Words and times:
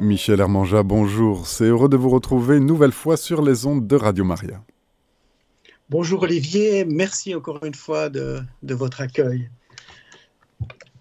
Michel 0.00 0.40
Hermanja, 0.40 0.82
bonjour. 0.82 1.46
C'est 1.46 1.64
heureux 1.64 1.90
de 1.90 1.96
vous 1.96 2.08
retrouver 2.08 2.56
une 2.56 2.64
nouvelle 2.64 2.92
fois 2.92 3.18
sur 3.18 3.42
les 3.42 3.66
ondes 3.66 3.86
de 3.86 3.96
Radio 3.96 4.24
Maria. 4.24 4.64
Bonjour 5.90 6.22
Olivier, 6.22 6.86
merci 6.86 7.34
encore 7.34 7.62
une 7.66 7.74
fois 7.74 8.08
de, 8.08 8.42
votre 8.62 9.02
accueil. 9.02 9.50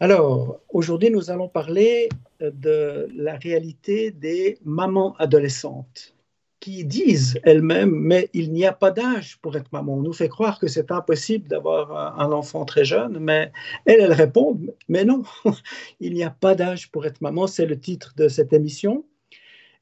Alors, 0.02 0.60
aujourd'hui, 0.68 1.12
nous 1.12 1.32
allons 1.32 1.48
parler 1.48 2.10
de 2.42 3.08
la 3.16 3.38
réalité 3.38 4.12
des 4.12 4.58
mamans 4.66 5.16
adolescentes 5.18 6.14
qui 6.60 6.84
disent 6.84 7.40
elles-mêmes, 7.44 7.92
mais 7.92 8.30
il 8.34 8.52
n'y 8.52 8.66
a 8.66 8.74
pas 8.74 8.92
d'âge 8.92 9.38
pour 9.42 9.56
être 9.56 9.72
maman. 9.72 9.96
On 9.96 10.02
nous 10.02 10.14
fait 10.14 10.28
croire 10.28 10.60
que 10.60 10.68
c'est 10.68 10.92
impossible 10.92 11.48
d'avoir 11.48 12.20
un 12.20 12.32
enfant 12.32 12.66
très 12.66 12.84
jeune, 12.84 13.20
mais 13.20 13.52
elles, 13.86 14.02
elles 14.02 14.14
répondent, 14.14 14.74
mais 14.90 15.06
non, 15.06 15.24
il 16.00 16.14
n'y 16.14 16.24
a 16.24 16.30
pas 16.30 16.56
d'âge 16.56 16.92
pour 16.92 17.06
être 17.06 17.22
maman, 17.22 17.48
c'est 17.48 17.66
le 17.66 17.80
titre 17.80 18.14
de 18.18 18.28
cette 18.28 18.54
émission. 18.54 19.06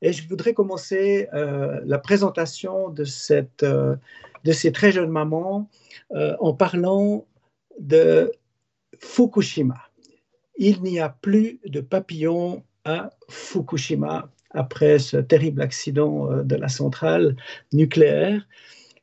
Et 0.02 0.14
je 0.14 0.28
voudrais 0.28 0.54
commencer 0.54 1.28
euh, 1.33 1.79
la 1.86 1.97
présentation 1.97 2.89
de, 2.89 3.04
cette, 3.04 3.64
euh, 3.64 3.96
de 4.44 4.52
ces 4.52 4.71
très 4.71 4.91
jeunes 4.91 5.10
mamans 5.10 5.69
euh, 6.11 6.36
en 6.39 6.54
parlant 6.54 7.25
de 7.80 8.32
Fukushima. 9.00 9.78
Il 10.57 10.82
n'y 10.83 11.00
a 11.00 11.10
plus 11.10 11.60
de 11.66 11.82
papillons 11.82 12.64
à 12.86 13.11
Fukushima 13.30 14.30
après 14.51 15.00
ce 15.00 15.18
terrible 15.18 15.61
accident 15.61 16.32
euh, 16.32 16.43
de 16.43 16.55
la 16.55 16.68
centrale 16.68 17.36
nucléaire. 17.74 18.47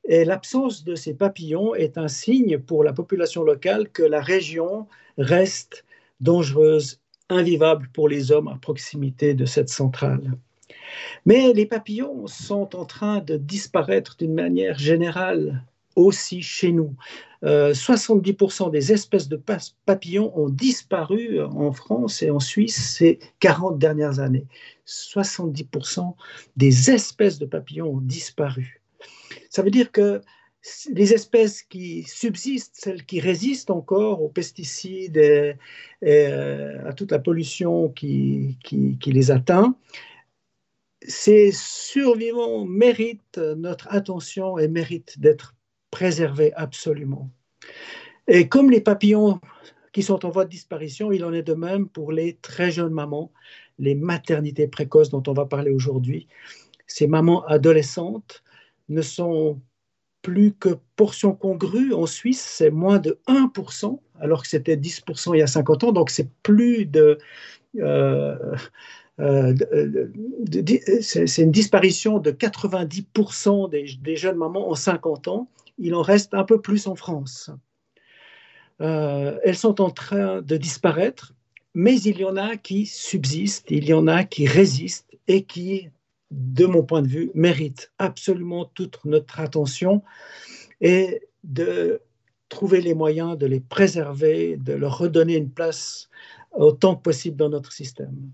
Et 0.07 0.25
l'absence 0.25 0.85
de 0.85 0.95
ces 0.95 1.15
papillons 1.15 1.75
est 1.75 1.97
un 1.97 2.09
signe 2.09 2.59
pour 2.59 2.85
la 2.85 2.93
population 2.93 3.43
locale 3.43 3.89
que 3.89 4.03
la 4.03 4.21
région 4.21 4.87
reste 5.17 5.85
dangereuse, 6.21 7.01
invivable 7.31 7.89
pour 7.93 8.09
les 8.09 8.31
hommes 8.31 8.49
à 8.49 8.57
proximité 8.57 9.35
de 9.35 9.47
cette 9.47 9.71
centrale. 9.71 10.33
Mais 11.25 11.53
les 11.53 11.67
papillons 11.67 12.27
sont 12.27 12.77
en 12.77 12.85
train 12.85 13.21
de 13.21 13.37
disparaître 13.37 14.17
d'une 14.19 14.35
manière 14.35 14.79
générale 14.79 15.65
aussi 15.97 16.43
chez 16.43 16.73
nous. 16.73 16.95
70% 17.43 18.69
euh, 18.69 18.71
des 18.71 18.93
espèces 18.93 19.29
de 19.29 19.41
papillons 19.85 20.33
ont 20.39 20.49
disparu 20.49 21.43
en 21.43 21.73
France 21.73 22.23
et 22.23 22.31
en 22.31 22.41
Suisse 22.41 22.97
ces 22.97 23.19
40 23.41 23.79
dernières 23.79 24.19
années. 24.19 24.47
70% 24.87 26.15
des 26.57 26.91
espèces 26.91 27.39
de 27.39 27.47
papillons 27.47 27.95
ont 27.95 28.01
disparu. 28.01 28.81
Ça 29.51 29.63
veut 29.63 29.71
dire 29.71 29.93
que 29.93 30.23
les 30.91 31.13
espèces 31.13 31.63
qui 31.63 32.05
subsistent, 32.05 32.77
celles 32.77 33.05
qui 33.05 33.21
résistent 33.21 33.71
encore 33.71 34.23
aux 34.23 34.31
pesticides 34.31 35.19
et, 35.19 35.57
euh, 36.03 36.89
à 36.89 36.95
toute 36.95 37.13
la 37.13 37.19
pollution 37.19 37.91
qui 37.91 38.57
les 39.05 39.31
atteint, 39.31 39.77
ces 41.07 41.51
survivants 41.53 42.65
méritent 42.65 43.39
notre 43.39 43.89
attention 43.91 44.59
et 44.59 44.69
méritent 44.69 45.19
d'être 45.21 45.54
préserver 45.95 46.53
absolument. 46.55 47.31
Et 48.27 48.49
comme 48.49 48.69
les 48.69 48.81
papillons 48.81 49.41
qui 49.93 50.03
sont 50.03 50.27
en 50.27 50.31
voie 50.31 50.45
de 50.45 50.51
disparition, 50.51 51.13
il 51.13 51.25
en 51.25 51.33
est 51.33 51.45
de 51.45 51.55
même 51.55 51.89
pour 51.89 52.11
les 52.11 52.35
très 52.43 52.73
jeunes 52.73 52.93
mamans, 52.93 53.31
les 53.79 53.95
maternités 53.95 54.67
précoces 54.67 55.11
dont 55.11 55.23
on 55.29 55.33
va 55.33 55.47
parler 55.47 55.71
aujourd'hui. 55.71 56.27
Ces 56.89 57.07
mamans 57.07 57.45
adolescentes 57.47 58.43
ne 58.89 59.03
sont 59.03 59.61
plus 60.21 60.53
que 60.53 60.71
portion 60.97 61.33
congrue. 61.33 61.93
En 61.93 62.07
Suisse, 62.07 62.45
c'est 62.45 62.71
moins 62.71 62.99
de 62.99 63.21
1%, 63.29 64.01
alors 64.19 64.43
que 64.43 64.49
c'était 64.49 64.77
10% 64.77 65.37
il 65.37 65.39
y 65.39 65.43
a 65.43 65.47
50 65.47 65.85
ans. 65.85 65.93
Donc, 65.93 66.11
c'est 66.11 66.29
plus 66.43 66.87
de... 66.87 67.19
Euh, 67.79 68.57
euh, 69.21 69.55
c'est 71.03 71.43
une 71.43 71.53
disparition 71.53 72.19
de 72.19 72.33
90% 72.33 73.71
des, 73.71 73.87
des, 74.03 74.17
jeunes 74.17 74.39
mamans 74.39 74.69
en 74.69 74.75
50 74.75 75.29
ans 75.29 75.49
il 75.79 75.95
en 75.95 76.03
reste 76.03 76.35
un 76.35 76.45
peu 76.45 76.61
plus 76.61 76.87
en 76.87 76.95
France. 76.95 77.51
Euh, 78.81 79.39
elles 79.45 79.57
sont 79.57 79.81
en 79.81 79.91
train 79.91 80.43
de 80.43 80.57
disparaître, 80.57 81.35
mais 81.75 82.01
il 82.01 82.19
y 82.19 82.25
en 82.25 82.37
a 82.37 82.57
qui 82.57 82.87
subsistent, 82.87 83.71
il 83.71 83.85
y 83.85 83.93
en 83.93 84.07
a 84.07 84.25
qui 84.25 84.47
résistent 84.47 85.11
et 85.29 85.45
qui, 85.45 85.91
de 86.31 86.67
mon 86.67 86.83
point 86.83 87.03
de 87.03 87.09
vue, 87.09 87.31
méritent 87.35 87.93
absolument 87.99 88.65
toute 88.65 89.05
notre 89.05 89.41
attention 89.41 90.03
et 90.81 91.23
de 91.45 92.01
trouver 92.49 92.81
les 92.81 92.95
moyens 92.95 93.37
de 93.37 93.47
les 93.47 93.61
préserver, 93.61 94.57
de 94.57 94.73
leur 94.73 94.99
redonner 94.99 95.37
une 95.37 95.51
place 95.51 96.09
autant 96.53 96.95
que 96.95 97.03
possible 97.03 97.37
dans 97.37 97.49
notre 97.49 97.73
système. 97.73 98.31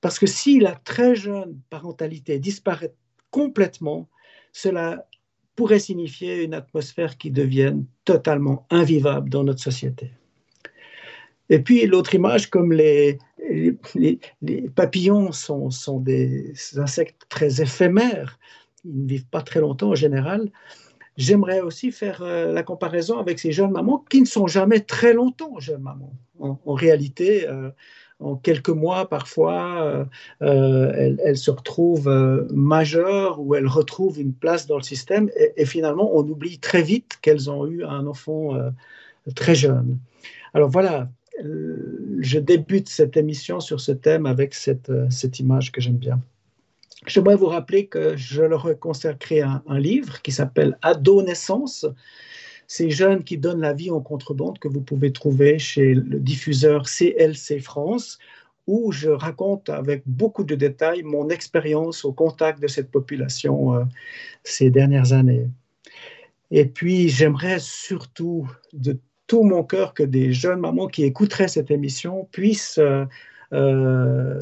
Parce 0.00 0.18
que 0.18 0.26
si 0.26 0.60
la 0.60 0.74
très 0.74 1.14
jeune 1.14 1.58
parentalité 1.70 2.38
disparaît 2.38 2.94
complètement, 3.30 4.08
cela 4.52 5.06
pourrait 5.56 5.78
signifier 5.78 6.42
une 6.42 6.54
atmosphère 6.54 7.16
qui 7.16 7.30
devienne 7.30 7.84
totalement 8.04 8.66
invivable 8.70 9.30
dans 9.30 9.44
notre 9.44 9.62
société. 9.62 10.10
Et 11.50 11.58
puis 11.58 11.86
l'autre 11.86 12.14
image, 12.14 12.48
comme 12.50 12.72
les, 12.72 13.18
papillons 14.74 15.32
sont, 15.32 15.70
sont, 15.70 16.00
des 16.00 16.54
insectes 16.76 17.26
très 17.28 17.60
éphémères, 17.60 18.38
ils 18.84 19.02
ne 19.04 19.08
vivent 19.08 19.26
pas 19.26 19.42
très 19.42 19.60
longtemps 19.60 19.90
en 19.90 19.94
général, 19.94 20.50
j'aimerais 21.16 21.60
aussi 21.60 21.92
faire 21.92 22.22
euh, 22.22 22.52
la 22.52 22.62
comparaison 22.62 23.18
avec 23.18 23.38
ces 23.38 23.52
jeunes 23.52 23.70
mamans 23.70 24.04
qui 24.10 24.20
ne 24.20 24.26
sont 24.26 24.46
jamais 24.46 24.80
très 24.80 25.12
longtemps 25.12 25.58
jeunes 25.58 25.82
mamans. 25.82 26.12
En, 26.40 26.74
réalité, 26.74 27.48
euh, 27.48 27.70
en 28.20 28.36
quelques 28.36 28.70
mois, 28.70 29.08
parfois, 29.08 29.82
euh, 29.82 30.04
euh, 30.42 31.16
elles, 31.24 31.36
se 31.36 31.50
retrouvent 31.50 32.08
euh, 32.08 32.46
majeures 32.52 33.40
ou 33.40 33.54
elles 33.54 33.66
retrouvent 33.66 34.20
une 34.20 34.32
place 34.32 34.66
dans 34.66 34.76
le 34.76 34.82
système 34.82 35.30
et, 35.56 35.66
finalement, 35.66 36.10
on 36.14 36.22
oublie 36.28 36.58
très 36.58 36.82
vite 36.82 37.18
qu'elles 37.22 37.50
ont 37.50 37.66
eu 37.66 37.84
un 37.84 38.06
enfant 38.06 38.50
très 39.34 39.54
jeune. 39.54 39.98
Alors 40.52 40.68
voilà, 40.68 41.08
je 41.40 42.38
débute 42.38 42.88
cette 42.88 43.16
émission 43.16 43.60
sur 43.60 43.80
ce 43.80 43.92
thème 43.92 44.26
avec 44.26 44.54
cette, 44.54 44.92
cette 45.10 45.40
image 45.40 45.72
que 45.72 45.80
j'aime 45.80 45.96
bien. 45.96 46.20
J'aimerais 47.06 47.36
vous 47.36 47.46
rappeler 47.46 47.86
que 47.86 48.16
je 48.16 48.42
leur 48.42 48.70
ai 48.70 48.76
consacré 48.76 49.42
un, 49.42 49.62
un 49.66 49.78
livre 49.78 50.22
qui 50.22 50.32
s'appelle 50.32 50.78
Adolescence 50.80 51.86
ces 52.66 52.90
jeunes 52.90 53.24
qui 53.24 53.38
donnent 53.38 53.60
la 53.60 53.72
vie 53.72 53.90
en 53.90 54.00
contrebande 54.00 54.58
que 54.58 54.68
vous 54.68 54.80
pouvez 54.80 55.12
trouver 55.12 55.58
chez 55.58 55.94
le 55.94 56.18
diffuseur 56.18 56.84
CLC 56.84 57.60
France, 57.60 58.18
où 58.66 58.92
je 58.92 59.10
raconte 59.10 59.68
avec 59.68 60.02
beaucoup 60.06 60.44
de 60.44 60.54
détails 60.54 61.02
mon 61.02 61.28
expérience 61.28 62.04
au 62.04 62.12
contact 62.12 62.60
de 62.60 62.66
cette 62.66 62.90
population 62.90 63.74
euh, 63.74 63.84
ces 64.42 64.70
dernières 64.70 65.12
années. 65.12 65.46
Et 66.50 66.64
puis, 66.64 67.08
j'aimerais 67.08 67.58
surtout 67.58 68.48
de 68.72 68.98
tout 69.26 69.42
mon 69.42 69.64
cœur 69.64 69.94
que 69.94 70.02
des 70.02 70.32
jeunes 70.32 70.60
mamans 70.60 70.88
qui 70.88 71.04
écouteraient 71.04 71.48
cette 71.48 71.70
émission 71.70 72.28
puissent 72.30 72.78
euh, 72.78 73.04
euh, 73.54 74.40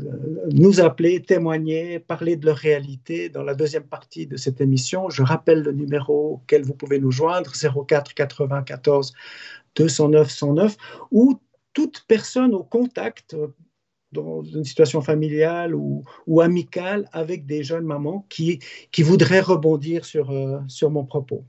nous 0.53 0.81
appeler, 0.81 1.21
témoigner, 1.21 1.99
parler 1.99 2.37
de 2.37 2.47
leur 2.47 2.57
réalité 2.57 3.29
dans 3.29 3.43
la 3.43 3.55
deuxième 3.55 3.85
partie 3.85 4.27
de 4.27 4.37
cette 4.37 4.61
émission. 4.61 5.11
Je 5.11 5.23
rappelle 5.23 5.63
le 5.63 5.73
numéro 5.73 6.35
auquel 6.35 6.63
vous 6.63 6.75
pouvez 6.75 6.99
nous 6.99 7.11
joindre, 7.11 7.53
04 7.53 8.15
94 8.15 9.13
209 9.77 10.31
109, 10.31 10.77
ou 11.11 11.39
toute 11.75 12.05
personne 12.09 12.55
au 12.55 12.65
contact 12.65 13.35
euh, 13.35 13.49
dans 14.13 14.43
une 14.43 14.65
situation 14.65 15.01
familiale 15.01 15.75
ou, 15.75 16.05
amicale 16.41 17.09
avec 17.13 17.47
des 17.47 17.63
jeunes 17.63 17.85
mamans 17.85 18.27
qui, 18.29 18.61
qui 18.91 19.03
voudraient 19.03 19.41
rebondir 19.41 20.05
sur, 20.05 20.31
euh, 20.31 20.59
sur 20.69 20.91
mon 20.91 21.05
propos. 21.05 21.45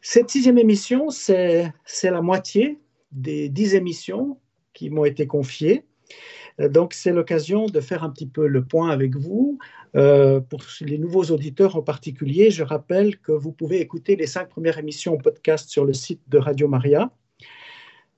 Cette 0.00 0.30
sixième 0.30 0.58
émission, 0.58 1.10
c'est 1.10 1.72
la 2.02 2.22
moitié 2.22 2.78
des 3.10 3.48
dix 3.48 3.74
émissions 3.74 4.38
qui 4.74 4.90
m'ont 4.90 5.06
été 5.06 5.26
confiées. 5.26 5.84
Euh, 6.60 6.68
donc, 6.68 6.94
c'est 6.94 7.12
l'occasion 7.12 7.66
de 7.66 7.80
faire 7.80 8.04
un 8.04 8.10
petit 8.10 8.26
peu 8.26 8.46
le 8.46 8.64
point 8.64 8.90
avec 8.90 9.16
vous. 9.16 9.58
Euh, 9.96 10.40
pour 10.40 10.62
les 10.80 10.98
nouveaux 10.98 11.24
auditeurs 11.24 11.76
en 11.76 11.82
particulier, 11.82 12.50
je 12.50 12.62
rappelle 12.62 13.18
que 13.18 13.32
vous 13.32 13.52
pouvez 13.52 13.80
écouter 13.80 14.16
les 14.16 14.26
cinq 14.26 14.48
premières 14.48 14.78
émissions 14.78 15.16
podcast 15.16 15.68
sur 15.68 15.84
le 15.84 15.92
site 15.92 16.22
de 16.28 16.38
Radio 16.38 16.68
Maria. 16.68 17.10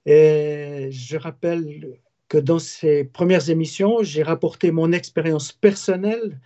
Et 0.06 0.88
je 0.90 1.16
rappelle 1.16 1.98
que 2.28 2.38
dans 2.38 2.58
ces 2.58 3.04
premières 3.04 3.50
émissions, 3.50 4.02
j'ai 4.02 4.22
rapporté 4.22 4.70
mon 4.70 4.92
expérience 4.92 5.52
personnelle 5.52 6.40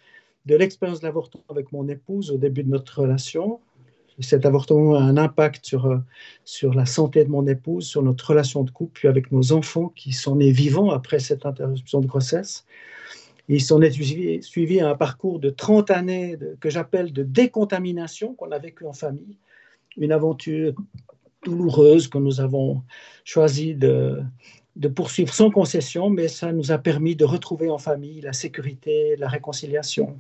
de 0.47 0.57
l'expérience 0.57 1.01
de 1.01 1.07
l'avortement 1.07 1.45
avec 1.49 1.71
mon 1.73 1.87
épouse 1.89 2.31
au 2.31 2.39
début 2.39 2.63
de 2.63 2.71
notre 2.71 3.03
relation, 3.03 3.61
cet 4.23 4.47
avortement 4.47 4.95
a 4.95 5.01
un 5.01 5.17
impact 5.17 5.65
sur, 5.65 5.87
euh, 5.87 5.99
sur 6.45 6.75
la 6.75 6.87
santé 6.87 7.25
de 7.25 7.31
mon 7.31 7.47
épouse, 7.47 7.87
sur 7.87 8.03
notre 8.03 8.31
relation 8.31 8.65
de 8.65 8.71
couple, 8.71 8.93
puis 8.95 9.09
avec 9.09 9.33
nos 9.33 9.53
enfants 9.53 9.93
qui 9.95 10.13
sont 10.13 10.37
nés 10.37 10.53
vivants 10.53 10.91
après 10.91 11.19
cette 11.19 11.47
interruption 11.47 12.01
de 12.01 12.07
grossesse. 12.07 12.65
Ils 13.49 13.63
sont 13.63 13.81
suivis, 13.81 14.43
suivis 14.43 14.81
à 14.81 14.91
un 14.91 14.95
parcours 14.95 15.41
de 15.41 15.51
30 15.51 15.91
années 15.91 16.39
que 16.61 16.71
j'appelle 16.71 17.13
de 17.13 17.25
décontamination 17.25 18.35
qu'on 18.35 18.53
a 18.53 18.59
vécu 18.59 18.87
en 18.87 18.93
famille, 18.93 19.39
une 19.97 20.13
aventure 20.13 20.73
douloureuse 21.45 22.07
que 22.07 22.19
nous 22.19 22.41
avons 22.41 22.83
choisi 23.25 23.75
de, 23.75 24.23
de 24.77 24.89
poursuivre 24.89 25.33
sans 25.35 25.51
concession, 25.51 26.11
mais 26.11 26.29
ça 26.29 26.53
nous 26.53 26.71
a 26.71 26.79
permis 26.79 27.17
de 27.17 27.25
retrouver 27.25 27.71
en 27.71 27.79
famille 27.79 28.21
la 28.21 28.33
sécurité, 28.33 29.17
la 29.17 29.29
réconciliation. 29.29 30.19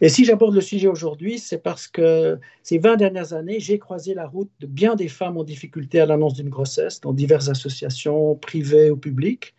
Et 0.00 0.08
si 0.08 0.24
j'aborde 0.24 0.54
le 0.54 0.60
sujet 0.60 0.88
aujourd'hui, 0.88 1.38
c'est 1.38 1.58
parce 1.58 1.86
que 1.86 2.38
ces 2.62 2.78
20 2.78 2.96
dernières 2.96 3.32
années, 3.32 3.60
j'ai 3.60 3.78
croisé 3.78 4.14
la 4.14 4.26
route 4.26 4.50
de 4.60 4.66
bien 4.66 4.94
des 4.94 5.08
femmes 5.08 5.36
en 5.36 5.44
difficulté 5.44 6.00
à 6.00 6.06
l'annonce 6.06 6.34
d'une 6.34 6.48
grossesse 6.48 7.00
dans 7.00 7.12
diverses 7.12 7.48
associations 7.48 8.34
privées 8.36 8.90
ou 8.90 8.96
publiques. 8.96 9.54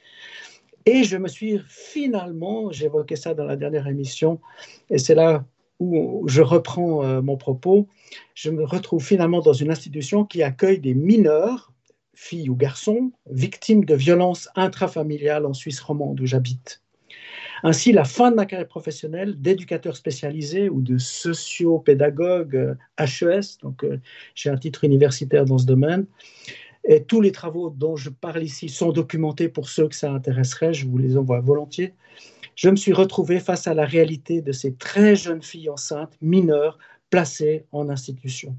Et 0.86 1.04
je 1.04 1.18
me 1.18 1.28
suis 1.28 1.60
finalement, 1.68 2.72
j'évoquais 2.72 3.16
ça 3.16 3.34
dans 3.34 3.46
la 3.46 3.56
dernière 3.56 3.88
émission, 3.88 4.40
et 4.90 5.00
c'est 5.00 5.16
là 5.16 5.44
où 5.80 6.24
je 6.28 6.42
reprends 6.42 7.04
euh, 7.04 7.22
mon 7.22 7.38
propos, 7.38 7.88
je 8.34 8.50
me 8.50 8.64
retrouve 8.64 9.04
finalement 9.04 9.42
dans 9.42 9.54
une 9.54 9.72
institution 9.72 10.24
qui 10.24 10.44
accueille 10.44 10.80
des 10.80 10.94
mineurs, 10.94 11.74
filles 12.14 12.50
ou 12.50 12.56
garçons, 12.56 13.12
victimes 13.30 13.84
de 13.84 13.96
violences 13.96 14.48
intrafamiliales 14.56 15.46
en 15.46 15.54
Suisse 15.54 15.82
romande 15.82 16.22
où 16.22 16.26
j'habite. 16.26 16.85
Ainsi, 17.63 17.92
la 17.92 18.04
fin 18.04 18.31
de 18.31 18.36
ma 18.36 18.46
carrière 18.46 18.68
professionnelle 18.68 19.40
d'éducateur 19.40 19.96
spécialisé 19.96 20.69
ou 20.69 20.81
de 20.81 20.98
sociopédagogue 20.98 22.78
HES, 23.00 23.24
euh, 23.24 23.42
donc 23.62 23.84
euh, 23.84 24.00
j'ai 24.34 24.50
un 24.50 24.57
titre 24.57 24.84
universitaire 24.84 25.46
dans 25.46 25.57
ce 25.57 25.66
domaine, 25.66 26.06
et 26.88 27.04
tous 27.04 27.22
les 27.22 27.31
travaux 27.31 27.69
dont 27.69 27.96
je 27.96 28.10
parle 28.10 28.44
ici 28.44 28.69
sont 28.69 28.92
documentés 28.92 29.50
pour 29.50 29.69
ceux 29.69 29.88
que 29.88 29.96
ça 29.96 30.12
intéresserait, 30.12 30.74
je 30.74 30.88
vous 30.88 30.98
les 30.98 31.18
envoie 31.18 31.40
volontiers. 31.40 31.94
Je 32.56 32.69
me 32.69 32.75
suis 32.75 32.94
retrouvé 32.94 33.40
face 33.40 33.68
à 33.68 33.74
la 33.74 33.86
réalité 33.86 34.42
de 34.42 34.51
ces 34.51 34.75
très 34.75 35.16
jeunes 35.16 35.42
filles 35.42 35.69
enceintes, 35.69 36.16
mineures, 36.22 36.78
placées 37.10 37.66
en 37.72 37.90
institution. 37.90 38.56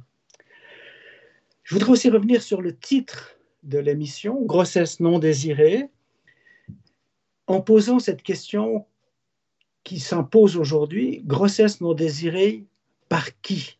Je 1.62 1.74
voudrais 1.74 1.90
aussi 1.90 2.10
revenir 2.10 2.42
sur 2.42 2.62
le 2.62 2.76
titre 2.76 3.36
de 3.62 3.78
l'émission, 3.78 4.42
Grossesse 4.42 5.00
non 5.00 5.18
désirée, 5.18 5.88
en 7.46 7.60
posant 7.60 7.98
cette 7.98 8.22
question 8.22 8.86
qui 9.84 10.00
s'impose 10.00 10.56
aujourd'hui, 10.56 11.22
grossesse 11.24 11.80
non 11.80 11.94
désirée 11.94 12.64
par 13.08 13.40
qui? 13.40 13.78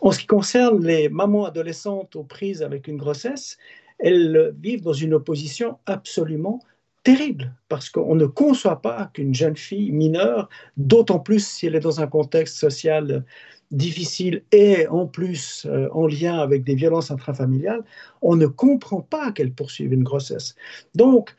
En 0.00 0.10
ce 0.10 0.18
qui 0.18 0.26
concerne 0.26 0.84
les 0.84 1.08
mamans 1.08 1.44
adolescentes 1.44 2.16
aux 2.16 2.24
prises 2.24 2.62
avec 2.62 2.88
une 2.88 2.96
grossesse, 2.96 3.58
elles 3.98 4.54
vivent 4.60 4.82
dans 4.82 4.92
une 4.92 5.14
opposition 5.14 5.78
absolument 5.86 6.60
terrible, 7.04 7.54
parce 7.68 7.90
qu'on 7.90 8.14
ne 8.14 8.26
conçoit 8.26 8.80
pas 8.80 9.10
qu'une 9.12 9.34
jeune 9.34 9.56
fille 9.56 9.90
mineure, 9.90 10.48
d'autant 10.76 11.18
plus 11.18 11.44
si 11.44 11.66
elle 11.66 11.74
est 11.74 11.80
dans 11.80 12.00
un 12.00 12.06
contexte 12.06 12.56
social 12.56 13.24
difficile 13.72 14.44
et 14.52 14.86
en 14.86 15.06
plus 15.06 15.66
euh, 15.66 15.88
en 15.92 16.06
lien 16.06 16.38
avec 16.38 16.62
des 16.62 16.74
violences 16.74 17.10
intrafamiliales, 17.10 17.82
on 18.20 18.36
ne 18.36 18.46
comprend 18.46 19.00
pas 19.00 19.32
qu'elle 19.32 19.52
poursuive 19.52 19.92
une 19.92 20.04
grossesse. 20.04 20.54
Donc, 20.94 21.34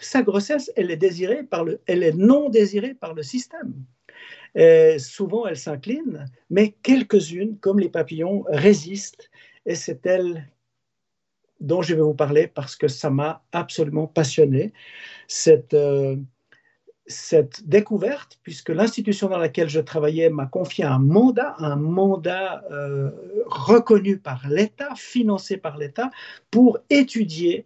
sa 0.00 0.22
grossesse, 0.22 0.72
elle 0.76 0.90
est 0.90 0.96
désirée 0.96 1.42
par 1.42 1.64
le, 1.64 1.80
elle 1.86 2.02
est 2.02 2.14
non 2.14 2.48
désirée 2.48 2.94
par 2.94 3.14
le 3.14 3.22
système. 3.22 3.74
souvent, 4.98 5.46
elle 5.46 5.56
s'incline, 5.56 6.26
mais 6.50 6.74
quelques-unes, 6.82 7.58
comme 7.58 7.78
les 7.78 7.88
papillons, 7.88 8.44
résistent, 8.48 9.30
et 9.66 9.74
c'est 9.74 10.04
elle 10.06 10.48
dont 11.62 11.80
je 11.80 11.94
vais 11.94 12.02
vous 12.02 12.14
parler 12.14 12.48
parce 12.48 12.76
que 12.76 12.88
ça 12.88 13.08
m'a 13.08 13.42
absolument 13.52 14.06
passionné, 14.06 14.72
cette, 15.28 15.74
euh, 15.74 16.16
cette 17.06 17.66
découverte, 17.66 18.38
puisque 18.42 18.70
l'institution 18.70 19.28
dans 19.28 19.38
laquelle 19.38 19.68
je 19.68 19.80
travaillais 19.80 20.28
m'a 20.28 20.46
confié 20.46 20.84
un 20.84 20.98
mandat, 20.98 21.54
un 21.58 21.76
mandat 21.76 22.64
euh, 22.70 23.10
reconnu 23.46 24.18
par 24.18 24.48
l'État, 24.48 24.94
financé 24.96 25.56
par 25.56 25.78
l'État, 25.78 26.10
pour 26.50 26.78
étudier 26.90 27.64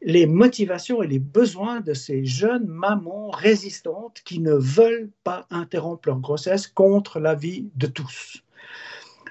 les 0.00 0.26
motivations 0.26 1.02
et 1.02 1.06
les 1.06 1.18
besoins 1.18 1.80
de 1.80 1.94
ces 1.94 2.24
jeunes 2.24 2.66
mamans 2.66 3.30
résistantes 3.30 4.20
qui 4.24 4.38
ne 4.40 4.54
veulent 4.54 5.10
pas 5.24 5.46
interrompre 5.50 6.08
leur 6.08 6.20
grossesse 6.20 6.66
contre 6.66 7.18
l'avis 7.18 7.68
de 7.74 7.86
tous. 7.86 8.42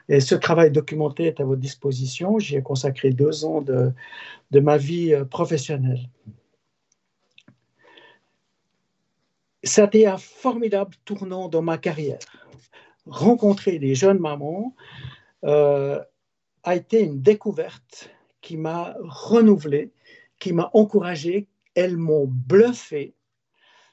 Et 0.09 0.19
ce 0.19 0.35
travail 0.35 0.71
documenté 0.71 1.25
est 1.25 1.39
à 1.39 1.43
votre 1.43 1.61
disposition. 1.61 2.39
J'y 2.39 2.55
ai 2.55 2.61
consacré 2.61 3.11
deux 3.11 3.45
ans 3.45 3.61
de, 3.61 3.91
de 4.51 4.59
ma 4.59 4.77
vie 4.77 5.13
euh, 5.13 5.25
professionnelle. 5.25 6.09
Ça 9.63 9.83
a 9.83 9.85
été 9.87 10.07
un 10.07 10.17
formidable 10.17 10.95
tournant 11.03 11.49
dans 11.49 11.61
ma 11.61 11.77
carrière. 11.77 12.19
Rencontrer 13.05 13.79
des 13.79 13.95
jeunes 13.95 14.19
mamans 14.19 14.75
euh, 15.43 16.01
a 16.63 16.75
été 16.75 17.01
une 17.01 17.21
découverte 17.21 18.09
qui 18.41 18.55
m'a 18.55 18.95
renouvelé 19.01 19.91
qui 20.39 20.53
m'a 20.53 20.69
encouragé. 20.73 21.47
Elles 21.75 21.97
m'ont 21.97 22.27
bluffé. 22.27 23.13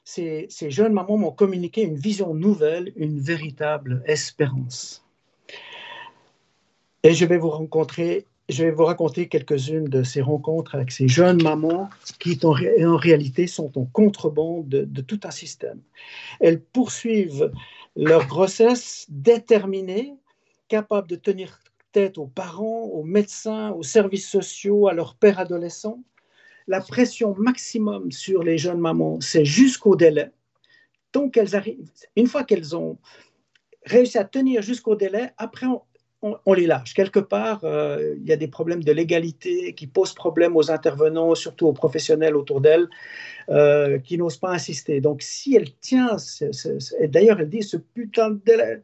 Ces, 0.03 0.47
jeunes 0.69 0.93
mamans 0.93 1.17
m'ont 1.17 1.31
communiqué 1.31 1.81
une 1.81 1.95
vision 1.95 2.35
nouvelle, 2.35 2.93
une 2.95 3.19
véritable 3.19 4.03
espérance. 4.05 5.03
Et 7.01 7.13
je 7.13 7.25
vais 7.25 7.39
vous 7.39 7.49
rencontrer, 7.49 8.25
je 8.47 8.63
vais 8.63 8.71
vous 8.71 8.85
raconter 8.85 9.27
quelques-unes 9.27 9.85
de 9.85 10.03
ces 10.03 10.21
rencontres 10.21 10.75
avec 10.75 10.91
ces 10.91 11.07
jeunes 11.07 11.41
mamans 11.41 11.89
qui 12.19 12.39
en, 12.43 12.51
réalité 12.51 13.47
sont 13.47 13.75
en 13.79 13.85
contrebande 13.85 14.67
de, 14.67 15.01
tout 15.01 15.19
un 15.23 15.31
système. 15.31 15.81
Elles 16.39 16.61
poursuivent 16.61 17.51
leur 17.95 18.27
grossesse 18.27 19.07
déterminée, 19.09 20.13
capables 20.67 21.07
de 21.07 21.15
tenir 21.15 21.59
tête 21.91 22.19
aux 22.19 22.27
parents, 22.27 22.83
aux 22.83 23.03
médecins, 23.03 23.71
aux 23.71 23.83
services 23.83 24.29
sociaux, 24.29 24.87
à 24.87 24.93
leurs 24.93 25.15
pères 25.15 25.39
adolescents, 25.39 26.03
la 26.67 26.81
pression 26.81 27.35
maximum 27.37 28.11
sur 28.11 28.43
les 28.43 28.57
jeunes 28.57 28.79
mamans, 28.79 29.19
c'est 29.21 29.45
jusqu'au 29.45 29.95
délai. 29.95 30.31
Donc, 31.13 31.37
elles 31.37 31.55
arrivent, 31.55 31.89
une 32.15 32.27
fois 32.27 32.43
qu'elles 32.43 32.75
ont 32.75 32.97
réussi 33.85 34.17
à 34.17 34.25
tenir 34.25 34.61
jusqu'au 34.61 34.95
délai, 34.95 35.31
après, 35.37 35.67
on, 35.67 35.81
les 36.55 36.67
lâche. 36.67 36.93
Quelque 36.93 37.19
part, 37.19 37.61
euh, 37.63 38.15
il 38.17 38.27
y 38.27 38.33
a 38.33 38.35
des 38.35 38.47
problèmes 38.47 38.83
de 38.83 38.91
légalité 38.91 39.73
qui 39.73 39.87
posent 39.87 40.13
problème 40.13 40.55
aux 40.55 40.71
intervenants, 40.71 41.35
surtout 41.35 41.67
aux 41.67 41.73
professionnels 41.73 42.35
autour 42.35 42.61
d'elles, 42.61 42.87
euh, 43.49 43.99
qui 43.99 44.17
n'osent 44.17 44.37
pas 44.37 44.51
insister. 44.51 45.01
Donc, 45.01 45.21
si 45.21 45.55
elle 45.55 45.73
tient, 45.75 46.17
et 46.99 47.07
d'ailleurs, 47.07 47.39
elle 47.39 47.49
dit 47.49 47.63
ce 47.63 47.77
putain 47.77 48.31
de 48.31 48.41
délai, 48.45 48.81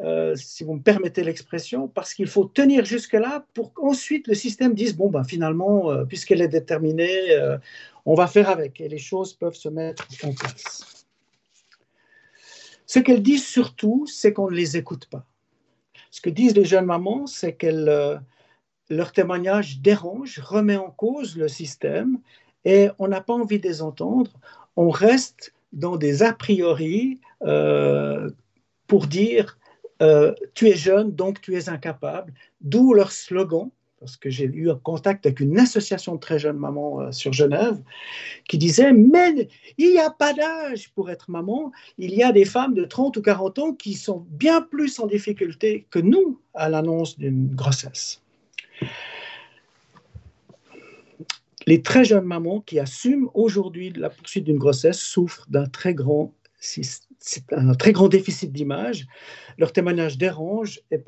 euh, 0.00 0.34
si 0.34 0.64
vous 0.64 0.74
me 0.74 0.80
permettez 0.80 1.22
l'expression, 1.22 1.86
parce 1.86 2.14
qu'il 2.14 2.26
faut 2.26 2.44
tenir 2.44 2.84
jusque-là 2.84 3.44
pour 3.54 3.72
qu'ensuite 3.72 4.26
le 4.28 4.34
système 4.34 4.74
dise, 4.74 4.96
bon, 4.96 5.10
ben, 5.10 5.24
finalement, 5.24 6.04
puisqu'elle 6.06 6.42
est 6.42 6.48
déterminée, 6.48 7.36
on 8.06 8.14
va 8.14 8.26
faire 8.26 8.48
avec, 8.48 8.80
et 8.80 8.88
les 8.88 8.98
choses 8.98 9.34
peuvent 9.34 9.54
se 9.54 9.68
mettre 9.68 10.08
en 10.24 10.32
place. 10.32 11.06
Ce 12.86 12.98
qu'elle 12.98 13.22
dit 13.22 13.38
surtout, 13.38 14.04
c'est 14.08 14.32
qu'on 14.32 14.50
ne 14.50 14.56
les 14.56 14.76
écoute 14.76 15.06
pas. 15.06 15.24
Ce 16.10 16.20
que 16.20 16.30
disent 16.30 16.56
les 16.56 16.64
jeunes 16.64 16.86
mamans, 16.86 17.26
c'est 17.26 17.54
que 17.54 18.18
leur 18.88 19.12
témoignage 19.12 19.80
dérange, 19.80 20.40
remet 20.40 20.76
en 20.76 20.90
cause 20.90 21.36
le 21.36 21.48
système, 21.48 22.18
et 22.64 22.88
on 22.98 23.08
n'a 23.08 23.20
pas 23.20 23.34
envie 23.34 23.58
de 23.58 23.68
les 23.68 23.82
entendre. 23.82 24.32
On 24.76 24.90
reste 24.90 25.54
dans 25.72 25.96
des 25.96 26.22
a 26.22 26.32
priori 26.32 27.20
pour 28.86 29.06
dire 29.06 29.58
euh, 30.02 30.34
tu 30.54 30.68
es 30.68 30.76
jeune, 30.76 31.12
donc 31.12 31.40
tu 31.40 31.56
es 31.56 31.68
incapable. 31.68 32.32
D'où 32.60 32.94
leur 32.94 33.12
slogan, 33.12 33.70
parce 34.00 34.16
que 34.16 34.30
j'ai 34.30 34.44
eu 34.44 34.70
un 34.70 34.76
contact 34.76 35.26
avec 35.26 35.40
une 35.40 35.58
association 35.58 36.14
de 36.14 36.20
très 36.20 36.38
jeunes 36.38 36.56
mamans 36.56 37.02
euh, 37.02 37.12
sur 37.12 37.34
Genève, 37.34 37.78
qui 38.48 38.56
disait, 38.56 38.92
mais 38.92 39.48
il 39.76 39.92
n'y 39.92 39.98
a 39.98 40.10
pas 40.10 40.32
d'âge 40.32 40.90
pour 40.94 41.10
être 41.10 41.30
maman, 41.30 41.70
il 41.98 42.14
y 42.14 42.22
a 42.22 42.32
des 42.32 42.46
femmes 42.46 42.74
de 42.74 42.84
30 42.84 43.18
ou 43.18 43.22
40 43.22 43.58
ans 43.58 43.72
qui 43.74 43.92
sont 43.92 44.26
bien 44.30 44.62
plus 44.62 44.98
en 44.98 45.06
difficulté 45.06 45.86
que 45.90 45.98
nous 45.98 46.40
à 46.54 46.70
l'annonce 46.70 47.18
d'une 47.18 47.54
grossesse. 47.54 48.22
Les 51.66 51.82
très 51.82 52.04
jeunes 52.04 52.24
mamans 52.24 52.60
qui 52.62 52.78
assument 52.78 53.28
aujourd'hui 53.34 53.92
la 53.94 54.08
poursuite 54.08 54.44
d'une 54.44 54.58
grossesse 54.58 54.98
souffrent 54.98 55.46
d'un 55.50 55.66
très 55.66 55.92
grand 55.92 56.32
c'est 57.20 57.52
un 57.52 57.74
très 57.74 57.92
grand 57.92 58.08
déficit 58.08 58.50
d'image. 58.50 59.06
Leur 59.58 59.72
témoignage 59.72 60.18
dérange 60.18 60.80
et, 60.90 60.98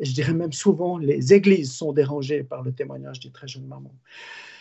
je 0.00 0.12
dirais 0.12 0.34
même 0.34 0.52
souvent 0.52 0.98
les 0.98 1.32
églises 1.32 1.72
sont 1.72 1.92
dérangées 1.92 2.42
par 2.42 2.62
le 2.62 2.72
témoignage 2.72 3.20
des 3.20 3.30
très 3.30 3.46
jeunes 3.46 3.66
mamans. 3.66 3.94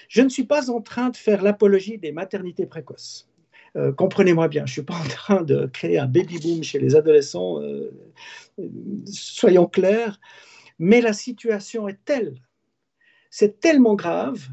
Je 0.07 0.21
ne 0.21 0.29
suis 0.29 0.45
pas 0.45 0.69
en 0.69 0.79
train 0.79 1.09
de 1.09 1.17
faire 1.17 1.41
l'apologie 1.41 1.97
des 1.97 2.11
maternités 2.11 2.65
précoces. 2.65 3.27
Euh, 3.75 3.91
comprenez-moi 3.91 4.47
bien, 4.47 4.65
je 4.65 4.71
ne 4.71 4.73
suis 4.73 4.81
pas 4.83 4.95
en 4.95 5.07
train 5.07 5.41
de 5.41 5.65
créer 5.65 5.99
un 5.99 6.05
baby-boom 6.05 6.63
chez 6.63 6.79
les 6.79 6.95
adolescents, 6.95 7.61
euh, 7.61 7.91
soyons 9.05 9.65
clairs, 9.65 10.19
mais 10.79 11.01
la 11.01 11.13
situation 11.13 11.87
est 11.87 11.99
telle, 12.05 12.35
c'est 13.29 13.59
tellement 13.59 13.95
grave 13.95 14.47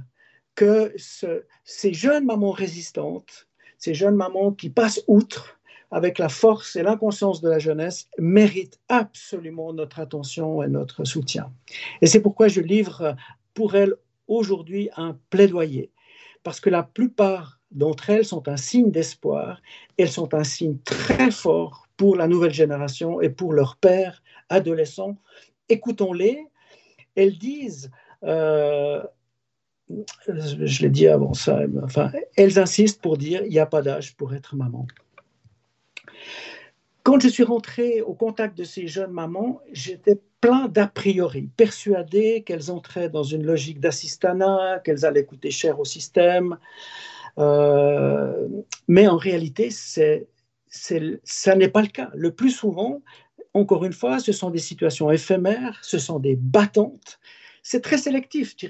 que 0.55 0.93
ces 0.97 1.93
jeunes 1.93 2.25
mamans 2.25 2.51
résistantes, 2.51 3.49
ces 3.79 3.95
jeunes 3.95 4.17
mamans 4.17 4.53
qui 4.53 4.71
passent 4.71 5.03
outre, 5.07 5.59
avec 5.91 6.19
la 6.19 6.29
force 6.29 6.77
et 6.77 6.83
l'inconscience 6.83 7.41
de 7.41 7.49
la 7.49 7.59
jeunesse, 7.59 8.09
méritent 8.19 8.81
absolument 8.89 9.73
notre 9.73 10.01
attention 10.01 10.63
et 10.63 10.69
notre 10.69 11.05
soutien. 11.05 11.53
Et 12.01 12.07
c'est 12.07 12.21
pourquoi 12.21 12.49
je 12.49 12.61
livre 12.61 13.17
pour 13.55 13.75
elles 13.75 13.95
aujourd'hui 14.27 14.91
un 14.97 15.17
plaidoyer, 15.31 15.91
parce 16.43 16.61
que 16.61 16.71
la 16.71 16.83
plupart 16.83 17.61
d'entre 17.71 18.11
elles 18.11 18.25
sont 18.25 18.49
un 18.49 18.57
signe 18.57 18.91
d'espoir, 18.91 19.61
elles 19.99 20.11
sont 20.11 20.35
un 20.35 20.45
signe 20.45 20.79
très 20.85 21.31
fort 21.31 21.87
pour 21.97 22.17
la 22.17 22.29
nouvelle 22.29 22.53
génération 22.53 23.21
et 23.21 23.29
pour 23.29 23.53
leurs 23.53 23.77
pères 23.77 24.23
adolescents. 24.49 25.17
Écoutons-les, 25.69 26.47
elles 27.17 27.39
disent, 27.39 27.91
euh, 28.25 29.03
je 30.29 30.83
l'ai 30.83 30.89
dit 30.89 31.09
avant 31.09 31.35
ça, 31.35 31.61
elles 32.37 32.59
insistent 32.59 33.03
pour 33.03 33.19
dire 33.19 33.43
il 33.45 33.51
n'y 33.51 33.59
a 33.59 33.67
pas 33.67 33.83
d'âge 33.83 34.17
pour 34.17 34.35
être 34.35 34.57
maman. 34.57 34.87
Quand 37.03 37.21
je 37.21 37.29
suis 37.29 37.43
rentré 37.43 38.01
au 38.01 38.15
contact 38.15 38.57
de 38.57 38.65
ces 38.65 38.89
jeunes 38.89 39.11
mamans, 39.11 39.61
j'étais 39.73 40.19
plein 40.41 40.69
d'a 40.69 40.87
priori, 40.87 41.51
persuadé 41.57 42.43
qu'elles 42.43 42.71
entraient 42.71 43.11
dans 43.11 43.23
une 43.23 43.45
logique 43.45 43.79
d'assistanat, 43.79 44.81
qu'elles 44.85 45.05
allaient 45.05 45.27
coûter 45.27 45.51
cher 45.51 45.81
au 45.81 45.85
système. 45.85 46.59
Euh, 47.39 48.49
mais 48.89 49.07
en 49.07 49.17
réalité, 49.17 49.71
c'est, 49.71 50.27
ça 50.69 51.57
n'est 51.57 51.69
pas 51.69 51.83
le 51.83 51.89
cas. 51.89 52.11
Le 52.15 52.31
plus 52.31 52.51
souvent, 52.51 53.03
encore 53.53 53.85
une 53.85 53.93
fois, 53.93 54.19
ce 54.19 54.33
sont 54.33 54.51
des 54.51 54.59
situations 54.59 55.11
éphémères, 55.11 55.79
ce 55.83 55.99
sont 55.99 56.19
des 56.19 56.37
battantes, 56.37 57.21
c'est 57.67 57.81
très 57.81 57.97
sélectif. 57.97 58.55
Je 58.59 58.69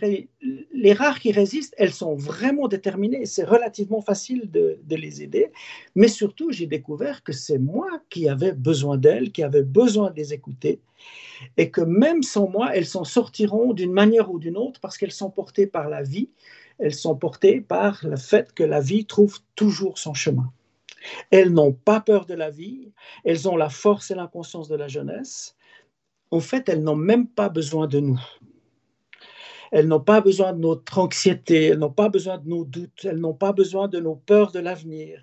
les 0.73 0.93
rares 0.93 1.19
qui 1.19 1.33
résistent, 1.33 1.75
elles 1.79 1.93
sont 1.93 2.15
vraiment 2.15 2.69
déterminées. 2.69 3.27
C'est 3.27 3.43
relativement 3.43 4.01
facile 4.01 4.49
de, 4.53 4.79
les 4.89 5.21
aider. 5.21 5.51
Mais 5.97 6.07
surtout, 6.07 6.53
j'ai 6.53 6.67
découvert 6.67 7.25
que 7.25 7.33
c'est 7.33 7.59
moi 7.59 7.89
qui 8.09 8.29
avais 8.29 8.53
besoin 8.53 8.97
d'elles, 8.97 9.33
qui 9.33 9.43
avais 9.43 9.65
besoin 9.65 10.13
de 10.13 10.17
les 10.17 10.33
écouter. 10.33 10.79
Et 11.57 11.71
que 11.71 11.81
même 11.81 12.23
sans 12.23 12.49
moi, 12.49 12.71
elles 12.77 12.87
s'en 12.87 13.03
sortiront 13.03 13.73
d'une 13.73 13.93
manière 13.93 14.31
ou 14.31 14.39
d'une 14.39 14.57
autre 14.57 14.79
parce 14.79 14.97
qu'elles 14.97 15.11
sont 15.11 15.31
portées 15.31 15.67
par 15.67 15.89
la 15.89 16.05
vie. 16.05 16.31
Elles 16.79 16.95
sont 16.95 17.17
portées 17.17 17.61
par 17.61 17.99
le 18.05 18.17
fait 18.17 18.55
que 18.55 18.63
la 18.63 18.81
vie 18.81 19.07
trouve 19.07 19.41
toujours 19.57 19.99
son 19.99 20.15
chemin. 20.15 20.53
Elles 21.33 21.53
n'ont 21.53 21.73
pas 21.73 22.01
peur 22.01 22.27
de 22.27 22.35
la 22.35 22.51
vie. 22.51 22.93
Elles 23.25 23.49
ont 23.49 23.57
la 23.57 23.71
force 23.71 24.13
et 24.13 24.15
l'inconscience 24.15 24.69
de 24.69 24.77
la 24.77 24.87
jeunesse. 24.87 25.57
En 26.31 26.41
fait, 26.41 26.69
elles 26.69 26.85
n'ont 26.85 26.95
même 26.95 27.27
pas 27.27 27.49
besoin 27.49 27.89
de 27.89 27.99
nous. 27.99 28.21
Elles 29.75 29.89
n'ont 29.89 29.99
pas 29.99 30.21
besoin 30.21 30.53
de 30.53 30.61
notre 30.61 30.99
anxiété, 30.99 31.65
elles 31.65 31.81
n'ont 31.81 31.91
pas 31.91 32.09
besoin 32.09 32.39
de 32.39 32.49
nos 32.49 32.65
doutes, 32.65 33.05
elles 33.05 33.19
n'ont 33.19 33.35
pas 33.35 33.53
besoin 33.53 33.89
de 33.89 33.99
nos 33.99 34.15
peurs 34.15 34.53
de 34.53 34.61
l'avenir. 34.61 35.21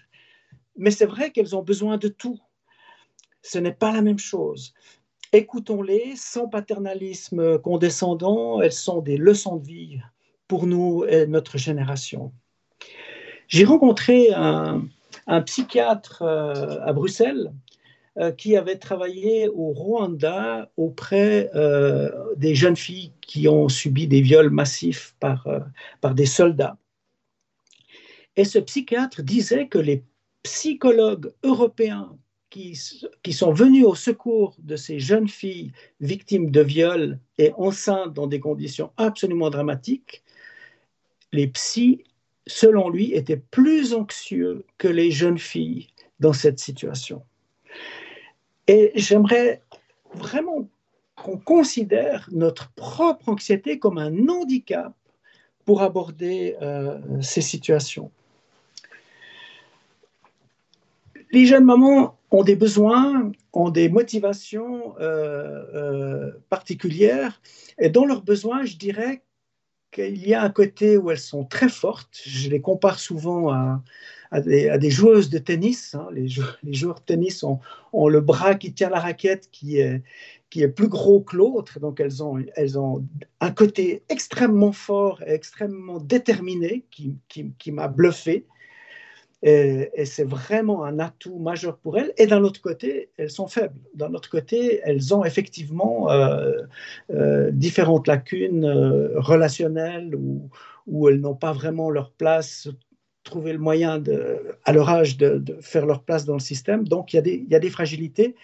Mais 0.76 0.92
c'est 0.92 1.06
vrai 1.06 1.32
qu'elles 1.32 1.56
ont 1.56 1.62
besoin 1.62 1.98
de 1.98 2.10
tout. 2.10 2.38
Ce 3.44 3.58
n'est 3.60 3.72
pas 3.72 3.94
la 3.94 4.02
même 4.02 4.20
chose. 4.20 4.74
Écoutons-les 5.32 6.18
sans 6.18 6.50
paternalisme 6.50 7.60
condescendant, 7.60 8.62
elles 8.62 8.74
sont 8.74 9.00
des 9.00 9.16
leçons 9.16 9.56
de 9.56 9.66
vie 9.66 10.00
pour 10.50 10.68
nous 10.68 11.06
et 11.06 11.28
notre 11.28 11.58
génération. 11.58 12.34
J'ai 13.48 13.64
rencontré 13.64 14.34
un, 14.34 14.82
psychiatre 15.46 16.24
euh, 16.24 16.82
à 16.82 16.92
Bruxelles 16.92 17.54
qui 18.38 18.58
avait 18.58 18.78
travaillé 18.78 19.48
au 19.48 19.72
Rwanda 19.72 20.70
auprès 20.76 21.50
euh, 21.56 22.10
des 22.36 22.56
jeunes 22.56 22.76
filles 22.76 23.14
qui 23.22 23.48
ont 23.48 23.70
subi 23.70 24.08
des 24.08 24.22
viols 24.22 24.50
massifs 24.50 25.16
par, 25.20 25.48
euh, 25.48 25.60
par 26.02 26.14
des 26.14 26.26
soldats. 26.26 26.78
Et 28.36 28.44
ce 28.44 28.60
psychiatre 28.60 29.24
disait 29.24 29.68
que 29.68 29.78
les 29.78 30.04
psychologues 30.44 31.32
européens 31.44 32.18
qui, 32.50 32.78
qui, 33.24 33.32
sont 33.32 33.54
venus 33.54 33.86
au 33.86 33.96
secours 33.96 34.56
de 34.60 34.76
ces 34.76 35.00
jeunes 35.00 35.30
filles 35.30 35.72
victimes 36.02 36.52
de 36.52 36.62
viols 36.62 37.20
et 37.38 37.54
enceintes 37.54 38.14
dans 38.14 38.28
des 38.28 38.42
conditions 38.42 38.92
absolument 38.98 39.50
dramatiques, 39.50 40.24
les 41.32 41.48
psys, 41.48 42.04
selon 42.46 42.90
lui, 42.90 43.14
étaient 43.14 43.42
plus 43.52 43.94
anxieux 43.94 44.66
que 44.78 44.90
les 44.90 45.12
jeunes 45.12 45.40
filles 45.40 45.88
dans 46.20 46.34
cette 46.34 46.60
situation. 46.60 47.24
Et 48.72 48.94
j'aimerais 48.96 49.62
vraiment 50.14 50.70
qu'on 51.18 51.38
considère 51.38 52.30
notre 52.32 52.72
propre 52.72 53.28
anxiété 53.28 53.80
comme 53.80 53.98
un 53.98 54.30
handicap 54.30 54.94
pour 55.66 55.82
aborder 55.82 56.56
euh, 56.62 56.98
ces 57.22 57.42
situations. 57.42 58.12
Les 61.32 61.46
jeunes 61.46 61.66
mamans 61.66 62.18
ont 62.32 62.44
des 62.44 62.56
besoins, 62.56 63.34
ont 63.52 63.72
des 63.72 63.90
motivations 63.90 64.98
euh, 65.02 65.66
euh, 65.74 66.32
particulières, 66.48 67.42
et 67.78 67.90
dans 67.90 68.06
leurs 68.06 68.22
besoins, 68.22 68.64
je 68.64 68.78
dirais 68.78 69.22
qu'il 69.92 70.28
y 70.28 70.34
a 70.34 70.42
un 70.42 70.50
côté 70.50 70.98
où 70.98 71.12
elles 71.12 71.20
sont 71.20 71.44
très 71.46 71.70
fortes. 71.70 72.22
Je 72.26 72.50
les 72.50 72.62
compare 72.62 73.00
souvent 73.00 73.52
à, 73.52 73.82
des, 74.42 74.90
joueuses 74.90 75.30
de 75.30 75.38
tennis. 75.38 75.96
Hein. 75.96 76.08
Les, 76.14 76.28
joueurs, 76.28 77.00
de 77.00 77.06
tennis 77.06 77.44
ont, 77.44 77.60
le 78.08 78.22
bras 78.22 78.56
qui 78.56 78.74
tient 78.74 78.90
la 78.90 79.00
raquette 79.00 79.50
qui 79.52 79.80
est, 79.80 80.02
plus 80.76 80.88
gros 80.88 81.22
que 81.22 81.36
l'autre. 81.36 81.80
Donc, 81.80 82.00
elles 82.00 82.24
ont, 82.24 82.44
elles 82.56 82.80
ont 82.80 83.06
un 83.40 83.52
côté 83.52 84.04
extrêmement 84.10 84.72
fort 84.72 85.22
et 85.24 85.34
extrêmement 85.34 86.00
déterminé 86.00 86.86
qui, 86.90 87.18
qui, 87.28 87.72
m'a 87.72 87.88
bluffé. 87.88 88.46
Et, 89.44 90.06
c'est 90.06 90.28
vraiment 90.28 90.84
un 90.84 91.00
atout 91.00 91.40
majeur 91.40 91.78
pour 91.78 91.98
elles. 91.98 92.14
Et 92.18 92.28
d'un 92.28 92.44
autre 92.44 92.62
côté, 92.62 93.10
elles 93.18 93.32
sont 93.32 93.48
faibles. 93.48 93.80
D'un 93.96 94.14
autre 94.14 94.30
côté, 94.30 94.82
elles 94.84 95.14
ont 95.16 95.26
effectivement 95.26 96.12
euh, 96.12 96.62
euh, 97.12 97.52
différentes 97.52 98.08
lacunes 98.08 98.66
euh, 98.66 99.20
relationnelles 99.20 100.16
où, 100.16 101.10
elles 101.10 101.20
n'ont 101.20 101.36
pas 101.36 101.54
vraiment 101.54 101.90
leur 101.90 102.12
place 102.12 102.70
trouver 103.24 103.54
le 103.54 103.60
moyen, 103.60 104.02
à 104.66 104.74
leur 104.74 104.90
âge, 104.90 105.16
de, 105.16 105.44
faire 105.62 105.86
leur 105.86 106.04
place 106.04 106.26
dans 106.26 106.34
le 106.34 106.40
système. 106.40 106.88
Donc, 106.88 107.14
il 107.14 107.46
y 107.50 107.56
a 107.56 107.60
des 107.60 107.70
fragilités 107.70 108.36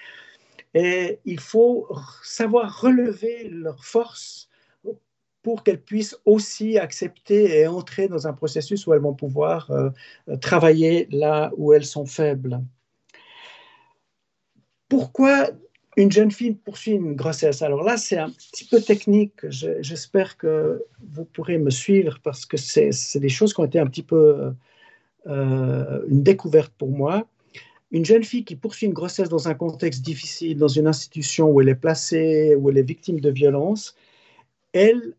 et 0.76 1.20
il 1.26 1.40
faut 1.40 1.88
savoir 2.24 2.82
relever 2.82 3.50
leurs 3.50 3.84
forces 3.84 4.47
pour 5.48 5.64
qu'elles 5.64 5.80
puissent 5.80 6.18
aussi 6.26 6.78
accepter 6.78 7.58
et 7.58 7.68
entrer 7.68 8.10
dans 8.10 8.28
un 8.28 8.34
processus 8.34 8.86
où 8.86 8.94
elles 8.94 9.00
vont 9.00 9.14
pouvoir 9.14 9.72
euh, 9.72 9.92
travailler 10.42 11.08
là 11.10 11.54
où 11.56 11.72
elles 11.72 11.86
sont 11.86 12.06
faibles. 12.06 12.62
Pourquoi 14.90 15.52
une 15.96 16.12
jeune 16.12 16.32
fille 16.32 16.52
poursuit 16.52 16.96
une 16.96 17.16
grossesse? 17.16 17.62
Alors 17.62 17.84
là, 17.84 17.96
c'est 17.96 18.18
un 18.18 18.30
petit 18.30 18.66
peu 18.66 18.82
technique. 18.82 19.40
J'espère 19.48 20.36
que 20.36 20.84
vous 21.00 21.24
pourrez 21.24 21.58
me 21.58 21.70
suivre 21.70 22.20
parce 22.22 22.46
que 22.46 22.58
c'est 22.58 22.92
des 23.16 23.30
choses 23.30 23.54
qui 23.54 23.62
ont 23.62 23.66
été 23.72 23.80
un 23.80 23.88
petit 23.88 24.04
peu 24.04 24.52
euh, 25.28 26.02
une 26.10 26.24
découverte 26.24 26.74
pour 26.78 26.90
moi. 26.90 27.26
Une 27.92 28.04
jeune 28.04 28.26
fille 28.26 28.44
qui 28.44 28.58
poursuit 28.58 28.88
une 28.88 28.94
grossesse 29.02 29.30
dans 29.30 29.48
un 29.48 29.54
contexte 29.54 30.02
difficile, 30.02 30.58
dans 30.58 30.68
une 30.68 30.88
institution 30.88 31.50
où 31.50 31.62
elle 31.62 31.70
est 31.70 31.76
placée, 31.76 32.54
où 32.54 32.70
elle 32.70 32.80
est 32.80 32.90
victime 32.96 33.22
de 33.22 33.30
violence, 33.30 33.96
elle, 34.74 35.14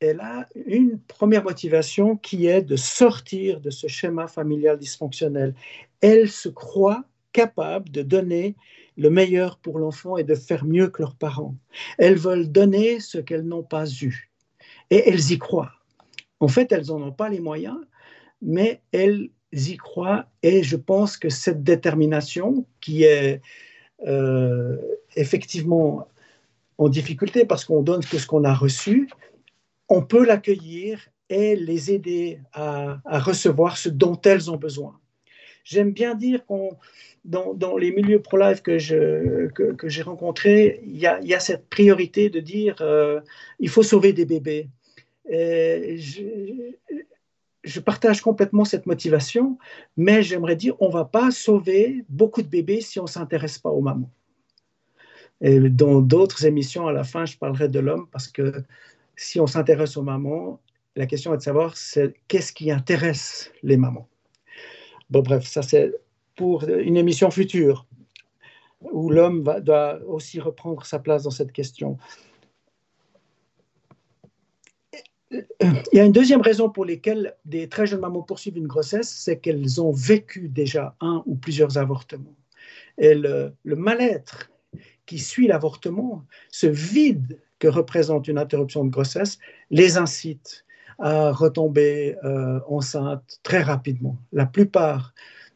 elle 0.00 0.20
a 0.20 0.46
une 0.54 0.98
première 0.98 1.44
motivation 1.44 2.16
qui 2.16 2.46
est 2.46 2.62
de 2.62 2.76
sortir 2.76 3.60
de 3.60 3.70
ce 3.70 3.86
schéma 3.86 4.28
familial 4.28 4.78
dysfonctionnel. 4.78 5.54
Elle 6.00 6.28
se 6.28 6.48
croit 6.48 7.04
capable 7.32 7.90
de 7.90 8.02
donner 8.02 8.56
le 8.96 9.10
meilleur 9.10 9.58
pour 9.58 9.78
l'enfant 9.78 10.16
et 10.16 10.24
de 10.24 10.34
faire 10.34 10.64
mieux 10.64 10.88
que 10.88 11.02
leurs 11.02 11.16
parents. 11.16 11.54
Elles 11.98 12.16
veulent 12.16 12.50
donner 12.50 13.00
ce 13.00 13.18
qu'elles 13.18 13.46
n'ont 13.46 13.62
pas 13.62 13.86
eu. 13.88 14.30
Et 14.90 15.08
elles 15.08 15.32
y 15.32 15.38
croient. 15.38 15.72
En 16.40 16.48
fait, 16.48 16.72
elles 16.72 16.86
n'en 16.86 17.02
ont 17.02 17.12
pas 17.12 17.28
les 17.28 17.40
moyens, 17.40 17.78
mais 18.42 18.80
elles 18.92 19.30
y 19.52 19.76
croient 19.76 20.26
et 20.42 20.62
je 20.62 20.76
pense 20.76 21.16
que 21.16 21.28
cette 21.30 21.62
détermination 21.62 22.66
qui 22.80 23.04
est 23.04 23.40
euh, 24.06 24.76
effectivement 25.14 26.08
en 26.78 26.88
difficulté 26.88 27.46
parce 27.46 27.64
qu'on 27.64 27.82
donne 27.82 28.04
que 28.04 28.18
ce 28.18 28.26
qu'on 28.26 28.44
a 28.44 28.54
reçu, 28.54 29.08
on 29.88 30.02
peut 30.02 30.24
l'accueillir 30.24 31.08
et 31.28 31.56
les 31.56 31.92
aider 31.92 32.40
à, 32.52 33.00
recevoir 33.04 33.76
ce 33.76 33.88
dont 33.88 34.20
elles 34.24 34.50
ont 34.50 34.56
besoin. 34.56 34.98
J'aime 35.64 35.92
bien 35.92 36.14
dire 36.14 36.44
qu'on 36.46 36.76
dans, 37.24 37.76
les 37.76 37.90
milieux 37.90 38.22
pro-life 38.22 38.62
que, 38.62 38.78
j'ai 38.78 40.02
rencontrés, 40.02 40.80
il 40.86 40.96
y, 40.96 41.06
a, 41.06 41.40
cette 41.40 41.68
priorité 41.68 42.30
de 42.30 42.38
dire 42.38 42.76
euh, 42.80 43.20
il 43.58 43.68
faut 43.68 43.82
sauver 43.82 44.12
des 44.12 44.24
bébés. 44.24 44.68
Je, 45.28 46.70
partage 47.84 48.20
complètement 48.20 48.64
cette 48.64 48.86
motivation, 48.86 49.58
mais 49.96 50.22
j'aimerais 50.22 50.54
dire 50.54 50.76
on 50.78 50.86
ne 50.86 50.92
va 50.92 51.04
pas 51.04 51.32
sauver 51.32 52.04
beaucoup 52.08 52.42
de 52.42 52.48
bébés 52.48 52.80
si 52.80 53.00
on 53.00 53.04
ne 53.04 53.08
s'intéresse 53.08 53.58
pas 53.58 53.70
aux 53.70 53.80
mamans. 53.80 54.12
Dans 55.40 56.00
d'autres 56.00 56.46
émissions, 56.46 56.86
à 56.86 56.92
la 56.92 57.02
fin, 57.02 57.26
je 57.26 57.36
parlerai 57.36 57.68
de 57.68 57.80
l'homme 57.80 58.06
parce 58.12 58.28
que 58.28 58.62
si 59.16 59.40
on 59.40 59.46
s'intéresse 59.46 59.96
aux 59.96 60.02
mamans, 60.02 60.60
la 60.94 61.06
question 61.06 61.34
est 61.34 61.38
de 61.38 61.42
savoir 61.42 61.74
qu'est-ce 62.28 62.52
qui 62.52 62.70
intéresse 62.70 63.52
les 63.62 63.76
mamans. 63.76 64.08
Bon, 65.10 65.20
bref, 65.20 65.46
ça 65.46 65.62
c'est 65.62 65.92
pour 66.36 66.64
une 66.64 66.96
émission 66.96 67.30
future 67.30 67.86
où 68.80 69.10
l'homme 69.10 69.42
doit 69.62 69.98
aussi 70.06 70.38
reprendre 70.38 70.84
sa 70.84 70.98
place 70.98 71.22
dans 71.22 71.30
cette 71.30 71.52
question. 71.52 71.98
il 75.30 75.96
y 75.96 76.00
a 76.00 76.04
une 76.04 76.12
deuxième 76.12 76.40
raison 76.40 76.70
pour 76.70 76.84
laquelle 76.84 77.34
des 77.44 77.68
très 77.68 77.86
jeunes 77.86 78.00
mamans 78.00 78.22
poursuivent 78.22 78.56
une 78.56 78.66
grossesse, 78.66 79.08
c'est 79.08 79.38
qu'elles 79.38 79.80
ont 79.80 79.90
vécu 79.90 80.48
déjà 80.48 80.94
un 81.00 81.22
ou 81.26 81.34
plusieurs 81.34 81.78
avortements. 81.78 82.36
Et 82.98 83.14
le, 83.14 83.52
mal-être 83.64 84.50
qui 85.04 85.18
suit 85.18 85.46
l'avortement, 85.46 86.24
ce 86.50 86.66
vide 86.66 87.40
représente 87.68 88.28
une 88.28 88.38
interruption 88.38 88.84
de 88.84 88.90
grossesse, 88.90 89.38
les 89.70 89.98
incite 89.98 90.64
à 90.98 91.32
retomber 91.32 92.16
euh, 92.24 92.60
enceintes 92.68 93.40
très 93.42 93.62
rapidement. 93.62 94.18
La 94.32 94.46
plupart 94.46 95.14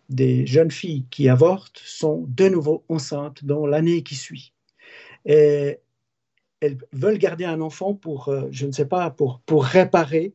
des 0.08 0.46
jeunes 0.46 0.70
filles 0.70 1.06
qui 1.10 1.28
avortent 1.28 1.80
sont 1.84 2.24
de 2.28 2.48
nouveau 2.48 2.84
enceintes 2.88 3.44
dans 3.44 3.66
l'année 3.66 4.02
qui 4.02 4.16
suit. 4.16 4.52
Et 5.24 5.78
elles 6.60 6.78
veulent 6.92 7.18
garder 7.18 7.44
un 7.44 7.60
enfant 7.60 7.94
pour, 7.94 8.28
euh, 8.28 8.48
je 8.50 8.66
ne 8.66 8.72
sais 8.72 8.86
pas, 8.86 9.10
pour, 9.10 9.40
pour 9.46 9.64
réparer, 9.64 10.34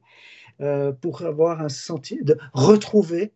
euh, 0.61 0.91
pour 0.91 1.23
avoir 1.23 1.61
un 1.61 1.69
sentiment, 1.69 2.21
de 2.23 2.37
retrouver 2.53 3.33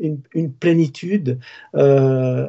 une, 0.00 0.54
plénitude, 0.58 1.38
voilà, 1.74 2.48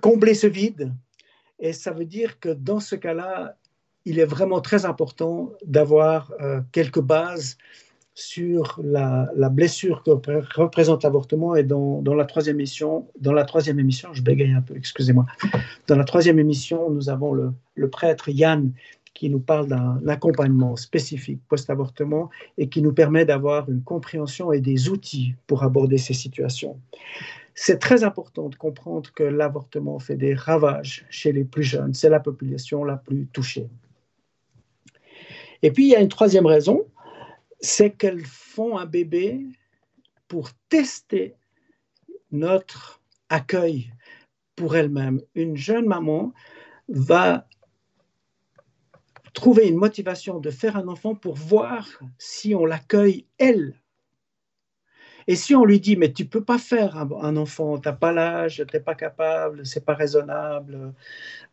combler 0.00 0.34
ce 0.34 0.48
vide. 0.48 0.92
Et 1.62 1.72
ça 1.72 1.92
veut 1.92 2.04
dire 2.04 2.38
que 2.38 2.50
dans 2.50 2.80
ce 2.80 2.94
cas-là, 2.94 3.56
il 4.04 4.18
est 4.18 4.26
vraiment 4.26 4.60
très 4.60 4.84
important 4.84 5.52
d'avoir 5.64 6.34
quelques 6.72 7.00
bases 7.00 7.56
sur 8.14 8.78
la, 8.82 9.48
blessure 9.48 10.02
que 10.02 10.10
représente 10.10 11.02
l'avortement 11.02 11.56
et 11.56 11.64
dans, 11.64 12.02
la 12.02 12.24
troisième 12.24 12.56
émission, 12.56 13.08
dans 13.20 13.32
la 13.32 13.44
troisième 13.44 13.78
émission, 13.80 14.12
je 14.12 14.22
bégaye 14.22 14.52
un 14.52 14.60
peu, 14.60 14.76
excusez-moi. 14.76 15.26
Dans 15.86 15.96
la 15.96 16.04
troisième 16.04 16.38
émission, 16.38 16.90
nous 16.90 17.08
avons 17.08 17.32
le, 17.32 17.88
prêtre 17.90 18.28
Yann 18.28 18.72
qui 19.14 19.30
nous 19.30 19.40
parle 19.40 19.66
d'un 19.66 20.00
accompagnement 20.08 20.76
spécifique 20.76 21.40
post-avortement 21.48 22.30
et 22.58 22.68
qui 22.68 22.82
nous 22.82 22.92
permet 22.92 23.24
d'avoir 23.24 23.68
une 23.70 23.82
compréhension 23.82 24.52
et 24.52 24.60
des 24.60 24.88
outils 24.88 25.34
pour 25.46 25.62
aborder 25.62 25.98
ces 25.98 26.14
situations. 26.14 26.78
C'est 27.54 27.78
très 27.78 28.04
important 28.04 28.48
de 28.48 28.56
comprendre 28.56 29.12
que 29.12 29.22
l'avortement 29.22 29.98
fait 29.98 30.16
des 30.16 30.34
ravages 30.34 31.04
chez 31.10 31.32
les 31.32 31.44
plus 31.44 31.62
jeunes. 31.62 31.94
C'est 31.94 32.08
la 32.08 32.20
population 32.20 32.84
la 32.84 32.96
plus 32.96 33.26
touchée. 33.26 33.68
Et 35.62 35.70
puis, 35.70 35.84
il 35.84 35.90
y 35.90 35.96
a 35.96 36.00
une 36.00 36.08
troisième 36.08 36.46
raison, 36.46 36.86
c'est 37.60 37.90
qu'elles 37.92 38.24
font 38.24 38.78
un 38.78 38.86
bébé 38.86 39.46
pour 40.28 40.50
tester 40.68 41.36
notre 42.30 43.00
accueil 43.28 43.92
pour 44.56 44.76
elle-même. 44.76 45.20
Une 45.34 45.56
jeune 45.56 45.86
maman 45.86 46.32
va 46.88 47.46
trouver 49.32 49.68
une 49.68 49.76
motivation 49.76 50.40
de 50.40 50.50
faire 50.50 50.76
un 50.76 50.88
enfant 50.88 51.14
pour 51.14 51.36
voir 51.36 51.88
si 52.18 52.54
on 52.54 52.66
l'accueille 52.66 53.26
elle. 53.38 53.74
Et 55.28 55.36
si 55.36 55.54
on 55.54 55.64
lui 55.64 55.80
dit, 55.80 55.96
mais 55.96 56.12
tu 56.12 56.24
peux 56.24 56.42
pas 56.42 56.58
faire 56.58 56.96
un, 56.96 57.36
enfant, 57.36 57.78
tu 57.78 57.88
n'as 57.88 57.94
pas 57.94 58.12
l'âge, 58.12 58.56
tu 58.56 58.76
n'es 58.76 58.80
pas 58.80 58.94
capable, 58.94 59.64
c'est 59.66 59.84
pas 59.84 59.94
raisonnable, 59.94 60.92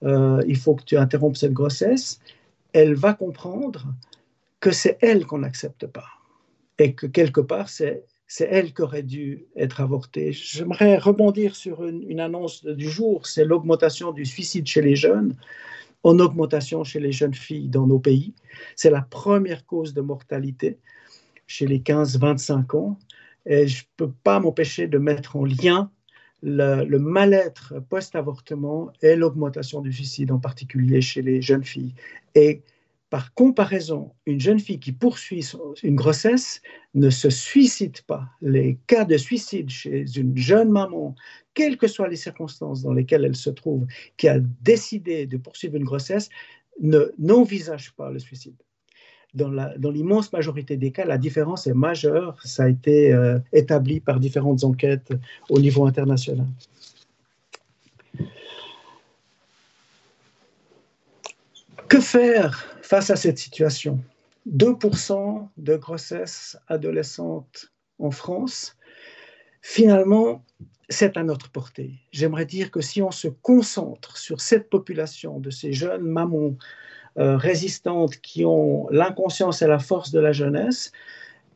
euh, 0.04 0.44
il 0.48 0.58
faut 0.58 0.76
que 0.76 0.84
tu 0.84 0.98
interrompes 0.98 1.38
cette 1.38 1.54
grossesse, 1.54 2.20
elle 2.74 2.96
va 2.96 3.14
comprendre 3.14 3.86
que 4.60 4.72
c'est 4.72 4.98
elle 5.02 5.26
qu'on 5.26 5.40
n'accepte 5.40 5.88
pas 5.88 6.08
et 6.78 6.94
que 6.94 7.06
quelque 7.06 7.42
part, 7.42 7.70
c'est 7.70 8.06
elle 8.40 8.74
qui 8.74 8.82
aurait 8.82 9.04
dû 9.04 9.46
être 9.56 9.82
avortée. 9.82 10.32
J'aimerais 10.32 10.98
rebondir 10.98 11.56
sur 11.56 11.86
une, 11.86 12.20
annonce 12.20 12.66
du 12.66 12.90
jour, 12.90 13.28
c'est 13.28 13.46
l'augmentation 13.46 14.12
du 14.12 14.26
suicide 14.26 14.66
chez 14.68 14.82
les 14.82 14.96
jeunes, 14.96 15.36
en 16.04 16.18
augmentation 16.20 16.84
chez 16.84 17.00
les 17.00 17.12
jeunes 17.12 17.34
filles 17.34 17.68
dans 17.68 17.86
nos 17.86 18.00
pays. 18.00 18.34
C'est 18.76 18.90
la 18.90 19.02
première 19.02 19.66
cause 19.66 19.94
de 19.94 20.02
mortalité 20.02 20.78
chez 21.48 21.68
les 21.68 21.80
15-25 21.80 22.78
ans. 22.78 22.98
Et 23.50 23.68
je 23.68 23.84
ne 23.84 23.88
peux 23.98 24.12
pas 24.24 24.40
m'empêcher 24.40 24.88
de 24.88 25.00
mettre 25.00 25.36
en 25.36 25.44
lien 25.44 25.92
le, 26.42 26.98
mal-être 26.98 27.80
post-avortement 27.90 28.92
et 29.02 29.16
l'augmentation 29.16 29.82
du 29.82 29.92
suicide, 29.92 30.32
en 30.32 30.40
particulier 30.40 31.02
chez 31.02 31.22
les 31.22 31.42
jeunes 31.42 31.66
filles. 31.66 31.96
Et 32.36 32.62
par 33.10 33.34
comparaison, 33.34 34.14
une 34.28 34.40
jeune 34.40 34.60
fille 34.60 34.80
qui 34.80 34.92
poursuit 34.92 35.44
une 35.82 35.96
grossesse 35.96 36.62
ne 36.94 37.10
se 37.10 37.32
suicide 37.32 38.02
pas. 38.04 38.30
Les 38.42 38.78
cas 38.86 39.04
de 39.04 39.18
suicide 39.18 39.70
chez 39.70 40.06
une 40.16 40.38
jeune 40.38 40.70
maman, 40.70 41.16
quelles 41.56 41.78
que 41.78 41.88
soient 41.88 42.08
les 42.08 42.16
circonstances 42.16 42.84
dans 42.84 42.94
lesquelles 42.94 43.26
elle 43.26 43.36
se 43.36 43.50
trouve, 43.50 43.88
qui 44.16 44.28
a 44.28 44.40
décidé 44.40 45.26
de 45.26 45.38
poursuivre 45.38 45.76
une 45.76 45.86
grossesse, 45.86 46.30
n'envisage 46.80 47.94
pas 47.94 48.12
le 48.12 48.20
suicide. 48.20 48.56
Dans 49.36 49.92
l'immense 49.92 50.34
majorité 50.34 50.76
des 50.76 50.92
cas, 50.92 51.06
la 51.06 51.20
différence 51.20 51.68
est 51.68 51.74
majeure. 51.74 52.36
Ça 52.44 52.64
a 52.64 52.70
été 52.70 53.14
euh, 53.14 53.38
établi 53.54 54.00
par 54.00 54.20
différentes 54.20 54.64
enquêtes 54.64 55.14
au 55.50 55.60
niveau 55.60 55.86
international. 55.86 56.48
Que 61.88 62.00
faire 62.00 62.66
face 62.82 63.10
à 63.10 63.16
cette 63.16 63.38
situation? 63.38 64.00
2% 64.48 65.48
de 65.58 65.76
grossesses 65.76 66.58
adolescentes 66.68 67.72
en 68.00 68.12
France, 68.12 68.78
finalement, 69.62 70.44
c'est 70.90 71.18
à 71.18 71.24
notre 71.24 71.52
portée. 71.52 71.94
J'aimerais 72.12 72.46
dire 72.46 72.72
que 72.72 72.82
si 72.82 73.02
on 73.02 73.12
se 73.12 73.28
concentre 73.28 74.18
sur 74.18 74.42
cette 74.42 74.70
population 74.70 75.40
de 75.40 75.50
ces 75.50 75.74
jeunes 75.74 76.02
mamans 76.02 76.56
euh, 77.20 77.38
résistantes 77.38 78.18
qui 78.18 78.46
ont 78.46 78.88
l'inconscience 78.92 79.62
et 79.62 79.68
la 79.68 79.80
force 79.80 80.12
de 80.12 80.20
la 80.20 80.32
jeunesse, 80.32 80.92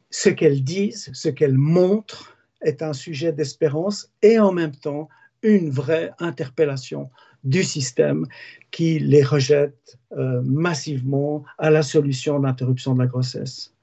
ce 0.09 0.29
qu'elles 0.29 0.63
disent, 0.63 1.09
ce 1.13 1.29
qu'elles 1.29 1.57
montrent 1.57 2.35
est 2.61 2.81
un 2.81 2.93
sujet 2.93 3.31
d'espérance 3.31 4.09
et 4.21 4.39
en 4.39 4.51
même 4.51 4.75
temps 4.75 5.09
une 5.41 5.69
vraie 5.69 6.11
interpellation 6.19 7.09
du 7.43 7.63
système 7.63 8.25
qui 8.71 8.99
les 8.99 9.23
rejette 9.23 9.97
euh, 10.17 10.41
massivement 10.43 11.43
à 11.57 11.69
la 11.69 11.81
solution 11.81 12.39
d'interruption 12.39 12.93
de 12.93 12.99
la 12.99 13.07
grossesse. 13.07 13.73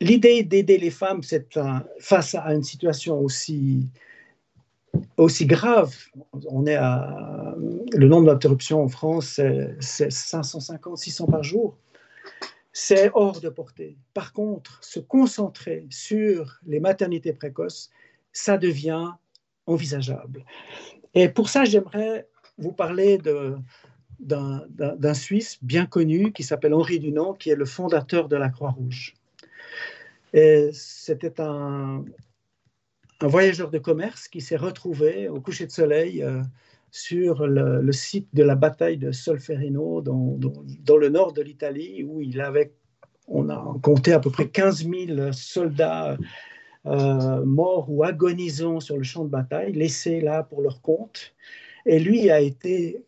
L'idée 0.00 0.42
d'aider 0.42 0.78
les 0.78 0.90
femmes 0.90 1.22
c'est 1.22 1.58
face 2.00 2.34
à 2.34 2.52
une 2.54 2.64
situation 2.64 3.20
aussi, 3.20 3.88
aussi 5.16 5.46
grave, 5.46 5.94
on 6.48 6.66
est 6.66 6.76
à, 6.76 7.54
le 7.92 8.08
nombre 8.08 8.26
d'interruptions 8.26 8.82
en 8.82 8.88
France, 8.88 9.40
c'est 9.80 10.10
550, 10.10 10.98
600 10.98 11.26
par 11.26 11.42
jour, 11.42 11.76
c'est 12.72 13.10
hors 13.14 13.40
de 13.40 13.48
portée. 13.48 13.96
Par 14.14 14.32
contre, 14.32 14.82
se 14.82 15.00
concentrer 15.00 15.86
sur 15.90 16.58
les 16.66 16.80
maternités 16.80 17.32
précoces, 17.32 17.90
ça 18.32 18.56
devient 18.56 19.10
envisageable. 19.66 20.44
Et 21.14 21.28
pour 21.28 21.48
ça, 21.48 21.64
j'aimerais 21.64 22.26
vous 22.58 22.72
parler 22.72 23.18
d'un 24.18 25.14
Suisse 25.14 25.58
bien 25.62 25.86
connu 25.86 26.32
qui 26.32 26.42
s'appelle 26.42 26.74
Henri 26.74 26.98
Dunant, 26.98 27.34
qui 27.34 27.50
est 27.50 27.56
le 27.56 27.66
fondateur 27.66 28.28
de 28.28 28.36
la 28.36 28.48
Croix-Rouge. 28.48 29.14
C'était 30.32 31.40
un, 31.40 32.04
un, 33.22 33.28
voyageur 33.28 33.70
de 33.70 33.78
commerce 33.78 34.28
qui 34.28 34.40
s'est 34.40 34.56
retrouvé 34.56 35.28
au 35.28 35.40
coucher 35.40 35.66
de 35.66 35.72
soleil 35.72 36.22
euh, 36.22 36.42
sur 36.90 37.46
le, 37.46 37.92
site 37.92 38.28
de 38.34 38.42
la 38.42 38.54
bataille 38.54 38.98
de 38.98 39.12
Solferino, 39.12 40.02
dans, 40.02 40.96
le 40.96 41.08
nord 41.08 41.32
de 41.32 41.42
l'Italie, 41.42 42.04
où 42.04 42.20
il 42.20 42.40
avait, 42.40 42.72
on 43.28 43.48
a 43.48 43.76
compté 43.82 44.12
à 44.12 44.20
peu 44.20 44.30
près 44.30 44.48
15 44.48 44.86
000 44.88 45.32
soldats 45.32 46.18
euh, 46.84 47.44
morts 47.44 47.86
ou 47.88 48.04
agonisant 48.04 48.80
sur 48.80 48.96
le 48.96 49.04
champ 49.04 49.24
de 49.24 49.30
bataille, 49.30 49.72
laissés 49.72 50.20
là 50.20 50.42
pour 50.42 50.60
leur 50.60 50.82
compte. 50.82 51.34
Et 51.86 51.98
lui 51.98 52.30
a 52.30 52.40
été 52.40 53.02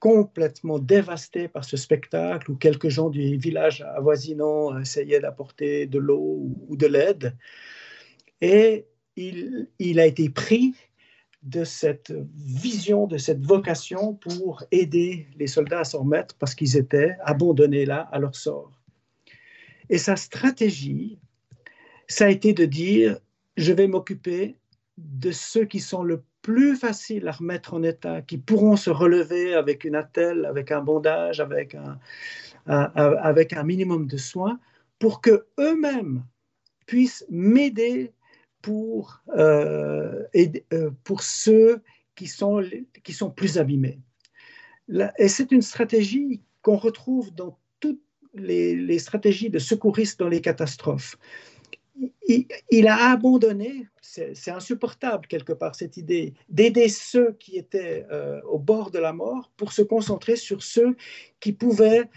complètement 0.00 0.80
dévasté 0.80 1.46
par 1.46 1.64
ce 1.64 1.76
spectacle 1.76 2.50
où 2.50 2.56
quelques 2.56 2.88
gens 2.88 3.08
du 3.08 3.36
village 3.36 3.82
avoisinant 3.94 4.76
essayaient 4.80 5.20
d'apporter 5.20 5.86
de 5.86 6.00
l'eau 6.00 6.50
ou 6.68 6.76
de 6.76 6.86
l'aide. 6.88 7.36
Et 8.40 8.86
il, 9.16 10.00
a 10.00 10.06
été 10.06 10.28
pris 10.30 10.74
de 11.42 11.64
cette 11.64 12.12
vision, 12.36 13.06
de 13.06 13.18
cette 13.18 13.44
vocation 13.44 14.14
pour 14.14 14.64
aider 14.70 15.26
les 15.36 15.46
soldats 15.46 15.80
à 15.80 15.84
s'en 15.84 16.00
remettre 16.00 16.36
parce 16.36 16.54
qu'ils 16.54 16.76
étaient 16.76 17.16
abandonnés 17.24 17.84
là 17.84 18.08
à 18.12 18.18
leur 18.18 18.34
sort. 18.34 18.72
Et 19.90 19.98
sa 19.98 20.16
stratégie, 20.16 21.18
ça 22.08 22.26
a 22.26 22.30
été 22.30 22.52
de 22.52 22.64
dire, 22.64 23.18
je 23.56 23.72
vais 23.72 23.88
m'occuper 23.88 24.56
de 24.96 25.32
ceux 25.32 25.64
qui 25.64 25.80
sont 25.80 26.02
le 26.02 26.22
plus 26.42 26.76
faciles 26.76 27.28
à 27.28 27.32
remettre 27.32 27.74
en 27.74 27.82
état, 27.82 28.22
qui 28.22 28.38
pourront 28.38 28.76
se 28.76 28.90
relever 28.90 29.54
avec 29.54 29.84
une 29.84 29.94
attelle, 29.94 30.44
avec 30.44 30.70
un 30.72 30.80
bandage, 30.80 31.40
avec 31.40 31.74
un, 31.74 31.98
avec 32.66 33.52
un 33.52 33.62
minimum 33.62 34.06
de 34.06 34.16
soins, 34.16 34.58
pour 34.98 35.20
que 35.20 35.46
eux-mêmes 35.58 36.24
puissent 36.86 37.24
m'aider 37.30 38.12
pour, 38.62 39.20
euh, 39.36 40.24
euh, 40.72 40.90
pour 41.04 41.22
ceux 41.22 41.82
qui 42.14 42.26
sont, 42.26 42.62
qui 43.02 43.12
sont 43.12 43.30
plus 43.30 43.58
abîmés. 43.58 43.98
Et 45.18 45.28
c'est 45.28 45.52
une 45.52 45.62
stratégie 45.62 46.42
qu'on 46.62 46.76
retrouve 46.76 47.34
dans 47.34 47.58
toutes 47.80 48.02
les, 48.34 48.98
stratégies 48.98 49.50
de 49.50 49.58
secouristes 49.58 50.18
dans 50.18 50.28
les 50.28 50.40
catastrophes. 50.40 51.16
Il, 52.70 52.88
a 52.88 53.10
abandonné, 53.10 53.86
c'est 54.00 54.50
insupportable 54.50 55.26
quelque 55.26 55.52
part 55.52 55.74
cette 55.74 55.96
idée, 55.96 56.34
d'aider 56.48 56.88
ceux 56.88 57.32
qui 57.32 57.58
étaient 57.58 58.06
euh, 58.10 58.40
au 58.42 58.58
bord 58.58 58.90
de 58.90 58.98
la 58.98 59.12
mort 59.12 59.50
pour 59.56 59.72
se 59.72 59.82
concentrer 59.82 60.36
sur 60.36 60.62
ceux 60.62 60.96
qui 61.40 61.52
pouvaient 61.52 62.08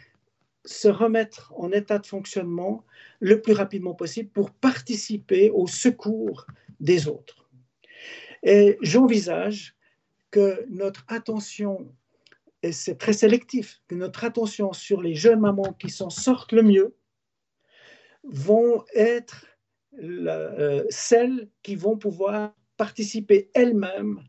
se 0.65 0.87
remettre 0.87 1.53
en 1.55 1.71
état 1.71 1.99
de 1.99 2.05
fonctionnement 2.05 2.83
le 3.19 3.41
plus 3.41 3.53
rapidement 3.53 3.93
possible 3.93 4.29
pour 4.29 4.51
participer 4.51 5.49
au 5.51 5.67
secours 5.67 6.47
des 6.79 7.07
autres. 7.07 7.49
Et 8.43 8.77
j'envisage 8.81 9.75
que 10.31 10.65
notre 10.69 11.05
attention, 11.07 11.91
et 12.61 12.71
c'est 12.71 12.95
très 12.95 13.13
sélectif, 13.13 13.81
que 13.87 13.95
notre 13.95 14.23
attention 14.23 14.73
sur 14.73 15.01
les 15.01 15.15
jeunes 15.15 15.39
mamans 15.39 15.73
qui 15.73 15.89
s'en 15.89 16.09
sortent 16.09 16.51
le 16.51 16.63
mieux 16.63 16.95
vont 18.23 18.83
être 18.93 19.45
euh, 20.01 20.83
celles 20.89 21.47
qui 21.63 21.75
vont 21.75 21.97
pouvoir 21.97 22.53
participer 22.75 23.49
elles-mêmes 23.53 24.21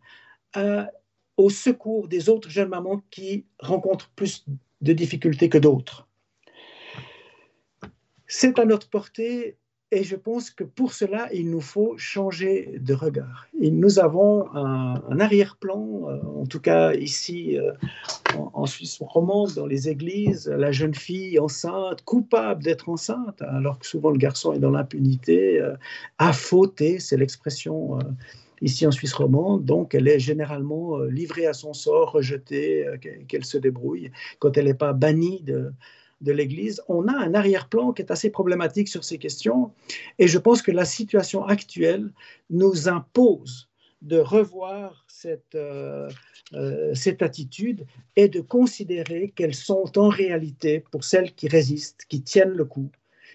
au 1.37 1.51
secours 1.51 2.09
des 2.09 2.29
autres 2.29 2.49
jeunes 2.49 2.71
mamans 2.71 3.03
qui 3.11 3.45
rencontrent 3.59 4.11
plus 4.17 4.47
de 4.81 4.93
difficultés 4.93 5.49
que 5.49 5.59
d'autres. 5.59 6.06
C'est 8.27 8.59
à 8.59 8.65
notre 8.65 8.89
portée 8.89 9.57
et 9.93 10.03
je 10.03 10.17
pense 10.17 10.51
que 10.51 10.65
pour 10.65 10.93
cela, 10.93 11.29
il 11.33 11.49
nous 11.49 11.61
faut 11.61 11.97
changer 11.97 12.79
de 12.81 12.93
regard. 12.93 13.47
Et 13.61 13.71
nous 13.71 14.01
avons 14.01 14.53
un, 14.53 15.21
arrière-plan, 15.21 16.11
euh, 16.11 16.41
en 16.41 16.45
tout 16.45 16.61
cas 16.61 16.93
ici 16.93 17.57
euh, 17.57 17.73
en, 18.35 18.67
Suisse 18.67 18.99
romande, 19.01 19.55
dans 19.55 19.67
les 19.67 19.89
églises, 19.89 20.49
la 20.49 20.73
jeune 20.73 20.95
fille 20.95 21.39
enceinte, 21.39 22.03
coupable 22.03 22.65
d'être 22.65 22.89
enceinte, 22.89 23.41
alors 23.43 23.79
que 23.79 23.87
souvent 23.87 24.11
le 24.11 24.19
garçon 24.19 24.53
est 24.53 24.59
dans 24.59 24.73
l'impunité, 24.73 25.61
euh, 25.61 25.77
a 26.19 26.33
fauté, 26.33 26.99
c'est 26.99 27.17
l'expression 27.17 28.01
ici 28.63 28.87
en 28.89 28.91
Suisse 28.91 29.13
romande, 29.13 29.65
donc 29.65 29.95
elle 29.95 30.09
est 30.09 30.19
généralement 30.19 30.99
livrée 30.99 31.47
à 31.47 31.53
son 31.53 31.75
sort, 31.75 32.13
rejetée, 32.13 32.87
qu'elle 33.29 33.45
se 33.45 33.59
débrouille, 33.59 34.11
quand 34.41 34.57
elle 34.57 34.65
n'est 34.65 34.75
pas 34.75 34.95
bannie 34.95 35.43
de 35.43 35.73
de 36.21 36.33
l'Église, 36.33 36.83
on 36.89 37.09
a 37.09 37.13
un 37.13 37.35
arrière-plan 37.35 37.93
qui 37.93 38.03
est 38.03 38.11
assez 38.11 38.31
problématique 38.31 38.89
sur 38.89 39.05
ces 39.05 39.19
questions. 39.19 39.73
Et 40.19 40.29
je 40.29 40.39
pense 40.39 40.63
que 40.63 40.73
la 40.73 40.85
situation 40.85 41.45
actuelle 41.45 42.13
nous 42.51 42.89
impose 42.89 43.69
de 44.03 44.19
revoir 44.19 45.05
cette, 45.09 45.55
euh, 45.55 46.09
euh, 46.55 46.95
cette 46.95 47.23
attitude 47.23 47.87
et 48.15 48.29
de 48.29 48.41
considérer 48.41 49.33
qu'elles 49.35 49.55
sont 49.55 49.99
en 49.99 50.09
réalité, 50.09 50.85
pour 50.91 51.05
celles 51.05 51.35
qui 51.35 51.49
résistent, 51.49 52.05
qui 52.09 52.23
tiennent 52.23 52.55
le 52.55 52.65
coup, 52.65 52.91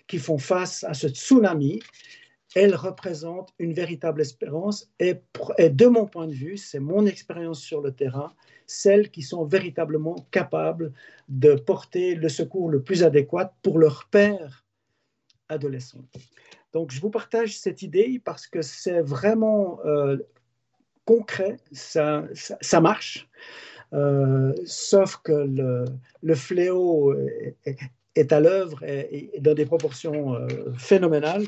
qui 0.08 0.18
font 0.18 0.38
face 0.38 0.84
à 0.84 0.94
ce 0.94 1.08
tsunami, 1.08 1.82
elles 2.56 2.76
représentent 2.76 3.54
une 3.60 3.74
véritable 3.74 4.22
espérance. 4.22 4.90
Et, 5.00 5.16
de 5.60 5.86
mon 5.86 6.06
point 6.06 6.28
de 6.28 6.34
vue, 6.34 6.58
c'est 6.58 6.80
mon 6.80 7.06
expérience 7.06 7.62
sur 7.62 7.82
le 7.82 7.92
terrain, 7.92 8.34
celles 8.66 9.10
qui 9.10 9.22
sont 9.22 9.46
véritablement 9.46 10.16
capables 10.32 10.92
de 11.30 11.54
porter 11.56 12.16
le 12.16 12.30
secours 12.30 12.70
le 12.70 12.82
plus 12.82 13.04
adéquat 13.04 13.54
pour 13.62 13.80
leur 13.80 14.08
père 14.10 14.66
adolescent. 15.50 16.04
Donc, 16.74 16.92
je 16.92 17.02
vous 17.02 17.10
partage 17.10 17.58
cette 17.58 17.82
idée 17.82 18.22
parce 18.24 18.48
que 18.48 18.62
c'est 18.62 19.02
vraiment 19.02 19.80
euh, 19.86 20.18
concret, 21.06 21.58
ça, 21.72 22.28
marche, 22.82 23.28
euh, 23.94 24.54
sauf 24.66 25.18
que 25.18 25.34
le, 25.34 25.86
le 26.22 26.36
fléau 26.36 27.14
est, 28.16 28.32
à 28.32 28.40
l'œuvre 28.40 28.84
et, 28.84 29.32
dans 29.40 29.54
des 29.54 29.66
proportions 29.66 30.36
euh, 30.36 30.48
phénoménales, 30.78 31.46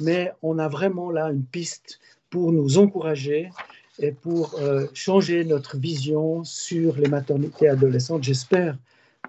mais 0.00 0.32
on 0.42 0.58
a 0.58 0.68
vraiment 0.68 1.10
là 1.10 1.30
une 1.30 1.44
piste 1.44 1.98
pour 2.30 2.52
nous 2.52 2.78
encourager 2.78 3.50
et 3.98 4.12
pour 4.12 4.54
euh, 4.60 4.86
changer 4.92 5.44
notre 5.44 5.78
vision 5.78 6.44
sur 6.44 6.96
les 6.96 7.08
maternités 7.08 7.68
adolescentes. 7.68 8.24
J'espère 8.24 8.76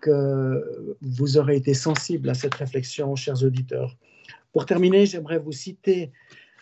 que 0.01 0.95
vous 1.01 1.37
aurez 1.37 1.55
été 1.55 1.73
sensibles 1.73 2.29
à 2.29 2.33
cette 2.33 2.55
réflexion, 2.55 3.15
chers 3.15 3.43
auditeurs. 3.43 3.95
Pour 4.51 4.65
terminer, 4.65 5.05
j'aimerais 5.05 5.39
vous 5.39 5.51
citer 5.51 6.11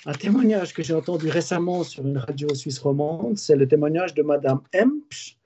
un 0.06 0.14
témoignage 0.14 0.74
que 0.74 0.84
j'ai 0.84 0.94
entendu 0.94 1.30
récemment 1.30 1.84
sur 1.84 2.06
une 2.06 2.18
radio 2.18 2.54
suisse 2.54 2.80
romande. 2.80 3.38
C'est 3.38 3.56
le 3.56 3.68
témoignage 3.68 4.14
de 4.14 4.22
Madame 4.22 4.62
Empsch. 4.76 5.38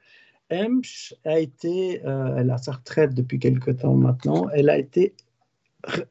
Empsch 0.52 1.14
a 1.26 1.40
été, 1.40 2.02
euh, 2.06 2.36
elle 2.38 2.52
a 2.52 2.58
sa 2.58 2.74
retraite 2.74 3.14
depuis 3.14 3.40
quelque 3.40 3.72
temps 3.72 3.94
maintenant, 3.94 4.50
elle 4.50 4.70
a 4.70 4.78
été 4.78 5.14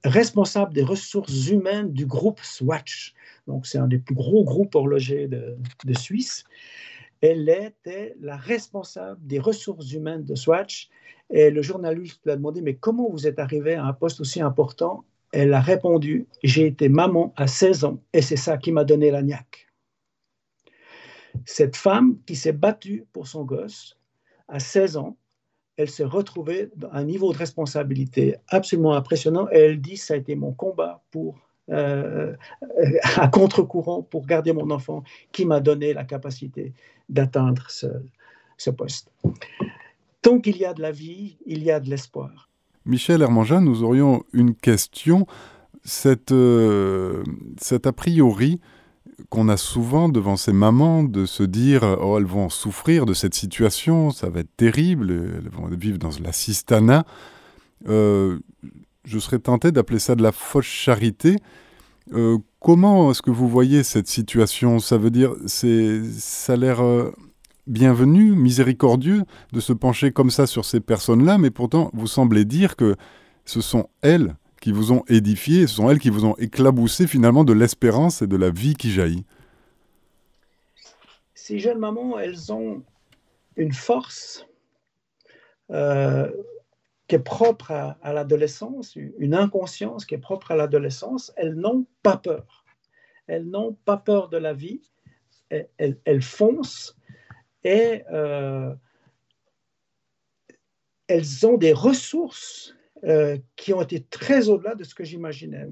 responsable 0.04 0.72
des 0.72 0.82
ressources 0.82 1.48
humaines 1.48 1.92
du 1.92 2.06
groupe 2.06 2.40
Swatch. 2.40 3.14
Donc, 3.46 3.66
c'est 3.66 3.78
un 3.78 3.86
des 3.86 3.98
plus 3.98 4.14
gros 4.14 4.44
groupes 4.44 4.74
horlogers 4.74 5.28
de, 5.28 5.58
Suisse. 5.94 6.44
Elle 7.20 7.48
était 7.48 8.14
la 8.20 8.36
responsable 8.36 9.20
des 9.26 9.38
ressources 9.38 9.92
humaines 9.92 10.24
de 10.24 10.34
Swatch. 10.34 10.88
Et 11.30 11.50
le 11.50 11.62
journaliste 11.62 12.20
lui 12.24 12.32
a 12.32 12.36
demandé, 12.36 12.62
mais 12.62 12.76
comment 12.76 13.10
vous 13.10 13.26
êtes 13.26 13.38
arrivé 13.38 13.74
à 13.74 13.84
un 13.84 13.92
poste 13.92 14.20
aussi 14.20 14.40
important? 14.40 15.04
Elle 15.32 15.52
a 15.52 15.60
répondu, 15.60 16.26
j'ai 16.42 16.66
été 16.66 16.88
maman 16.88 17.34
à 17.36 17.46
16 17.46 17.84
ans 17.84 18.02
et 18.14 18.22
c'est 18.22 18.36
ça 18.36 18.56
qui 18.56 18.72
m'a 18.72 18.84
donné 18.84 19.10
la. 19.10 19.20
Cette 21.44 21.76
femme 21.76 22.18
qui 22.26 22.34
s'est 22.34 22.52
battue 22.52 23.04
pour 23.12 23.26
son 23.26 23.44
gosse 23.44 23.98
à 24.48 24.58
16 24.58 24.96
ans, 24.96 25.17
elle 25.78 25.88
s'est 25.88 26.04
retrouvée 26.04 26.70
à 26.90 26.98
un 26.98 27.04
niveau 27.04 27.32
de 27.32 27.38
responsabilité 27.38 28.36
absolument 28.48 28.94
impressionnant 28.94 29.48
et 29.52 29.58
elle 29.58 29.80
dit 29.80 29.96
ça 29.96 30.14
a 30.14 30.16
été 30.16 30.34
mon 30.34 30.52
combat 30.52 31.02
pour 31.12 31.38
euh, 31.70 32.34
à 33.16 33.28
contre-courant 33.28 34.02
pour 34.02 34.26
garder 34.26 34.52
mon 34.52 34.70
enfant 34.70 35.04
qui 35.32 35.46
m'a 35.46 35.60
donné 35.60 35.94
la 35.94 36.04
capacité 36.04 36.74
d'atteindre 37.08 37.66
ce, 37.70 38.70
poste. 38.70 39.10
Tant 40.20 40.40
qu'il 40.40 40.56
y 40.56 40.64
a 40.64 40.74
de 40.74 40.82
la 40.82 40.90
vie, 40.90 41.38
il 41.46 41.62
y 41.62 41.70
a 41.70 41.78
de 41.78 41.88
l'espoir. 41.88 42.50
Michel 42.84 43.22
Hermangin, 43.22 43.60
nous 43.60 43.84
aurions 43.84 44.24
une 44.32 44.54
question. 44.54 45.26
Cette, 45.84 46.32
euh, 46.32 47.22
cet 47.60 47.86
a 47.86 47.92
priori 47.92 48.60
qu'on 49.30 49.48
a 49.48 49.56
souvent 49.56 50.08
devant 50.08 50.36
ces 50.36 50.52
mamans 50.52 51.02
de 51.02 51.26
se 51.26 51.42
dire 51.42 51.82
oh 52.00 52.18
elles 52.18 52.24
vont 52.24 52.48
souffrir 52.48 53.06
de 53.06 53.14
cette 53.14 53.34
situation, 53.34 54.10
ça 54.10 54.30
va 54.30 54.40
être 54.40 54.56
terrible, 54.56 55.10
elles 55.10 55.50
vont 55.50 55.68
vivre 55.68 55.98
dans 55.98 56.10
l'assistanat. 56.22 57.04
Euh, 57.88 58.38
je 59.04 59.18
serais 59.18 59.38
tenté 59.38 59.72
d'appeler 59.72 59.98
ça 59.98 60.14
de 60.14 60.22
la 60.22 60.32
fausse 60.32 60.66
charité. 60.66 61.36
Euh, 62.12 62.38
comment 62.60 63.10
est-ce 63.10 63.22
que 63.22 63.30
vous 63.30 63.48
voyez 63.48 63.82
cette 63.82 64.08
situation? 64.08 64.78
Ça 64.78 64.98
veut 64.98 65.10
dire, 65.10 65.34
c'est, 65.46 66.02
ça 66.04 66.54
a 66.54 66.56
l'air 66.56 66.82
euh, 66.82 67.12
bienvenu, 67.66 68.32
miséricordieux 68.32 69.22
de 69.52 69.60
se 69.60 69.72
pencher 69.72 70.12
comme 70.12 70.30
ça 70.30 70.46
sur 70.46 70.64
ces 70.64 70.80
personnes-là, 70.80 71.38
mais 71.38 71.50
pourtant 71.50 71.90
vous 71.92 72.06
semblez 72.06 72.44
dire 72.44 72.76
que 72.76 72.96
ce 73.44 73.60
sont 73.60 73.88
elles 74.02 74.36
qui 74.60 74.72
vous 74.72 74.92
ont 74.92 75.04
édifié, 75.08 75.66
ce 75.66 75.76
sont 75.76 75.90
elles 75.90 75.98
qui 75.98 76.10
vous 76.10 76.24
ont 76.24 76.36
éclaboussé 76.36 77.06
finalement 77.06 77.44
de 77.44 77.52
l'espérance 77.52 78.22
et 78.22 78.26
de 78.26 78.36
la 78.36 78.50
vie 78.50 78.74
qui 78.74 78.90
jaillit. 78.90 79.24
Ces 81.34 81.58
jeunes 81.58 81.78
mamans, 81.78 82.18
elles 82.18 82.52
ont 82.52 82.82
une 83.56 83.72
force 83.72 84.46
euh, 85.70 86.30
qui 87.06 87.14
est 87.14 87.20
propre 87.20 87.70
à, 87.70 88.12
l'adolescence, 88.12 88.94
une 88.96 89.34
inconscience 89.34 90.04
qui 90.04 90.14
est 90.14 90.18
propre 90.18 90.50
à 90.50 90.56
l'adolescence, 90.56 91.32
elles 91.36 91.54
n'ont 91.54 91.86
pas 92.02 92.18
peur. 92.18 92.64
Elles 93.26 93.46
n'ont 93.46 93.76
pas 93.84 93.96
peur 93.96 94.28
de 94.28 94.36
la 94.36 94.52
vie, 94.52 94.82
elles, 95.48 96.22
foncent 96.22 96.96
et 97.64 98.02
euh, 98.12 98.74
elles 101.06 101.46
ont 101.46 101.56
des 101.56 101.72
ressources 101.72 102.74
euh, 103.04 103.38
qui 103.56 103.72
ont 103.72 103.82
été 103.82 104.00
très 104.00 104.48
au-delà 104.48 104.74
de 104.74 104.84
ce 104.84 104.94
que 104.94 105.04
j'imaginais. 105.04 105.66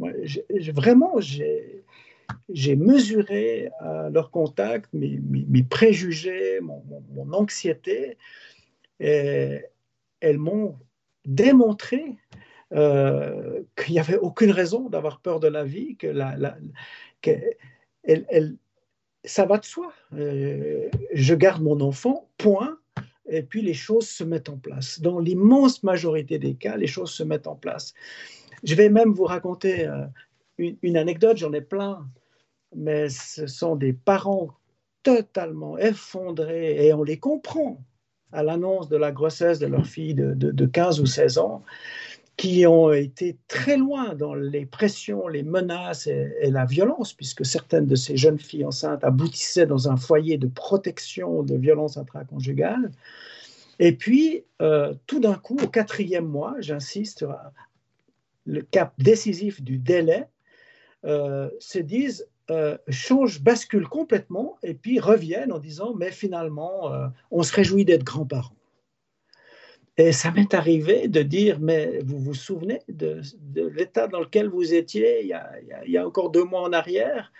vraiment, 0.74 1.20
j'ai 1.20 2.76
mesuré 2.76 3.70
à 3.80 4.10
leur 4.10 4.30
contact 4.30 4.92
mes, 4.92 5.62
préjugés, 5.68 6.60
mon, 6.60 7.32
anxiété, 7.32 8.16
elles 8.98 10.38
m'ont 10.38 10.76
démontrer 11.26 12.16
euh, 12.72 13.62
qu'il 13.76 13.94
n'y 13.94 14.00
avait 14.00 14.16
aucune 14.16 14.50
raison 14.50 14.88
d'avoir 14.88 15.20
peur 15.20 15.38
de 15.38 15.46
la 15.46 15.64
vie, 15.64 15.96
que, 15.96 16.12
ça 19.24 19.44
va 19.44 19.58
de 19.58 19.64
soi. 19.64 19.92
Euh, 20.14 20.88
je 21.12 21.34
garde 21.34 21.62
mon 21.62 21.80
enfant, 21.80 22.28
point, 22.38 22.78
et 23.28 23.42
puis 23.42 23.62
les 23.62 23.74
choses 23.74 24.08
se 24.08 24.24
mettent 24.24 24.48
en 24.48 24.58
place. 24.58 25.00
Dans 25.00 25.18
l'immense 25.18 25.82
majorité 25.82 26.38
des 26.38 26.54
cas, 26.54 26.76
les 26.76 26.86
choses 26.86 27.10
se 27.10 27.22
mettent 27.22 27.46
en 27.46 27.56
place. 27.56 27.94
Je 28.62 28.74
vais 28.74 28.88
même 28.88 29.12
vous 29.12 29.24
raconter 29.24 29.86
euh, 29.86 30.06
une, 30.58 30.96
anecdote, 30.96 31.36
j'en 31.36 31.52
ai 31.52 31.60
plein, 31.60 32.06
mais 32.74 33.08
ce 33.08 33.46
sont 33.46 33.76
des 33.76 33.92
parents 33.92 34.50
totalement 35.02 35.78
effondrés 35.78 36.86
et 36.86 36.92
on 36.92 37.02
les 37.02 37.18
comprend 37.18 37.84
à 38.32 38.42
l'annonce 38.42 38.88
de 38.88 38.96
la 38.96 39.12
grossesse 39.12 39.58
de 39.58 39.66
leur 39.66 39.86
fille 39.86 40.14
de, 40.14 40.66
15 40.66 41.00
ou 41.00 41.06
16 41.06 41.38
ans, 41.38 41.62
qui 42.36 42.66
ont 42.66 42.92
été 42.92 43.38
très 43.48 43.78
loin 43.78 44.14
dans 44.14 44.34
les 44.34 44.66
pressions, 44.66 45.26
les 45.26 45.42
menaces 45.42 46.06
et, 46.06 46.50
la 46.50 46.66
violence, 46.66 47.14
puisque 47.14 47.46
certaines 47.46 47.86
de 47.86 47.96
ces 47.96 48.16
jeunes 48.16 48.38
filles 48.38 48.66
enceintes 48.66 49.04
aboutissaient 49.04 49.66
dans 49.66 49.88
un 49.88 49.96
foyer 49.96 50.36
de 50.36 50.46
protection 50.46 51.42
de 51.42 51.56
violence 51.56 51.96
intraconjugale. 51.96 52.90
Et 53.78 53.92
puis, 53.92 54.44
euh, 54.60 54.94
tout 55.06 55.20
d'un 55.20 55.34
coup, 55.34 55.56
au 55.62 55.68
quatrième 55.68 56.26
mois, 56.26 56.56
j'insiste 56.60 57.24
le 58.46 58.62
cap 58.62 58.92
décisif 58.98 59.62
du 59.62 59.78
délai, 59.78 60.26
euh, 61.04 61.50
se 61.58 61.78
disent 61.78 62.26
euh, 62.50 62.78
changent, 62.88 63.40
basculent 63.42 63.88
complètement 63.88 64.56
et 64.62 64.74
puis 64.74 65.00
reviennent 65.00 65.52
en 65.52 65.58
disant 65.58 65.94
mais 65.94 66.12
finalement, 66.12 66.92
euh, 66.92 67.08
on 67.30 67.42
se 67.42 67.52
réjouit 67.52 67.84
d'être 67.84 68.04
grands-parents. 68.04 68.54
Et 69.98 70.12
ça 70.12 70.30
m'est 70.30 70.52
arrivé 70.52 71.08
de 71.08 71.22
dire 71.22 71.58
mais 71.58 72.00
vous 72.04 72.18
vous 72.18 72.34
souvenez 72.34 72.80
de, 72.88 73.22
l'état 73.74 74.08
dans 74.08 74.20
lequel 74.20 74.48
vous 74.48 74.74
étiez 74.74 75.22
il 75.22 75.28
y, 75.28 75.96
a, 75.96 76.06
encore 76.06 76.30
deux 76.30 76.44
mois 76.44 76.62
en 76.62 76.72
arrière? 76.72 77.32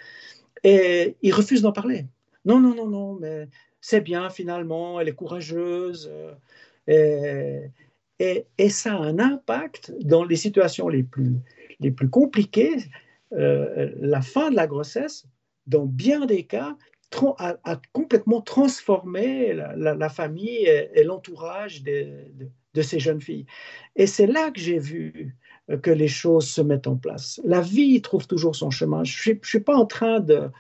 Et 0.65 1.17
ils 1.23 1.35
refusent 1.35 1.63
d'en 1.63 1.73
parler. 1.73 2.07
Non, 2.45 2.61
non, 2.61 2.75
non, 2.75 2.87
non, 2.87 3.19
mais 3.21 3.49
c'est 3.81 4.01
bien 4.01 4.31
finalement, 4.31 5.01
elle 5.01 5.09
est 5.09 5.15
courageuse. 5.15 6.11
Et, 6.87 7.71
et, 8.19 8.47
et, 8.57 8.69
ça 8.71 8.95
a 8.95 8.99
un 8.99 9.19
impact 9.19 9.93
dans 10.01 10.25
les 10.25 10.37
situations 10.37 10.89
les 10.89 11.03
plus, 11.03 11.37
les 11.81 11.91
plus 11.91 12.09
compliquées 12.09 12.77
euh, 13.33 13.91
la 14.01 14.23
fin 14.23 14.51
de 14.51 14.57
la 14.57 14.67
grossesse, 14.67 15.27
dans 15.67 15.85
bien 15.85 16.27
des 16.27 16.45
cas, 16.45 16.77
a, 17.39 17.81
complètement 17.93 18.41
transformé 18.41 19.53
la, 19.53 20.09
famille 20.09 20.67
et, 20.67 21.05
l'entourage 21.05 21.83
de, 21.83 22.83
ces 22.83 22.99
jeunes 22.99 23.21
filles. 23.21 23.47
Et 23.95 24.07
c'est 24.07 24.27
là 24.27 24.51
que 24.51 24.61
j'ai 24.61 24.79
vu 24.79 25.35
euh, 25.71 25.79
que 25.79 25.91
les 25.91 26.09
choses 26.09 26.47
se 26.49 26.61
mettent 26.61 26.87
en 26.87 26.97
place. 26.97 27.41
La 27.45 27.61
vie 27.61 28.01
trouve 28.03 28.27
toujours 28.27 28.55
son 28.55 28.71
chemin. 28.71 29.03
Je 29.05 29.31
ne 29.31 29.39
suis, 29.43 29.61
pas 29.61 29.75
en 29.75 29.87
train 29.87 30.21
de, 30.21 30.51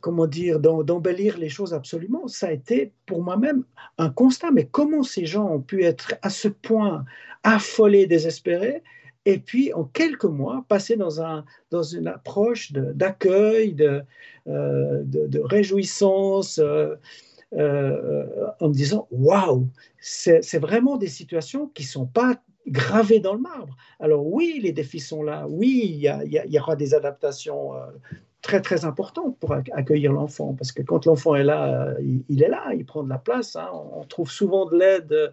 comment 0.00 0.26
dire, 0.26 0.60
d'embellir 0.60 1.36
les 1.36 1.50
choses 1.50 1.74
absolument. 1.74 2.26
Ça 2.26 2.48
a 2.48 2.52
été 2.52 2.92
pour 3.04 3.22
moi-même 3.22 3.64
un 3.98 4.08
constat. 4.08 4.50
Mais 4.50 4.66
comment 4.66 5.02
ces 5.02 5.26
gens 5.26 5.46
ont 5.46 5.60
pu 5.60 5.84
être 5.84 6.14
à 6.22 6.30
ce 6.30 6.48
point 6.48 7.04
affolés, 7.42 8.06
désespérés 8.06 8.82
et 9.26 9.38
puis 9.38 9.74
en 9.74 9.84
quelques 9.84 10.24
mois 10.24 10.64
passer 10.68 10.96
dans, 10.96 11.20
un, 11.20 11.44
dans 11.70 11.82
une 11.82 12.06
approche 12.06 12.72
d'accueil, 12.72 13.74
de, 13.74 14.02
euh, 14.46 15.04
réjouissance, 15.42 16.58
euh, 16.58 16.94
euh, 17.54 18.46
en 18.60 18.68
me 18.68 18.74
disant 18.74 19.08
waouh, 19.10 19.68
c'est 20.00 20.58
vraiment 20.58 20.96
des 20.96 21.08
situations 21.08 21.66
qui 21.66 21.82
ne 21.82 21.88
sont 21.88 22.06
pas 22.06 22.40
gravées 22.68 23.20
dans 23.20 23.34
le 23.34 23.40
marbre. 23.40 23.76
Alors 23.98 24.24
oui, 24.26 24.60
les 24.62 24.72
défis 24.72 25.00
sont 25.00 25.22
là, 25.24 25.46
oui, 25.48 26.00
il 26.24 26.52
y 26.52 26.58
aura 26.58 26.76
des 26.76 26.94
adaptations 26.94 27.72
très 28.42 28.60
très 28.60 28.84
important 28.84 29.36
pour 29.40 29.52
accueillir 29.52 30.12
l'enfant, 30.12 30.54
parce 30.54 30.70
que 30.72 30.82
quand 30.82 31.04
l'enfant 31.04 31.34
est 31.34 31.44
là, 31.44 31.88
euh, 31.88 32.20
il, 32.28 32.42
est 32.42 32.48
là, 32.48 32.72
il 32.74 32.84
prend 32.84 33.02
de 33.02 33.08
la 33.08 33.18
place. 33.18 33.56
Hein. 33.56 33.68
On 33.94 34.04
trouve 34.04 34.30
souvent 34.30 34.66
de 34.66 34.76
l'aide 34.76 35.12
euh, 35.12 35.28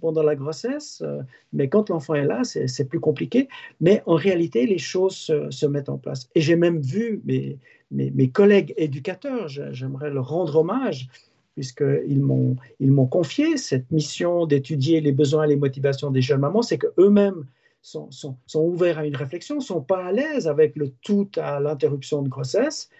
pendant 0.00 0.22
la 0.22 0.36
grossesse, 0.36 1.02
euh, 1.04 1.22
mais 1.52 1.68
quand 1.68 1.88
l'enfant 1.88 2.14
est 2.14 2.26
là, 2.26 2.42
c'est 2.44 2.88
plus 2.88 3.00
compliqué. 3.00 3.48
Mais 3.80 4.02
en 4.06 4.16
réalité, 4.16 4.66
les 4.66 4.78
choses 4.78 5.16
se, 5.16 5.66
mettent 5.66 5.88
en 5.88 5.98
place. 5.98 6.28
Et 6.34 6.40
j'ai 6.40 6.56
même 6.56 6.80
vu 6.80 7.22
mes, 7.24 7.58
mes, 7.90 8.10
mes 8.10 8.28
collègues 8.28 8.74
éducateurs, 8.76 9.48
j'aimerais 9.48 10.10
leur 10.10 10.28
rendre 10.28 10.56
hommage, 10.56 11.08
puisqu'ils 11.54 12.22
m'ont 12.22 13.06
confié 13.06 13.56
cette 13.56 13.90
mission 13.90 14.46
d'étudier 14.46 15.00
les 15.00 15.12
besoins 15.12 15.44
et 15.44 15.48
les 15.48 15.56
motivations 15.56 16.10
des 16.10 16.22
jeunes 16.22 16.40
mamans, 16.40 16.62
c'est 16.62 16.78
qu'eux-mêmes 16.78 17.46
sont, 17.80 18.36
ouverts 18.54 18.98
à 18.98 19.06
une 19.06 19.16
réflexion, 19.16 19.60
sont 19.60 19.80
pas 19.80 20.04
à 20.04 20.12
l'aise 20.12 20.48
avec 20.48 20.76
le 20.76 20.90
tout 21.02 21.30
à 21.36 21.60
l'interruption 21.60 22.22
de 22.22 22.28
grossesse. 22.28 22.90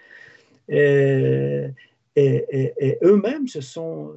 Et, 0.69 1.69
eux-mêmes 3.03 3.47
se 3.47 3.61
sont, 3.61 4.17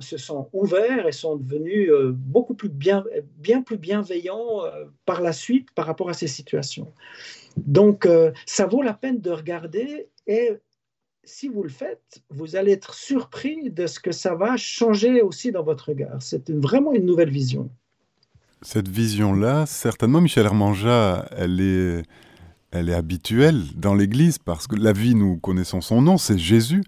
ouverts 0.54 1.08
et 1.08 1.12
sont 1.12 1.36
devenus 1.36 1.90
euh, 1.90 2.12
beaucoup 2.14 2.56
plus 2.56 2.70
bien, 2.70 3.04
bien 3.38 3.62
plus 3.62 3.78
bienveillants 3.78 4.66
euh, 4.66 4.86
par 5.06 5.22
la 5.22 5.34
suite 5.34 5.72
par 5.72 5.86
rapport 5.86 6.10
à 6.10 6.14
ces 6.14 6.28
situations. 6.28 6.94
Donc, 7.58 8.06
euh, 8.06 8.32
ça 8.46 8.66
vaut 8.66 8.82
la 8.82 8.94
peine 8.94 9.20
de 9.20 9.32
regarder 9.32 10.08
et 10.26 10.52
si 11.24 11.48
vous 11.48 11.64
le 11.64 11.70
faites, 11.70 12.24
vous 12.30 12.56
allez 12.56 12.72
être 12.72 12.96
surpris 12.96 13.70
de 13.70 13.86
ce 13.86 14.00
que 14.00 14.12
ça 14.12 14.34
va 14.34 14.58
changer 14.58 15.22
aussi 15.22 15.52
dans 15.52 15.64
votre 15.64 15.90
regard. 15.90 16.22
C'est 16.22 16.50
vraiment 16.50 16.94
une 16.94 17.06
nouvelle 17.06 17.30
vision. 17.30 17.70
Cette 18.64 18.88
vision-là, 18.88 19.66
certainement, 19.66 20.22
Michel 20.22 20.46
Hermanja, 20.46 21.26
elle 21.36 21.60
est, 21.60 22.04
elle 22.70 22.90
est 22.90 22.94
habituelle 22.94 23.64
dans 23.76 23.96
l'Église 23.96 24.38
parce 24.38 24.68
que 24.68 24.76
la 24.76 24.94
vie, 24.94 25.16
nous 25.16 25.38
connaissons 25.38 25.82
son 25.82 26.04
nom, 26.04 26.20
c'est 26.20 26.38
Jésus. 26.38 26.84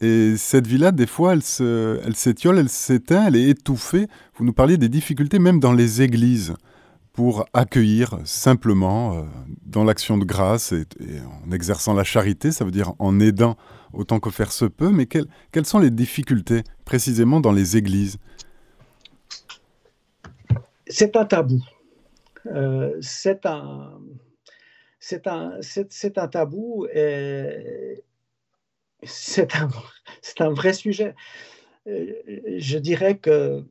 Et 0.00 0.36
cette 0.36 0.66
vie-là, 0.66 0.92
des 0.92 1.06
fois, 1.06 1.32
elle, 1.32 1.42
s'étiole, 1.42 2.58
elle 2.58 2.68
s'éteint, 2.68 3.28
elle 3.28 3.36
est 3.36 3.48
étouffée. 3.48 4.08
Vous 4.36 4.44
nous 4.44 4.52
parliez 4.52 4.76
des 4.76 4.90
difficultés 4.90 5.38
même 5.38 5.58
dans 5.58 5.72
les 5.72 6.02
églises 6.02 6.52
pour 7.14 7.46
accueillir 7.54 8.18
simplement 8.24 9.14
euh, 9.14 9.22
dans 9.64 9.84
l'action 9.84 10.18
de 10.18 10.26
grâce 10.26 10.72
et, 10.72 10.84
en 11.46 11.50
exerçant 11.50 11.94
la 11.94 12.04
charité, 12.04 12.52
ça 12.52 12.66
veut 12.66 12.70
dire 12.70 12.92
en 12.98 13.20
aidant 13.20 13.56
autant 13.94 14.20
que 14.20 14.28
faire 14.28 14.52
se 14.52 14.66
peut. 14.66 14.90
Mais 14.90 15.06
quelles 15.06 15.66
sont 15.66 15.78
les 15.78 15.90
difficultés 15.90 16.62
précisément 16.84 17.40
dans 17.40 17.52
les 17.52 17.78
églises? 17.78 18.18
C'est 20.96 21.14
un 21.14 21.26
tabou. 21.26 21.62
Euh, 22.46 22.96
c'est 23.02 23.44
un, 23.44 24.00
c'est 24.98 25.26
un, 25.26 25.60
un 26.16 26.28
tabou 26.28 26.86
et 26.86 28.02
c'est 29.02 29.54
un, 29.56 29.68
un 30.38 30.50
vrai 30.54 30.72
sujet. 30.72 31.14
Euh, 31.86 32.14
je 32.56 32.78
dirais 32.78 33.18
que 33.18 33.62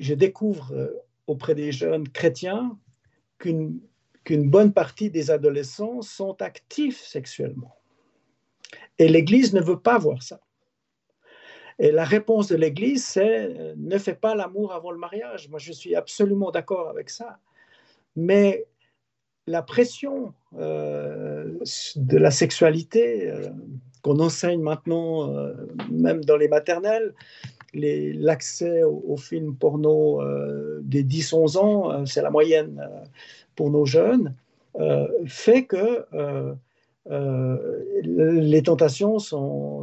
je 0.00 0.14
découvre 0.14 0.72
euh, 0.72 0.92
auprès 1.28 1.54
des 1.54 1.70
jeunes 1.70 2.08
chrétiens 2.08 2.76
qu'une, 3.38 3.78
qu'une 4.24 4.50
bonne 4.50 4.72
partie 4.72 5.08
des 5.08 5.30
adolescents 5.30 6.02
sont 6.02 6.42
actifs 6.42 7.00
sexuellement. 7.00 7.76
Et 8.98 9.06
l'Église 9.06 9.54
ne 9.54 9.60
veut 9.60 9.78
pas 9.78 9.98
voir 9.98 10.20
ça. 10.24 10.40
Et 11.78 11.90
la 11.90 12.04
réponse 12.04 12.48
de 12.48 12.56
l'Église, 12.56 13.04
c'est 13.04 13.56
euh, 13.58 13.74
ne 13.76 13.98
fais 13.98 14.14
pas 14.14 14.34
l'amour 14.34 14.72
avant 14.72 14.90
le 14.90 14.98
mariage. 14.98 15.48
Moi, 15.48 15.58
je 15.58 15.72
suis 15.72 15.94
absolument 15.94 16.50
d'accord 16.50 16.88
avec 16.88 17.10
ça. 17.10 17.38
Mais 18.16 18.66
la 19.46 19.62
pression 19.62 20.34
euh, 20.58 21.58
de 21.96 22.16
la 22.16 22.30
sexualité 22.30 23.30
euh, 23.30 23.48
qu'on 24.02 24.18
enseigne 24.20 24.60
maintenant, 24.60 25.32
même 25.90 26.24
dans 26.24 26.36
les 26.36 26.48
maternelles, 26.48 27.14
l'accès 27.72 28.82
aux, 28.82 29.16
films 29.16 29.54
porno 29.54 30.20
des 30.80 31.04
10-11 31.04 31.56
ans, 31.56 32.04
c'est 32.04 32.20
la 32.20 32.30
moyenne 32.30 32.84
pour 33.54 33.70
nos 33.70 33.86
jeunes, 33.86 34.34
fait 35.24 35.66
que 35.66 36.04
euh, 37.10 37.58
les 38.04 38.62
tentations 38.62 39.18
sont, 39.18 39.82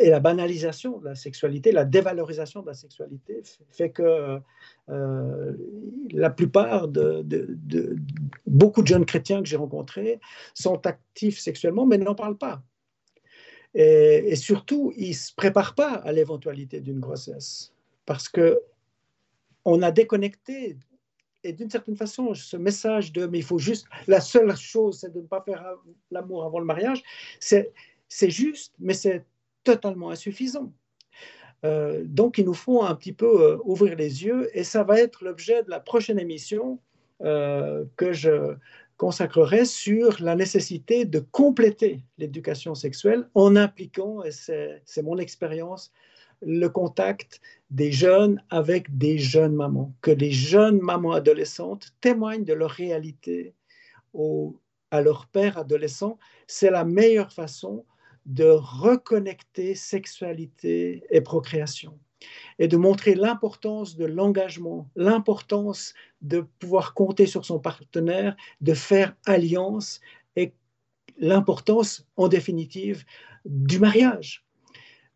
et 0.00 0.10
la 0.10 0.20
banalisation 0.20 0.98
de 0.98 1.06
la 1.06 1.14
sexualité, 1.16 1.72
la 1.72 1.84
dévalorisation 1.84 2.62
de 2.62 2.68
la 2.68 2.74
sexualité 2.74 3.42
fait 3.70 3.90
que 3.90 4.38
euh, 4.88 5.52
la 6.12 6.30
plupart 6.30 6.86
de, 6.86 7.26
beaucoup 8.46 8.82
de 8.82 8.86
jeunes 8.86 9.04
chrétiens 9.04 9.42
que 9.42 9.48
j'ai 9.48 9.56
rencontrés 9.56 10.20
sont 10.54 10.86
actifs 10.86 11.40
sexuellement 11.40 11.86
mais 11.86 11.98
n'en 11.98 12.14
parlent 12.14 12.38
pas. 12.38 12.62
Et, 13.74 14.24
et 14.28 14.36
surtout, 14.36 14.92
ils 14.96 15.10
ne 15.10 15.14
se 15.14 15.34
préparent 15.34 15.74
pas 15.74 15.92
à 15.92 16.12
l'éventualité 16.12 16.80
d'une 16.80 17.00
grossesse 17.00 17.72
parce 18.06 18.28
que 18.28 18.62
on 19.64 19.82
a 19.82 19.90
déconnecté 19.90 20.78
et 21.48 21.52
d'une 21.52 21.70
certaine 21.70 21.96
façon, 21.96 22.34
ce 22.34 22.56
message 22.56 23.12
de 23.12 23.26
mais 23.26 23.38
il 23.38 23.44
faut 23.44 23.58
juste, 23.58 23.86
la 24.06 24.20
seule 24.20 24.54
chose, 24.56 24.98
c'est 25.00 25.12
de 25.12 25.20
ne 25.20 25.26
pas 25.26 25.40
faire 25.40 25.64
l'amour 26.10 26.44
avant 26.44 26.58
le 26.58 26.66
mariage, 26.66 27.02
c'est 27.40 27.72
juste, 28.30 28.74
mais 28.78 28.94
c'est 28.94 29.24
totalement 29.64 30.10
insuffisant. 30.10 30.72
Euh, 31.64 32.02
donc, 32.04 32.38
il 32.38 32.44
nous 32.44 32.54
faut 32.54 32.82
un 32.82 32.94
petit 32.94 33.12
peu 33.12 33.26
euh, 33.26 33.56
ouvrir 33.64 33.96
les 33.96 34.24
yeux, 34.24 34.50
et 34.52 34.62
ça 34.62 34.84
va 34.84 35.00
être 35.00 35.24
l'objet 35.24 35.62
de 35.62 35.70
la 35.70 35.80
prochaine 35.80 36.18
émission 36.18 36.78
euh, 37.22 37.84
que 37.96 38.12
je 38.12 38.54
consacrerai 38.96 39.64
sur 39.64 40.22
la 40.22 40.36
nécessité 40.36 41.04
de 41.04 41.20
compléter 41.20 42.00
l'éducation 42.18 42.74
sexuelle 42.74 43.28
en 43.34 43.56
impliquant, 43.56 44.22
et 44.22 44.32
c'est 44.32 45.02
mon 45.02 45.18
expérience, 45.18 45.92
le 46.42 46.68
contact 46.68 47.40
des 47.70 47.92
jeunes 47.92 48.42
avec 48.50 48.96
des 48.96 49.18
jeunes 49.18 49.54
mamans, 49.54 49.92
que 50.00 50.10
les 50.10 50.30
jeunes 50.32 50.80
mamans 50.80 51.12
adolescentes 51.12 51.94
témoignent 52.00 52.44
de 52.44 52.54
leur 52.54 52.70
réalité 52.70 53.54
à 54.90 55.00
leur 55.00 55.26
père 55.26 55.58
adolescent, 55.58 56.18
c'est 56.46 56.70
la 56.70 56.84
meilleure 56.84 57.32
façon 57.32 57.84
de 58.26 58.44
reconnecter 58.44 59.74
sexualité 59.74 61.04
et 61.10 61.20
procréation. 61.20 61.98
et 62.58 62.68
de 62.68 62.76
montrer 62.76 63.14
l'importance 63.14 63.96
de 63.96 64.04
l'engagement, 64.04 64.90
l'importance 64.96 65.94
de 66.20 66.40
pouvoir 66.58 66.94
compter 66.94 67.26
sur 67.26 67.44
son 67.44 67.58
partenaire, 67.60 68.36
de 68.60 68.74
faire 68.74 69.14
alliance 69.26 70.00
et 70.36 70.52
l'importance, 71.18 72.06
en 72.16 72.28
définitive, 72.28 73.04
du 73.44 73.78
mariage. 73.78 74.44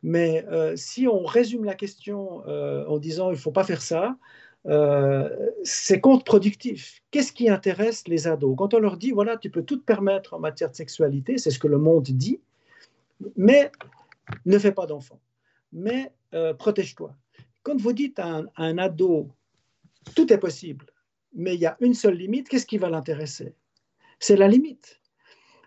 Mais 0.02 0.44
euh, 0.48 0.74
si 0.76 1.06
on 1.06 1.24
résume 1.24 1.64
la 1.64 1.74
question 1.74 2.42
euh, 2.48 2.84
en 2.86 2.98
disant 2.98 3.30
il 3.30 3.34
ne 3.34 3.38
faut 3.38 3.52
pas 3.52 3.64
faire 3.64 3.82
ça, 3.82 4.16
euh, 4.66 5.50
c'est 5.64 6.00
contre-productif. 6.00 7.02
Qu'est-ce 7.10 7.32
qui 7.32 7.48
intéresse 7.48 8.06
les 8.08 8.26
ados? 8.26 8.54
Quand 8.56 8.74
on 8.74 8.80
leur 8.80 8.96
dit, 8.96 9.12
voilà, 9.12 9.36
tu 9.36 9.50
peux 9.50 9.62
tout 9.62 9.76
te 9.76 9.84
permettre 9.84 10.34
en 10.34 10.40
matière 10.40 10.70
de 10.70 10.76
sexualité, 10.76 11.38
c'est 11.38 11.50
ce 11.50 11.58
que 11.58 11.68
le 11.68 11.78
monde 11.78 12.04
dit, 12.04 12.40
mais 13.36 13.70
ne 14.46 14.58
fais 14.58 14.72
pas 14.72 14.86
d'enfants, 14.86 15.20
mais 15.72 16.12
protège-toi. 16.58 17.14
Quand 17.62 17.80
vous 17.80 17.92
dites 17.92 18.18
à 18.18 18.42
un, 18.56 18.78
ado, 18.78 19.30
tout 20.16 20.32
est 20.32 20.38
possible, 20.38 20.86
mais 21.34 21.54
il 21.54 21.60
y 21.60 21.66
a 21.66 21.76
une 21.80 21.94
seule 21.94 22.14
limite, 22.14 22.48
qu'est-ce 22.48 22.66
qui 22.66 22.78
va 22.78 22.88
l'intéresser? 22.88 23.54
C'est 24.18 24.36
la 24.36 24.48
limite. 24.48 25.00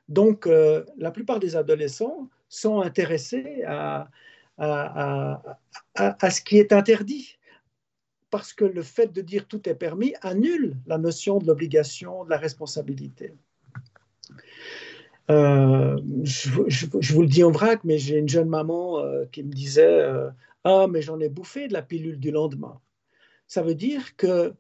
Donc, 0.08 0.46
la 0.46 1.12
plupart 1.12 1.40
des 1.40 1.56
adolescents 1.56 2.30
sont 2.50 2.82
intéressés 2.82 3.64
à, 3.64 4.10
à, 4.58 6.30
ce 6.30 6.42
qui 6.42 6.58
est 6.58 6.74
interdit. 6.74 7.38
Parce 8.30 8.54
que 8.54 8.66
le 8.66 8.84
fait 8.84 9.14
de 9.14 9.22
dire 9.22 9.48
tout 9.48 9.68
est 9.70 9.76
permis 9.76 10.14
annule 10.22 10.76
la 10.88 10.98
notion 10.98 11.38
de 11.40 11.48
l'obligation, 11.48 12.26
de 12.26 12.30
la 12.30 12.38
responsabilité. 12.38 13.34
Euh, 15.32 15.98
je, 16.24 17.14
vous 17.14 17.22
le 17.22 17.28
dis 17.28 17.44
en 17.44 17.52
vrac, 17.52 17.84
mais 17.84 17.98
j'ai 17.98 18.18
une 18.18 18.30
jeune 18.30 18.50
maman 18.50 19.00
euh, 19.00 19.26
qui 19.32 19.44
me 19.44 19.52
disait 19.52 20.02
euh, 20.02 20.30
Ah, 20.64 20.88
mais 20.90 21.02
j'en 21.02 21.20
ai 21.20 21.30
bouffé 21.30 21.68
de 21.68 21.74
la 21.74 21.82
pilule 21.82 22.20
du 22.20 22.32
lendemain. 22.32 22.80
Ça 23.48 23.62
veut 23.62 23.76
dire 23.76 24.16
que, 24.18 24.54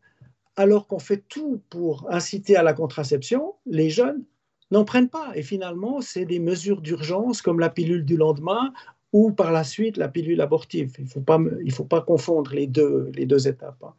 alors 0.55 0.87
qu'on 0.87 0.99
fait 0.99 1.23
tout 1.27 1.61
pour 1.69 2.07
inciter 2.11 2.55
à 2.55 2.63
la 2.63 2.73
contraception, 2.73 3.55
les 3.65 3.89
jeunes 3.89 4.23
n'en 4.71 4.85
prennent 4.85 5.09
pas. 5.09 5.31
Et 5.35 5.43
finalement, 5.43 6.01
c'est 6.01 6.25
des 6.25 6.39
mesures 6.39 6.81
d'urgence 6.81 7.41
comme 7.41 7.59
la 7.59 7.69
pilule 7.69 8.05
du 8.05 8.17
lendemain 8.17 8.73
ou 9.13 9.31
par 9.31 9.51
la 9.51 9.63
suite 9.63 9.97
la 9.97 10.09
pilule 10.09 10.41
abortive. 10.41 10.93
Il 10.97 11.05
ne 11.05 11.09
faut, 11.09 11.21
pas, 11.21 11.39
faut 11.71 11.85
pas 11.85 12.01
confondre 12.01 12.53
les 12.53 12.67
deux, 12.67 13.11
les 13.15 13.25
deux 13.25 13.47
étapes. 13.47 13.81
Hein. 13.83 13.93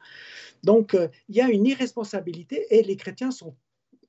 Donc, 0.63 0.95
euh, 0.95 1.09
il 1.29 1.37
y 1.37 1.41
a 1.41 1.49
une 1.49 1.67
irresponsabilité 1.67 2.67
et 2.71 2.83
les 2.83 2.97
chrétiens 2.97 3.31
sont 3.31 3.55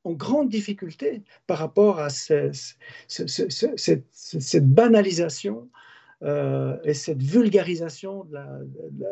en 0.04 0.14
grande 0.14 0.50
difficulté 0.50 1.22
par 1.48 1.60
rapport 1.60 2.00
à 2.00 2.10
cette, 2.10 2.54
banalisation 4.64 5.70
euh, 6.24 6.78
et 6.84 6.94
cette 6.94 7.22
vulgarisation 7.22 8.24
de 8.26 8.34
la, 8.34 8.60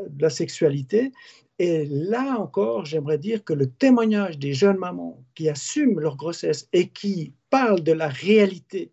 de 0.10 0.21
la, 0.21 0.29
sexualité. 0.29 1.12
Et 1.58 1.86
là 1.86 2.38
encore, 2.38 2.86
j'aimerais 2.86 3.18
dire 3.18 3.44
que 3.44 3.54
le 3.54 3.70
témoignage 3.70 4.38
des 4.38 4.54
jeunes 4.54 4.78
mamans 4.78 5.24
qui 5.36 5.48
assument 5.48 6.00
leur 6.00 6.18
grossesse 6.18 6.68
et 6.74 6.89
qui 6.89 7.34
parlent 7.50 7.84
de 7.84 7.94
la 7.94 8.10
réalité 8.10 8.91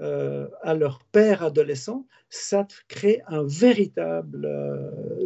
euh, 0.00 0.48
à 0.62 0.74
leur 0.74 1.00
père 1.12 1.42
adolescent, 1.42 2.06
ça 2.30 2.66
crée 2.88 3.20
euh, 3.30 3.46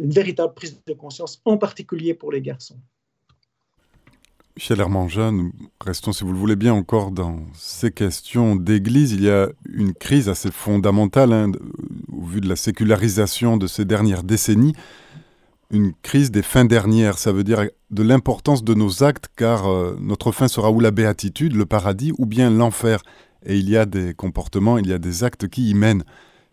une 0.01 0.09
véritable 0.09 0.53
prise 0.53 0.81
de 0.85 0.93
conscience, 0.93 1.41
en 1.45 1.57
particulier 1.57 2.13
pour 2.13 2.33
les 2.33 2.41
garçons. 2.41 2.77
Michel 4.57 4.79
Hermann 4.79 5.07
Jeune, 5.07 5.51
restons 5.79 6.11
si 6.11 6.23
vous 6.23 6.33
le 6.33 6.37
voulez 6.37 6.55
bien 6.55 6.73
encore 6.73 7.11
dans 7.11 7.45
ces 7.53 7.91
questions 7.91 8.55
d'église. 8.55 9.13
Il 9.13 9.23
y 9.23 9.29
a 9.29 9.49
une 9.71 9.93
crise 9.93 10.27
assez 10.29 10.51
fondamentale 10.51 11.31
hein, 11.31 11.51
au 12.11 12.25
vu 12.25 12.41
de 12.41 12.49
la 12.49 12.55
sécularisation 12.55 13.55
de 13.55 13.67
ces 13.67 13.85
dernières 13.85 14.23
décennies. 14.23 14.73
Une 15.69 15.93
crise 16.01 16.31
des 16.31 16.41
fins 16.41 16.65
dernières, 16.65 17.17
ça 17.17 17.31
veut 17.31 17.43
dire 17.43 17.65
de 17.89 18.03
l'importance 18.03 18.63
de 18.63 18.73
nos 18.73 19.03
actes, 19.03 19.27
car 19.35 19.67
euh, 19.67 19.97
notre 19.99 20.31
fin 20.31 20.47
sera 20.47 20.71
ou 20.71 20.79
la 20.79 20.91
béatitude, 20.91 21.55
le 21.55 21.65
paradis, 21.65 22.13
ou 22.17 22.25
bien 22.25 22.49
l'enfer 22.49 23.01
et 23.45 23.57
il 23.57 23.69
y 23.69 23.77
a 23.77 23.85
des 23.85 24.13
comportements, 24.13 24.77
il 24.77 24.87
y 24.87 24.93
a 24.93 24.97
des 24.97 25.23
actes 25.23 25.47
qui 25.47 25.69
y 25.69 25.73
mènent. 25.73 26.03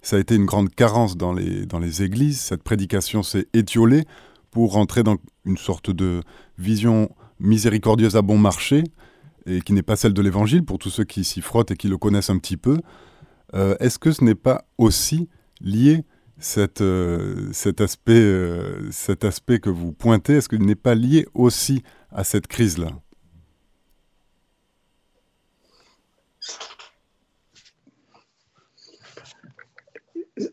Ça 0.02 0.16
a 0.16 0.18
été 0.18 0.34
une 0.34 0.44
grande 0.44 0.70
carence 0.74 1.16
dans 1.16 1.32
les, 1.32 1.66
dans 1.66 1.78
les 1.78 2.02
églises. 2.02 2.40
Cette 2.40 2.62
prédication 2.62 3.22
s'est 3.22 3.48
étiolée 3.52 4.04
pour 4.50 4.72
rentrer 4.72 5.02
dans 5.02 5.16
une 5.44 5.56
sorte 5.56 5.90
de 5.90 6.22
vision 6.58 7.10
miséricordieuse 7.40 8.16
à 8.16 8.22
bon 8.22 8.38
marché, 8.38 8.84
et 9.46 9.60
qui 9.60 9.72
n'est 9.72 9.82
pas 9.82 9.96
celle 9.96 10.12
de 10.12 10.22
l'Évangile 10.22 10.64
pour 10.64 10.78
tous 10.78 10.90
ceux 10.90 11.04
qui 11.04 11.24
s'y 11.24 11.40
frottent 11.40 11.70
et 11.70 11.76
qui 11.76 11.88
le 11.88 11.98
connaissent 11.98 12.30
un 12.30 12.38
petit 12.38 12.56
peu. 12.56 12.78
Euh, 13.54 13.76
est-ce 13.80 13.98
que 13.98 14.12
ce 14.12 14.22
n'est 14.24 14.34
pas 14.34 14.64
aussi 14.78 15.28
lié, 15.60 16.04
euh, 16.80 17.52
cet, 17.52 17.80
aspect, 17.80 18.12
euh, 18.12 18.90
cet 18.90 19.24
aspect 19.24 19.60
que 19.60 19.70
vous 19.70 19.92
pointez, 19.92 20.34
est-ce 20.34 20.48
qu'il 20.48 20.64
n'est 20.64 20.74
pas 20.74 20.94
lié 20.94 21.26
aussi 21.34 21.82
à 22.10 22.24
cette 22.24 22.46
crise-là? 22.46 22.88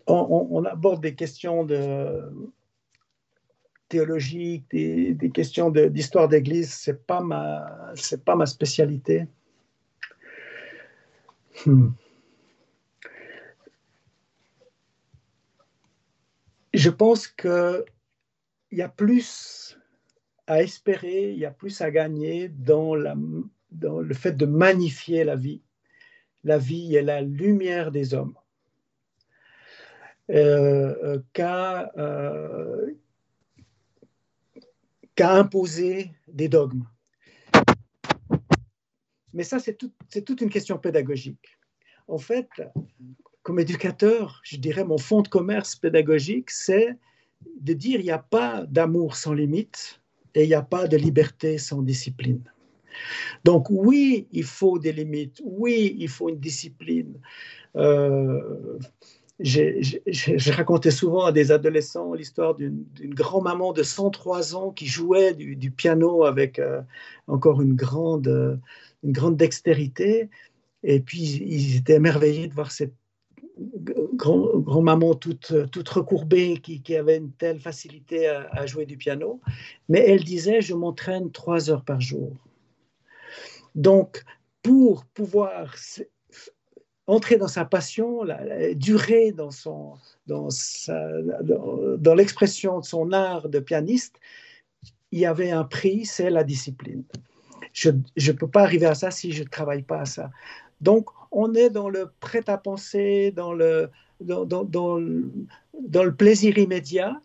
On, 0.05 0.63
aborde 0.65 1.01
des 1.01 1.15
questions 1.15 1.63
de 1.63 2.31
théologiques, 3.89 4.65
des, 4.71 5.31
questions 5.33 5.71
d'histoire 5.71 6.27
d'Église, 6.27 6.71
c'est 6.71 7.05
pas 7.05 7.21
ma, 7.21 7.93
pas 8.23 8.35
ma 8.35 8.45
spécialité. 8.45 9.25
Hmm. 11.65 11.89
Je 16.73 16.89
pense 16.89 17.27
que 17.27 17.85
il 18.71 18.77
y 18.77 18.81
a 18.81 18.89
plus 18.89 19.77
à 20.47 20.61
espérer, 20.63 21.31
il 21.31 21.39
y 21.39 21.45
a 21.45 21.51
plus 21.51 21.81
à 21.81 21.91
gagner 21.91 22.47
dans, 22.49 22.95
le 22.95 24.13
fait 24.13 24.33
de 24.33 24.45
magnifier 24.45 25.23
la 25.23 25.35
vie. 25.35 25.61
La 26.43 26.57
vie 26.57 26.95
est 26.95 27.01
la 27.01 27.21
lumière 27.21 27.91
des 27.91 28.13
hommes. 28.13 28.35
Euh, 30.29 31.19
qu'à 31.33 31.91
euh, 31.97 32.93
imposer 35.19 36.11
des 36.27 36.47
dogmes. 36.47 36.85
Mais 39.33 39.43
ça, 39.43 39.59
c'est 39.59 39.77
toute 39.77 40.41
une 40.41 40.49
question 40.49 40.77
pédagogique. 40.77 41.57
En 42.07 42.17
fait, 42.17 42.49
comme 43.43 43.59
éducateur, 43.59 44.41
je 44.43 44.57
dirais 44.57 44.83
mon 44.83 44.97
fond 44.97 45.21
de 45.21 45.27
commerce 45.27 45.75
pédagogique, 45.75 46.51
c'est 46.51 46.95
de 47.59 47.73
dire 47.73 47.99
il 47.99 48.05
n'y 48.05 48.11
a 48.11 48.19
pas 48.19 48.65
d'amour 48.67 49.15
sans 49.15 49.33
limite 49.33 50.01
et 50.35 50.43
il 50.43 50.47
n'y 50.47 50.53
a 50.53 50.61
pas 50.61 50.87
de 50.87 50.97
liberté 50.97 51.57
sans 51.57 51.81
discipline. 51.81 52.41
Donc 53.43 53.67
oui, 53.69 54.27
il 54.31 54.43
faut 54.43 54.77
des 54.77 54.91
limites, 54.91 55.41
oui, 55.43 55.95
il 55.97 56.09
faut 56.09 56.29
une 56.29 56.39
discipline. 56.39 57.13
Euh, 57.75 58.77
j'ai 59.39 60.51
raconté 60.51 60.91
souvent 60.91 61.25
à 61.25 61.31
des 61.31 61.51
adolescents 61.51 62.13
l'histoire 62.13 62.53
d'une 62.53 62.85
grand-maman 63.03 63.73
de 63.73 63.81
103 63.81 64.55
ans 64.55 64.71
qui 64.71 64.85
jouait 64.85 65.33
du, 65.33 65.71
piano 65.71 66.25
avec 66.25 66.59
euh, 66.59 66.81
encore 67.27 67.61
une 67.61 67.73
grande, 67.73 68.59
une 69.03 69.11
grande 69.11 69.37
dextérité. 69.37 70.29
Et 70.83 70.99
puis, 70.99 71.21
ils 71.21 71.77
étaient 71.77 71.95
émerveillés 71.95 72.47
de 72.47 72.53
voir 72.53 72.71
cette 72.71 72.93
grand-maman 74.15 75.15
toute, 75.15 75.53
toute 75.71 75.89
recourbée 75.89 76.57
qui, 76.57 76.81
qui, 76.81 76.95
avait 76.95 77.17
une 77.17 77.31
telle 77.31 77.59
facilité 77.59 78.27
à, 78.27 78.65
jouer 78.65 78.85
du 78.85 78.97
piano. 78.97 79.41
Mais 79.89 79.99
elle 80.07 80.23
disait, 80.23 80.61
je 80.61 80.73
m'entraîne 80.73 81.31
trois 81.31 81.69
heures 81.69 81.83
par 81.83 82.01
jour. 82.01 82.31
Donc, 83.75 84.23
pour 84.61 85.05
pouvoir 85.05 85.75
entrer 87.07 87.37
dans 87.37 87.47
sa 87.47 87.65
passion, 87.65 88.25
durer 88.75 89.31
dans, 89.31 89.51
son, 89.51 89.93
dans, 90.27 90.49
dans, 91.97 92.15
l'expression 92.15 92.79
de 92.79 92.85
son 92.85 93.11
art 93.11 93.49
de 93.49 93.59
pianiste, 93.59 94.19
il 95.11 95.19
y 95.19 95.25
avait 95.25 95.51
un 95.51 95.63
prix, 95.63 96.05
c'est 96.05 96.29
la 96.29 96.43
discipline. 96.43 97.03
Je 97.73 97.89
ne 97.89 98.31
peux 98.31 98.47
pas 98.47 98.63
arriver 98.63 98.85
à 98.85 98.95
ça 98.95 99.11
si 99.11 99.31
je 99.31 99.43
ne 99.43 99.47
travaille 99.47 99.83
pas 99.83 100.01
à 100.01 100.05
ça. 100.05 100.31
Donc, 100.79 101.09
on 101.31 101.53
est 101.53 101.69
dans 101.69 101.89
le 101.89 102.11
prêt-à-penser, 102.19 103.31
dans 103.31 103.53
le, 103.53 103.89
dans, 104.19 104.97
le 104.97 106.15
plaisir 106.15 106.57
immédiat, 106.57 107.21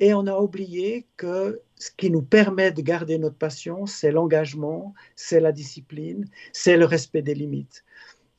et 0.00 0.14
on 0.14 0.26
a 0.26 0.38
oublié 0.38 1.06
que 1.16 1.60
ce 1.76 1.90
qui 1.96 2.10
nous 2.10 2.22
permet 2.22 2.72
de 2.72 2.82
garder 2.82 3.18
notre 3.18 3.36
passion, 3.36 3.86
c'est 3.86 4.10
l'engagement, 4.10 4.94
c'est 5.16 5.40
la 5.40 5.52
discipline, 5.52 6.26
c'est 6.52 6.76
le 6.76 6.84
respect 6.84 7.22
des 7.22 7.34
limites. 7.34 7.84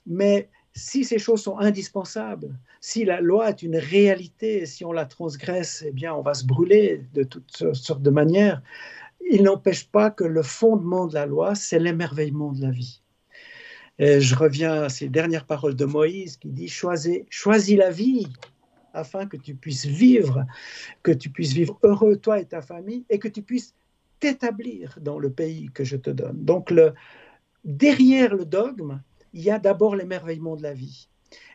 Mais 0.06 0.50
si 0.74 1.06
ces 1.06 1.20
choses 1.20 1.41
sont 1.41 1.58
indispensables, 1.58 2.58
si 2.82 3.06
la 3.06 3.22
loi 3.22 3.50
est 3.50 3.64
une 3.64 3.78
réalité, 3.78 4.66
si 4.66 4.84
on 4.84 4.91
la 4.91 5.06
transgresse, 5.06 5.84
eh 5.88 5.91
bien, 5.91 6.14
on 6.14 6.22
va 6.22 6.34
se 6.34 6.46
brûler 6.46 7.06
de 7.14 7.24
toutes 7.24 7.74
sortes 7.74 8.02
de 8.02 8.10
manières. 8.10 8.62
Il 9.30 9.43
n'empêche 9.43 9.89
pas 9.89 10.12
que 10.12 10.26
le 10.26 10.43
fondement 10.43 11.08
de 11.08 11.14
la 11.14 11.26
loi, 11.26 11.56
c'est 11.56 11.80
l'émerveillement 11.80 12.52
de 12.52 12.62
la 12.62 12.72
vie. 12.72 13.02
Et 13.98 14.20
je 14.20 14.36
reviens 14.36 14.84
à 14.84 14.89
ces 14.89 15.08
dernières 15.08 15.46
paroles 15.46 15.76
de 15.76 15.86
Moïse 15.86 16.38
qui 16.38 16.50
dit 16.50 16.68
choisis, 16.68 17.20
choisis 17.30 17.78
la 17.78 17.91
vie 17.91 18.28
afin 18.93 19.26
que 19.26 19.38
tu 19.38 19.56
puisses 19.56 19.86
vivre, 19.86 20.46
que 21.04 21.12
tu 21.12 21.30
puisses 21.30 21.54
vivre 21.54 21.78
heureux, 21.84 22.18
toi 22.18 22.39
et 22.39 22.46
ta 22.46 22.62
famille, 22.62 23.06
et 23.10 23.20
que 23.20 23.28
tu 23.28 23.41
puisses 23.41 23.74
t'établir 24.20 24.98
dans 25.02 25.20
le 25.20 25.30
pays 25.30 25.70
que 25.74 25.84
je 25.84 25.98
te 25.98 26.10
donne. 26.10 26.43
Donc, 26.43 26.72
le, 26.72 26.93
derrière 27.64 28.34
le 28.36 28.46
dogme, 28.46 29.02
il 29.34 29.43
y 29.43 29.52
a 29.52 29.60
d'abord 29.60 29.96
l'émerveillement 29.96 30.56
de 30.56 30.64
la 30.64 30.74
vie. 30.74 31.10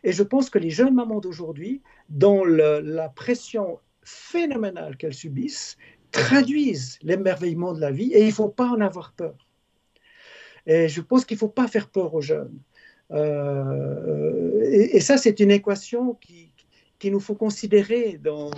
Et 0.04 0.12
je 0.12 0.22
pense 0.22 0.50
que 0.50 0.58
les 0.58 0.70
jeunes 0.70 0.94
mamans 0.94 1.20
d'aujourd'hui, 1.20 1.82
dans 2.08 2.44
la 2.44 3.08
pression 3.08 3.78
phénoménale 4.02 4.96
qu'elles 4.96 5.14
subissent, 5.14 5.76
traduisent 6.10 6.98
l'émerveillement 7.02 7.72
de 7.72 7.80
la 7.80 7.90
vie 7.90 8.12
et 8.12 8.20
il 8.20 8.28
ne 8.28 8.32
faut 8.32 8.48
pas 8.48 8.68
en 8.68 8.80
avoir 8.80 9.12
peur. 9.12 9.46
Et 10.70 10.88
je 10.88 11.00
pense 11.00 11.24
qu'il 11.24 11.34
ne 11.34 11.40
faut 11.40 11.48
pas 11.48 11.66
faire 11.66 11.88
peur 11.88 12.14
aux 12.14 12.20
jeunes. 12.20 12.56
Euh, 13.10 14.60
et, 14.62 15.00
ça, 15.00 15.16
c'est 15.16 15.40
une 15.40 15.50
équation 15.50 16.16
qui, 16.20 17.10
nous 17.10 17.18
faut 17.18 17.34
considérer 17.34 18.20
dans, 18.22 18.52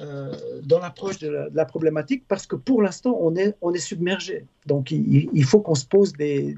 euh, 0.00 0.34
l'approche 0.68 1.18
de, 1.18 1.48
la 1.54 1.64
problématique 1.64 2.24
parce 2.26 2.48
que 2.48 2.56
pour 2.56 2.82
l'instant, 2.82 3.16
on 3.20 3.36
est, 3.36 3.78
submergé. 3.78 4.44
Donc, 4.66 4.90
il, 4.90 5.44
faut 5.44 5.60
qu'on 5.60 5.76
se 5.76 5.86
pose 5.86 6.14
des, 6.14 6.56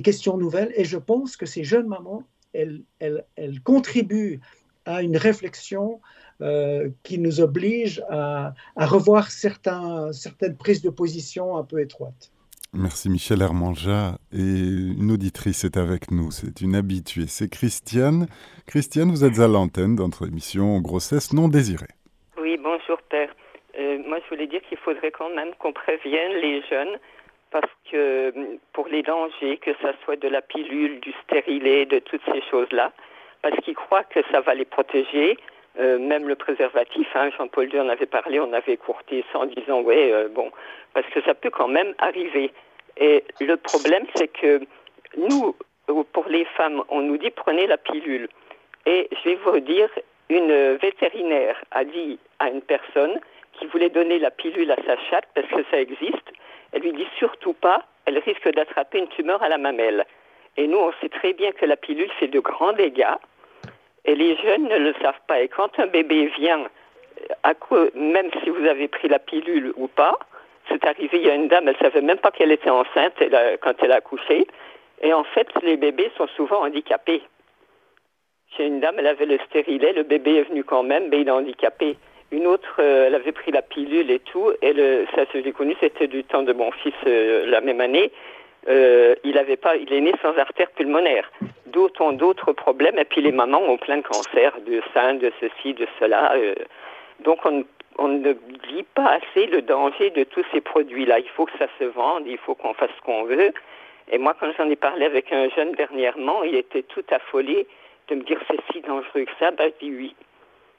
questions 0.00 0.36
nouvelles. 0.36 0.72
Et 0.76 0.84
je 0.84 0.98
pense 0.98 1.36
que 1.36 1.46
ces 1.46 1.64
jeunes 1.64 1.88
mamans, 1.88 2.22
elles, 2.52 2.84
contribuent 3.64 4.38
à 4.84 5.02
une 5.02 5.16
réflexion 5.16 6.00
euh, 6.40 6.88
qui 7.02 7.18
nous 7.18 7.40
oblige 7.40 8.00
à, 8.08 8.54
revoir 8.76 9.32
certaines 9.32 10.56
prises 10.56 10.82
de 10.82 10.90
position 10.90 11.56
un 11.56 11.64
peu 11.64 11.80
étroites. 11.80 12.30
Merci 12.74 13.10
Michel 13.10 13.42
Hermanja. 13.42 14.16
Et 14.32 14.40
une 14.40 15.12
auditrice 15.12 15.62
est 15.64 15.76
avec 15.76 16.10
nous, 16.10 16.30
c'est 16.30 16.62
une 16.62 16.74
habituée, 16.74 17.26
c'est 17.28 17.50
Christiane. 17.50 18.28
Christiane, 18.66 19.10
vous 19.10 19.26
êtes 19.26 19.40
à 19.40 19.46
l'antenne 19.46 19.94
dans 19.94 20.04
notre 20.04 20.26
émission 20.26 20.80
Grossesse 20.80 21.34
non 21.34 21.48
désirée. 21.48 21.92
Oui, 22.38 22.56
bonjour 22.56 22.96
Père. 23.10 23.28
Euh, 23.78 23.98
moi, 24.08 24.20
je 24.24 24.28
voulais 24.34 24.46
dire 24.46 24.62
qu'il 24.62 24.78
faudrait 24.78 25.10
quand 25.10 25.28
même 25.34 25.52
qu'on 25.58 25.74
prévienne 25.74 26.32
les 26.40 26.62
jeunes 26.62 26.96
parce 27.50 27.70
que 27.90 28.32
pour 28.72 28.88
les 28.88 29.02
dangers, 29.02 29.58
que 29.58 29.72
ce 29.74 29.88
soit 30.02 30.16
de 30.16 30.28
la 30.28 30.40
pilule, 30.40 30.98
du 31.00 31.12
stérilet, 31.24 31.84
de 31.84 31.98
toutes 31.98 32.24
ces 32.32 32.40
choses-là, 32.50 32.92
parce 33.42 33.56
qu'ils 33.62 33.74
croient 33.74 34.04
que 34.04 34.20
ça 34.30 34.40
va 34.40 34.54
les 34.54 34.64
protéger, 34.64 35.36
euh, 35.78 35.98
même 35.98 36.28
le 36.28 36.34
préservatif, 36.34 37.08
hein, 37.14 37.30
Jean-Paul 37.36 37.72
II 37.72 37.80
en 37.80 37.88
avait 37.88 38.06
parlé, 38.06 38.38
on 38.40 38.52
avait 38.52 38.76
courté 38.76 39.24
ça 39.32 39.38
en 39.38 39.46
disant 39.46 39.80
ouais 39.80 40.12
euh, 40.12 40.28
bon 40.28 40.50
parce 40.92 41.06
que 41.08 41.22
ça 41.22 41.34
peut 41.34 41.50
quand 41.50 41.68
même 41.68 41.94
arriver. 41.98 42.52
Et 42.98 43.24
le 43.40 43.56
problème 43.56 44.04
c'est 44.14 44.28
que 44.28 44.60
nous 45.16 45.56
pour 46.12 46.28
les 46.28 46.44
femmes 46.44 46.82
on 46.90 47.00
nous 47.00 47.16
dit 47.16 47.30
prenez 47.30 47.66
la 47.66 47.78
pilule 47.78 48.28
et 48.84 49.08
je 49.12 49.30
vais 49.30 49.36
vous 49.36 49.60
dire 49.60 49.88
une 50.28 50.76
vétérinaire 50.76 51.62
a 51.70 51.84
dit 51.84 52.18
à 52.38 52.50
une 52.50 52.62
personne 52.62 53.18
qui 53.58 53.66
voulait 53.66 53.90
donner 53.90 54.18
la 54.18 54.30
pilule 54.30 54.70
à 54.70 54.76
sa 54.86 54.96
chatte 55.08 55.26
parce 55.34 55.48
que 55.48 55.64
ça 55.70 55.80
existe, 55.80 56.32
elle 56.72 56.82
lui 56.82 56.92
dit 56.92 57.06
surtout 57.18 57.52
pas, 57.52 57.84
elle 58.06 58.18
risque 58.18 58.50
d'attraper 58.52 58.98
une 58.98 59.08
tumeur 59.08 59.42
à 59.42 59.48
la 59.48 59.58
mamelle. 59.58 60.04
Et 60.56 60.66
nous 60.66 60.78
on 60.78 60.92
sait 61.00 61.08
très 61.08 61.32
bien 61.32 61.52
que 61.52 61.64
la 61.64 61.76
pilule 61.76 62.10
fait 62.18 62.28
de 62.28 62.40
grands 62.40 62.72
dégâts 62.72 63.16
et 64.04 64.14
les 64.14 64.36
jeunes 64.36 64.68
ne 64.68 64.78
le 64.78 64.94
savent 65.00 65.20
pas. 65.26 65.40
Et 65.40 65.48
quand 65.48 65.78
un 65.78 65.86
bébé 65.86 66.26
vient, 66.38 66.68
à 67.42 67.54
quoi, 67.54 67.86
même 67.94 68.30
si 68.42 68.50
vous 68.50 68.66
avez 68.66 68.88
pris 68.88 69.08
la 69.08 69.18
pilule 69.18 69.72
ou 69.76 69.88
pas, 69.88 70.18
c'est 70.68 70.84
arrivé, 70.84 71.18
il 71.18 71.26
y 71.26 71.30
a 71.30 71.34
une 71.34 71.48
dame, 71.48 71.68
elle 71.68 71.76
savait 71.76 72.00
même 72.00 72.18
pas 72.18 72.30
qu'elle 72.30 72.52
était 72.52 72.70
enceinte 72.70 73.14
quand 73.60 73.74
elle 73.82 73.92
a 73.92 73.96
accouché. 73.96 74.46
Et 75.02 75.12
en 75.12 75.24
fait, 75.24 75.48
les 75.62 75.76
bébés 75.76 76.10
sont 76.16 76.28
souvent 76.36 76.62
handicapés. 76.62 77.22
Chez 78.56 78.66
une 78.66 78.80
dame, 78.80 78.96
elle 78.98 79.06
avait 79.06 79.26
le 79.26 79.38
stérilet, 79.48 79.92
le 79.92 80.02
bébé 80.02 80.36
est 80.36 80.48
venu 80.48 80.62
quand 80.62 80.82
même, 80.82 81.08
mais 81.08 81.20
il 81.20 81.28
est 81.28 81.32
handicapé. 81.32 81.96
Une 82.30 82.46
autre, 82.46 82.76
euh, 82.78 83.06
elle 83.06 83.14
avait 83.14 83.32
pris 83.32 83.50
la 83.50 83.62
pilule 83.62 84.10
et 84.10 84.18
tout, 84.18 84.52
et 84.62 84.72
le, 84.72 85.06
ça, 85.14 85.24
j'ai 85.34 85.52
connu, 85.52 85.76
c'était 85.80 86.06
du 86.06 86.24
temps 86.24 86.42
de 86.42 86.52
mon 86.52 86.70
fils 86.70 86.94
euh, 87.06 87.44
la 87.46 87.60
même 87.60 87.80
année. 87.80 88.10
Euh, 88.68 89.14
il 89.24 89.38
avait 89.38 89.56
pas, 89.56 89.76
il 89.76 89.92
est 89.92 90.00
né 90.00 90.12
sans 90.22 90.36
artère 90.38 90.70
pulmonaire. 90.70 91.30
D'autres 91.66 92.00
ont 92.02 92.12
d'autres 92.12 92.52
problèmes, 92.52 92.98
et 92.98 93.04
puis 93.04 93.20
les 93.20 93.32
mamans 93.32 93.62
ont 93.62 93.78
plein 93.78 93.98
de 93.98 94.02
cancers, 94.02 94.60
de 94.60 94.80
sein, 94.94 95.14
de 95.14 95.32
ceci, 95.40 95.74
de 95.74 95.86
cela. 95.98 96.34
Euh. 96.34 96.54
donc 97.20 97.44
on, 97.44 97.64
on, 97.98 98.08
ne 98.08 98.32
dit 98.32 98.84
pas 98.94 99.18
assez 99.18 99.46
le 99.46 99.62
danger 99.62 100.10
de 100.10 100.24
tous 100.24 100.44
ces 100.52 100.60
produits-là. 100.60 101.18
Il 101.18 101.28
faut 101.30 101.46
que 101.46 101.58
ça 101.58 101.66
se 101.78 101.84
vende, 101.84 102.24
il 102.26 102.38
faut 102.38 102.54
qu'on 102.54 102.74
fasse 102.74 102.90
ce 102.96 103.02
qu'on 103.02 103.24
veut. 103.24 103.52
Et 104.10 104.18
moi, 104.18 104.34
quand 104.38 104.52
j'en 104.56 104.68
ai 104.68 104.76
parlé 104.76 105.06
avec 105.06 105.32
un 105.32 105.48
jeune 105.50 105.72
dernièrement, 105.72 106.42
il 106.42 106.54
était 106.54 106.82
tout 106.82 107.04
affolé 107.10 107.66
de 108.08 108.14
me 108.16 108.22
dire 108.22 108.38
c'est 108.48 108.60
si 108.72 108.80
dangereux 108.80 109.24
que 109.24 109.32
ça. 109.38 109.50
Ben, 109.52 109.72
je 109.80 109.86
dis 109.86 109.94
oui. 109.94 110.14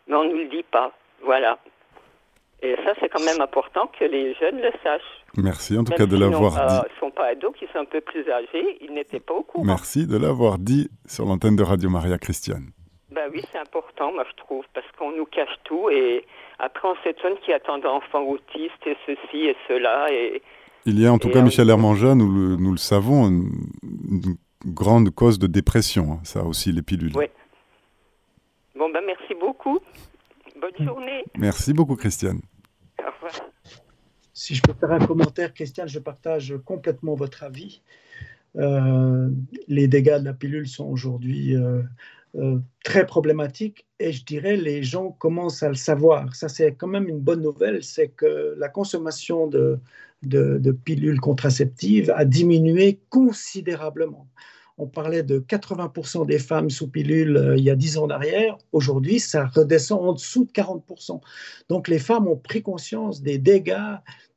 Mais 0.07 0.15
on 0.15 0.23
ne 0.23 0.29
nous 0.29 0.38
le 0.39 0.45
dit 0.45 0.63
pas. 0.63 0.91
Voilà. 1.21 1.57
Et 2.61 2.75
ça, 2.86 2.93
c'est 2.99 3.09
quand 3.09 3.23
même 3.23 3.41
important 3.41 3.88
que 3.88 4.05
les 4.05 4.34
jeunes 4.36 4.61
le 4.61 4.71
sachent. 4.84 5.22
Merci 5.38 5.77
en 5.77 5.84
tout 5.84 5.93
cas 5.93 6.05
de 6.05 6.17
l'avoir 6.17 6.53
dit. 6.67 6.75
Ils 6.75 6.93
ne 6.93 6.99
sont 6.99 7.11
pas 7.11 7.27
ados, 7.27 7.53
qui 7.57 7.65
sont 7.73 7.79
un 7.79 7.86
peu 7.86 8.01
plus 8.01 8.29
âgés, 8.29 8.77
ils 8.81 8.93
n'étaient 8.93 9.19
pas 9.19 9.34
au 9.34 9.43
courant. 9.43 9.65
Merci 9.65 10.05
de 10.05 10.17
l'avoir 10.17 10.59
dit 10.59 10.89
sur 11.07 11.25
l'antenne 11.25 11.55
de 11.55 11.63
Radio 11.63 11.89
Maria 11.89 12.17
Christiane. 12.19 12.69
Ben 13.11 13.29
oui, 13.31 13.43
c'est 13.51 13.59
important, 13.59 14.11
moi 14.11 14.25
je 14.29 14.36
trouve, 14.43 14.63
parce 14.73 14.86
qu'on 14.97 15.11
nous 15.11 15.25
cache 15.25 15.55
tout 15.63 15.89
et 15.89 16.25
après 16.59 16.88
on 16.88 16.95
s'étonne 17.03 17.36
qu'il 17.39 17.51
y 17.51 17.53
a 17.53 17.59
tant 17.59 17.77
d'enfants 17.77 18.23
autistes 18.23 18.86
et 18.86 18.95
ceci 19.05 19.45
et 19.45 19.55
cela. 19.67 20.11
Et, 20.11 20.41
Il 20.86 20.99
y 20.99 21.05
a 21.05 21.13
en 21.13 21.17
tout 21.17 21.29
cas, 21.29 21.41
Michel 21.41 21.69
Hermangin, 21.69 22.15
nous 22.15 22.31
le, 22.31 22.55
nous 22.55 22.71
le 22.71 22.77
savons, 22.77 23.27
une, 23.27 23.49
grande 24.65 25.09
cause 25.09 25.39
de 25.39 25.47
dépression, 25.47 26.13
hein, 26.13 26.19
ça 26.23 26.43
aussi, 26.43 26.71
les 26.71 26.81
pilules. 26.81 27.11
Oui. 27.15 27.25
Bon, 28.75 28.89
ben 28.89 29.01
merci 29.05 29.34
beaucoup. 29.36 29.79
Bonne 30.59 30.88
journée. 30.88 31.23
Merci 31.38 31.73
beaucoup, 31.73 31.95
Christiane. 31.95 32.39
Si 34.43 34.55
je 34.55 34.61
peux 34.61 34.73
faire 34.73 34.91
un 34.91 34.99
commentaire, 34.99 35.53
Christian, 35.53 35.87
je 35.87 35.99
partage 35.99 36.53
complètement 36.65 37.15
votre 37.15 37.43
avis. 37.43 37.81
Euh, 38.57 39.29
les 39.69 39.87
dégâts 39.87 40.19
de 40.19 40.25
la 40.25 40.33
pilule 40.33 40.67
sont 40.67 40.83
aujourd'hui 40.83 41.55
euh, 41.55 41.81
euh, 42.35 42.59
très 42.83 43.05
problématiques 43.05 43.87
et 44.01 44.11
je 44.11 44.25
dirais 44.25 44.57
les 44.57 44.83
gens 44.83 45.11
commencent 45.11 45.63
à 45.63 45.69
le 45.69 45.75
savoir. 45.75 46.35
Ça, 46.35 46.49
c'est 46.49 46.73
quand 46.73 46.89
même 46.89 47.07
une 47.07 47.21
bonne 47.21 47.41
nouvelle, 47.41 47.85
c'est 47.85 48.09
que 48.09 48.53
la 48.57 48.67
consommation 48.67 49.47
de, 49.47 49.79
de 50.23 50.71
pilules 50.73 51.21
contraceptives 51.21 52.11
a 52.13 52.25
diminué 52.25 52.99
considérablement. 53.07 54.27
On 54.77 54.87
parlait 54.87 55.23
de 55.23 55.39
80% 55.39 56.25
des 56.25 56.39
femmes 56.39 56.69
sous 56.69 56.89
pilule 56.89 57.53
il 57.57 57.63
y 57.63 57.69
a 57.69 57.75
10 57.77 57.97
ans 57.99 58.07
d'arrière. 58.07 58.57
Aujourd'hui, 58.73 59.21
ça 59.21 59.45
redescend 59.45 60.01
en 60.01 60.13
dessous 60.13 60.43
de 60.43 60.51
40%. 60.51 61.21
Donc 61.69 61.87
les 61.87 61.99
femmes 61.99 62.27
ont 62.27 62.35
pris 62.35 62.61
conscience 62.61 63.21
des 63.21 63.37
dégâts 63.37 63.95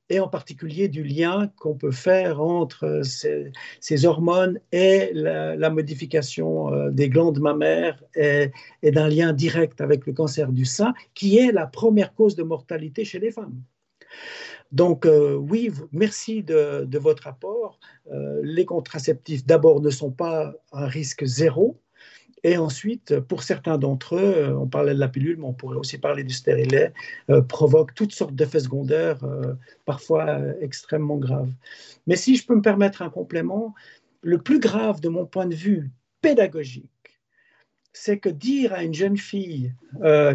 et 0.09 0.21
en 0.21 0.29
particulier 0.29 0.89
du 0.89 1.03
lien 1.03 1.51
qu'on 1.57 1.75
peut 1.75 1.91
faire 1.91 2.41
entre 2.41 2.85
euh, 2.85 3.51
ces, 3.81 4.07
hormones 4.07 4.61
et 4.73 5.11
la, 5.13 5.71
modification 5.71 6.73
euh, 6.73 6.91
des 6.91 7.09
glandes 7.09 7.41
mammaires 7.41 8.03
et, 8.15 8.51
d'un 8.83 9.09
lien 9.09 9.33
direct 9.33 9.81
avec 9.81 10.07
le 10.07 10.13
cancer 10.13 10.53
du 10.53 10.65
sein, 10.65 10.95
qui 11.15 11.39
est 11.39 11.53
la 11.53 11.67
première 11.67 12.15
cause 12.15 12.37
de 12.37 12.43
mortalité 12.43 13.05
chez 13.05 13.19
les 13.19 13.31
femmes. 13.31 13.61
Donc 14.73 15.07
euh, 15.07 15.35
oui, 15.35 15.71
merci 15.93 16.43
de, 16.43 16.99
votre 16.99 17.27
apport. 17.27 17.79
Les 18.43 18.65
contraceptifs, 18.65 19.45
d'abord, 19.45 19.81
ne 19.81 19.91
sont 19.91 20.11
pas 20.11 20.55
un 20.73 20.87
risque 20.87 21.25
zéro. 21.25 21.81
Et 22.43 22.59
ensuite, 22.59 23.19
pour 23.21 23.43
certains 23.43 23.79
d'entre 23.79 24.17
eux, 24.17 24.35
euh, 24.37 24.59
on 24.59 24.67
parlait 24.67 24.95
de 24.95 25.01
la 25.01 25.09
pilule, 25.09 25.37
mais 25.39 25.47
on 25.47 25.53
pourrait 25.53 25.77
aussi 25.77 25.99
parler 25.99 26.23
du 26.23 26.35
stérilet, 26.35 26.93
provoquent 27.49 27.95
toutes 27.95 28.13
sortes 28.13 28.35
d'effets 28.35 28.61
secondaires, 28.61 29.19
parfois 29.85 30.39
extrêmement 30.61 31.17
graves. 31.17 31.51
Mais 32.07 32.17
si 32.17 32.37
je 32.37 32.47
peux 32.47 32.55
me 32.55 32.63
permettre 32.63 33.03
un 33.03 33.11
complément, 33.11 33.75
le 34.23 34.39
plus 34.39 34.61
grave 34.61 35.01
de 35.01 35.09
mon 35.09 35.27
point 35.27 35.47
de 35.47 35.55
vue 35.55 35.91
pédagogique, 36.21 36.91
c'est 37.93 38.19
que 38.19 38.29
dire 38.29 38.75
à 38.75 38.83
une 38.83 38.95
jeune 38.95 39.17
fille 39.17 39.73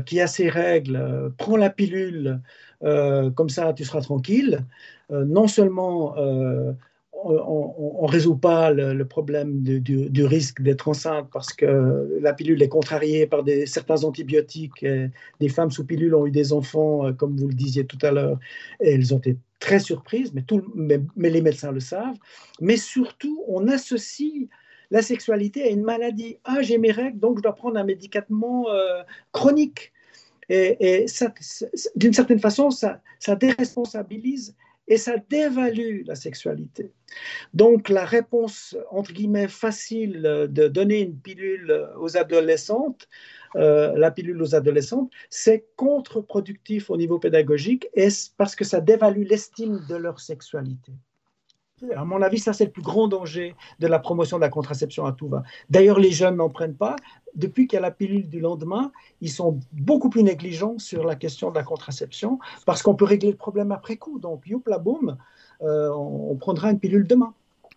qui 0.05 0.19
a 0.19 0.27
ses 0.27 0.49
règles, 0.49 1.33
prends 1.37 1.57
la 1.57 1.69
pilule, 1.69 2.41
euh, 2.83 3.29
comme 3.29 3.49
ça 3.49 3.73
tu 3.73 3.85
seras 3.85 4.01
tranquille. 4.01 4.65
Euh, 5.11 5.25
non 5.25 5.47
seulement 5.47 6.17
euh, 6.17 6.73
on 7.23 8.05
ne 8.05 8.11
résout 8.11 8.35
pas 8.35 8.71
le, 8.71 9.05
problème 9.05 9.61
du, 9.61 10.25
risque 10.25 10.61
d'être 10.61 10.87
enceinte 10.87 11.27
parce 11.31 11.53
que 11.53 12.19
la 12.21 12.33
pilule 12.33 12.61
est 12.61 12.69
contrariée 12.69 13.27
par 13.27 13.43
des, 13.43 13.65
certains 13.65 14.03
antibiotiques. 14.03 14.85
des 15.39 15.49
femmes 15.49 15.71
sous 15.71 15.85
pilule 15.85 16.15
ont 16.15 16.25
eu 16.25 16.31
des 16.31 16.53
enfants, 16.53 17.13
comme 17.13 17.37
vous 17.37 17.47
le 17.47 17.53
disiez 17.53 17.85
tout 17.85 17.97
à 18.01 18.11
l'heure, 18.11 18.39
et 18.81 18.93
elles 18.93 19.13
ont 19.13 19.19
été 19.19 19.37
très 19.59 19.79
surprises, 19.79 20.33
mais, 20.75 20.99
les 21.29 21.41
médecins 21.41 21.71
le 21.71 21.79
savent. 21.79 22.17
Mais 22.59 22.77
surtout, 22.77 23.43
on 23.47 23.67
associe 23.67 24.47
la 24.89 25.01
sexualité 25.01 25.63
à 25.63 25.69
une 25.69 25.83
maladie. 25.83 26.37
Ah, 26.43 26.61
j'ai 26.61 26.77
mes 26.77 26.91
règles, 26.91 27.19
donc 27.19 27.37
je 27.37 27.43
dois 27.43 27.55
prendre 27.55 27.77
un 27.77 27.83
médicament 27.83 28.65
chronique. 29.31 29.93
Et, 30.49 31.05
d'une 31.95 32.13
certaine 32.13 32.39
façon, 32.39 32.71
ça, 32.71 32.99
déresponsabilise 33.39 34.55
et 34.87 34.97
ça 34.97 35.15
dévalue 35.29 36.03
la 36.05 36.15
sexualité. 36.15 36.91
Donc 37.53 37.89
la 37.89 38.05
réponse, 38.05 38.75
entre 38.89 39.13
guillemets, 39.13 39.47
facile 39.47 40.21
de 40.49 40.67
donner 40.67 41.01
une 41.01 41.17
pilule 41.17 41.89
aux 41.99 42.17
adolescentes 42.17 43.07
euh, 43.55 43.97
la 43.97 44.11
pilule 44.11 44.41
aux 44.41 44.55
adolescentes, 44.55 45.11
c'est 45.29 45.65
contre-productif 45.75 46.89
au 46.89 46.97
niveau 46.97 47.19
pédagogique 47.19 47.87
et 47.93 48.07
parce 48.37 48.55
que 48.55 48.63
ça 48.63 48.79
dévalue 48.79 49.23
l'estime 49.27 49.81
de 49.89 49.95
leur 49.95 50.19
sexualité. 50.19 50.93
À 51.95 52.05
mon 52.05 52.21
avis, 52.21 52.39
ça, 52.39 52.53
c'est 52.53 52.65
le 52.65 52.71
plus 52.71 52.81
grand 52.81 53.07
danger 53.07 53.55
de 53.79 53.87
la 53.87 53.99
promotion 53.99 54.37
de 54.37 54.41
la 54.41 54.49
contraception 54.49 55.05
à 55.05 55.11
tout 55.11 55.27
va. 55.27 55.43
D'ailleurs, 55.69 55.99
les 55.99 56.11
jeunes 56.11 56.37
n'en 56.37 56.49
prennent 56.49 56.75
pas. 56.75 56.95
Depuis 57.35 57.67
qu'il 57.67 57.77
y 57.77 57.79
a 57.79 57.81
la 57.81 57.91
pilule 57.91 58.27
du 58.27 58.39
lendemain, 58.39 58.91
ils 59.21 59.29
sont 59.31 59.59
beaucoup 59.71 60.09
plus 60.09 60.23
négligents 60.23 60.77
sur 60.77 61.03
la 61.03 61.15
question 61.15 61.49
de 61.49 61.55
la 61.55 61.63
contraception 61.63 62.39
parce 62.65 62.83
qu'on 62.83 62.95
peut 62.95 63.05
régler 63.05 63.31
le 63.31 63.37
problème 63.37 63.71
après 63.71 63.97
coup. 63.97 64.19
Donc, 64.19 64.43
youp 64.45 64.67
la 64.67 64.77
boum, 64.77 65.17
euh, 65.61 65.89
on 65.93 66.35
prendra 66.35 66.71
une 66.71 66.79
pilule 66.79 67.07
demain. 67.07 67.33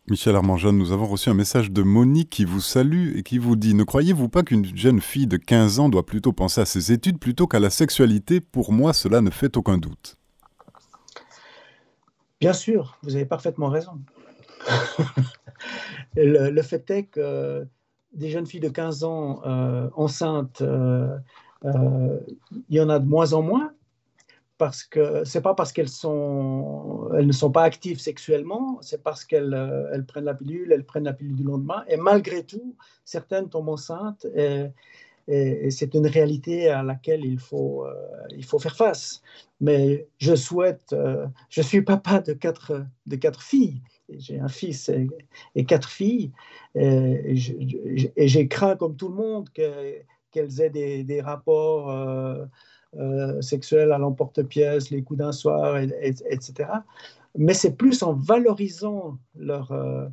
Michel 0.06 0.36
Armand-Jeanne, 0.36 0.76
nous 0.76 0.92
avons 0.92 1.06
reçu 1.06 1.30
un 1.30 1.34
message 1.34 1.70
de 1.70 1.82
Monique 1.82 2.28
qui 2.28 2.44
vous 2.44 2.60
salue 2.60 3.16
et 3.16 3.22
qui 3.22 3.38
vous 3.38 3.56
dit 3.56 3.72
Ne 3.72 3.84
croyez-vous 3.84 4.28
pas 4.28 4.42
qu'une 4.42 4.66
jeune 4.76 5.00
fille 5.00 5.26
de 5.26 5.38
15 5.38 5.78
ans 5.78 5.88
doit 5.88 6.04
plutôt 6.04 6.32
penser 6.32 6.60
à 6.60 6.66
ses 6.66 6.92
études 6.92 7.18
plutôt 7.18 7.46
qu'à 7.46 7.58
la 7.58 7.70
sexualité? 7.70 8.42
Pour 8.42 8.70
moi, 8.70 8.92
cela 8.92 9.22
ne 9.22 9.30
fait 9.30 9.56
aucun 9.56 9.78
doute. 9.78 10.18
Bien 12.44 12.52
sûr, 12.52 12.98
vous 13.02 13.16
avez 13.16 13.24
parfaitement 13.24 13.70
raison. 13.70 13.92
le, 16.14 16.60
fait 16.60 16.90
est 16.90 17.04
que 17.04 17.66
des 18.12 18.28
jeunes 18.28 18.44
filles 18.44 18.60
de 18.60 18.68
15 18.68 19.02
ans 19.02 19.40
euh, 19.46 19.88
enceintes, 19.94 20.60
euh, 20.60 21.16
euh, 21.64 22.20
il 22.68 22.76
y 22.76 22.82
en 22.82 22.90
a 22.90 22.98
de 22.98 23.08
moins 23.08 23.32
en 23.32 23.40
moins, 23.40 23.72
parce 24.58 24.84
que 24.84 25.24
c'est 25.24 25.40
pas 25.40 25.54
parce 25.54 25.72
qu'elles 25.72 25.88
sont, 25.88 27.08
elles 27.16 27.26
ne 27.26 27.32
sont 27.32 27.50
pas 27.50 27.62
actives 27.62 27.98
sexuellement, 27.98 28.76
c'est 28.82 29.02
parce 29.02 29.24
qu'elles 29.24 29.88
elles 29.94 30.04
prennent 30.04 30.26
la 30.26 30.34
pilule, 30.34 30.70
elles 30.70 30.84
prennent 30.84 31.04
la 31.04 31.14
pilule 31.14 31.36
du 31.36 31.44
lendemain, 31.44 31.82
et 31.88 31.96
malgré 31.96 32.44
tout, 32.44 32.76
certaines 33.06 33.48
tombent 33.48 33.70
enceintes, 33.70 34.26
et, 34.36 34.66
et, 35.28 35.70
c'est 35.70 35.94
une 35.94 36.06
réalité 36.06 36.68
à 36.68 36.82
laquelle 36.82 37.24
il 37.24 37.38
faut, 37.38 37.86
il 38.30 38.44
faut 38.44 38.58
faire 38.58 38.76
face. 38.76 39.22
Mais 39.60 40.06
je 40.18 40.34
souhaite, 40.34 40.94
je 41.48 41.62
suis 41.62 41.82
papa 41.82 42.20
de 42.20 42.32
quatre, 42.32 42.84
de 43.06 43.16
quatre 43.16 43.42
filles, 43.42 43.80
j'ai 44.10 44.38
un 44.38 44.48
fils 44.48 44.90
et, 45.54 45.64
quatre 45.64 45.88
filles, 45.88 46.32
et, 46.74 47.36
j'ai 47.36 48.48
craint 48.48 48.76
comme 48.76 48.96
tout 48.96 49.08
le 49.08 49.14
monde 49.14 49.48
qu'elles 49.50 50.60
aient 50.60 51.04
des, 51.04 51.20
rapports 51.20 51.90
euh, 52.96 53.40
sexuels 53.40 53.90
à 53.90 53.98
l'emporte-pièce, 53.98 54.90
les 54.90 55.02
coups 55.02 55.18
d'un 55.18 55.32
soir, 55.32 55.76
etc. 55.78 56.68
Mais 57.36 57.52
c'est 57.52 57.74
plus 57.74 58.04
en 58.04 58.12
valorisant 58.12 59.18
leur, 59.34 59.72
euh, 59.72 60.04
euh, 60.04 60.08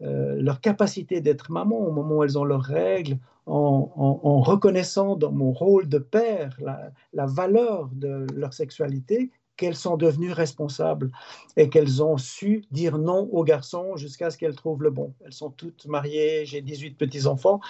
leur 0.00 0.60
capacité 0.60 1.20
d'être 1.20 1.50
maman 1.50 1.78
au 1.78 1.90
moment 1.90 2.16
où 2.18 2.24
elles 2.24 2.38
ont 2.38 2.44
leurs 2.44 2.62
règles, 2.62 3.18
en, 3.48 4.40
reconnaissant 4.40 5.16
dans 5.16 5.32
mon 5.32 5.52
rôle 5.52 5.88
de 5.88 5.98
père 5.98 6.56
la, 6.60 7.26
valeur 7.26 7.88
de 7.92 8.26
leur 8.34 8.52
sexualité, 8.52 9.30
qu'elles 9.56 9.74
sont 9.74 9.96
devenues 9.96 10.32
responsables 10.32 11.10
et 11.56 11.68
qu'elles 11.68 12.00
ont 12.00 12.16
su 12.16 12.64
dire 12.70 12.96
non 12.96 13.28
aux 13.32 13.42
garçons 13.42 13.96
jusqu'à 13.96 14.30
ce 14.30 14.38
qu'elles 14.38 14.54
trouvent 14.54 14.84
le 14.84 14.90
bon. 14.90 15.14
Elles 15.24 15.32
sont 15.32 15.50
toutes 15.50 15.86
mariées, 15.86 16.46
j'ai 16.46 16.62
18 16.62 16.96
petits-enfants 16.96 17.60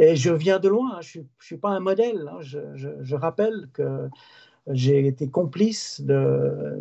et 0.00 0.16
je 0.16 0.32
viens 0.32 0.58
de 0.58 0.68
loin, 0.68 0.96
hein. 0.96 1.00
je 1.00 1.20
ne 1.20 1.24
suis, 1.40 1.56
pas 1.56 1.68
un 1.68 1.78
modèle. 1.78 2.28
Hein. 2.28 2.40
Je, 2.40 3.14
rappelle 3.14 3.68
que 3.72 4.08
j'ai 4.66 5.06
été 5.06 5.28
complice 5.28 6.00
de, 6.00 6.76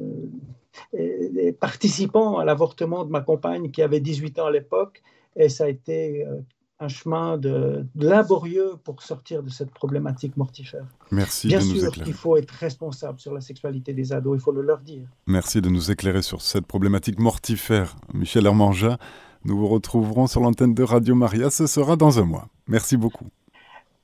participant 1.59 2.37
à 2.37 2.45
l'avortement 2.45 3.05
de 3.05 3.11
ma 3.11 3.21
compagne 3.21 3.71
qui 3.71 3.81
avait 3.81 3.99
18 3.99 4.39
ans 4.39 4.45
à 4.45 4.51
l'époque 4.51 5.03
et 5.37 5.49
ça 5.49 5.65
a 5.65 5.67
été 5.67 6.25
euh, 6.25 6.39
un 6.79 6.87
chemin 6.87 7.37
de, 7.37 7.85
laborieux 7.95 8.73
pour 8.83 9.01
sortir 9.01 9.43
de 9.43 9.49
cette 9.49 9.71
problématique 9.71 10.35
mortifère. 10.37 10.85
Merci 11.11 11.47
Bien 11.47 11.59
de 11.59 11.65
nous 11.65 11.79
sûr 11.79 11.91
qu'il 11.91 12.13
faut 12.13 12.37
être 12.37 12.51
responsable 12.51 13.19
sur 13.19 13.33
la 13.33 13.41
sexualité 13.41 13.93
des 13.93 14.13
ados, 14.13 14.37
il 14.37 14.41
faut 14.41 14.51
le 14.51 14.61
leur 14.61 14.79
dire. 14.79 15.07
Merci 15.25 15.61
de 15.61 15.69
nous 15.69 15.91
éclairer 15.91 16.21
sur 16.21 16.41
cette 16.41 16.65
problématique 16.65 17.19
mortifère. 17.19 17.95
Michel 18.13 18.45
Hermanja, 18.45 18.97
nous 19.45 19.57
vous 19.57 19.67
retrouverons 19.67 20.27
sur 20.27 20.41
l'antenne 20.41 20.73
de 20.73 20.83
Radio 20.83 21.15
Maria, 21.15 21.49
ce 21.49 21.67
sera 21.67 21.95
dans 21.95 22.19
un 22.19 22.25
mois. 22.25 22.47
Merci 22.67 22.97
beaucoup. 22.97 23.27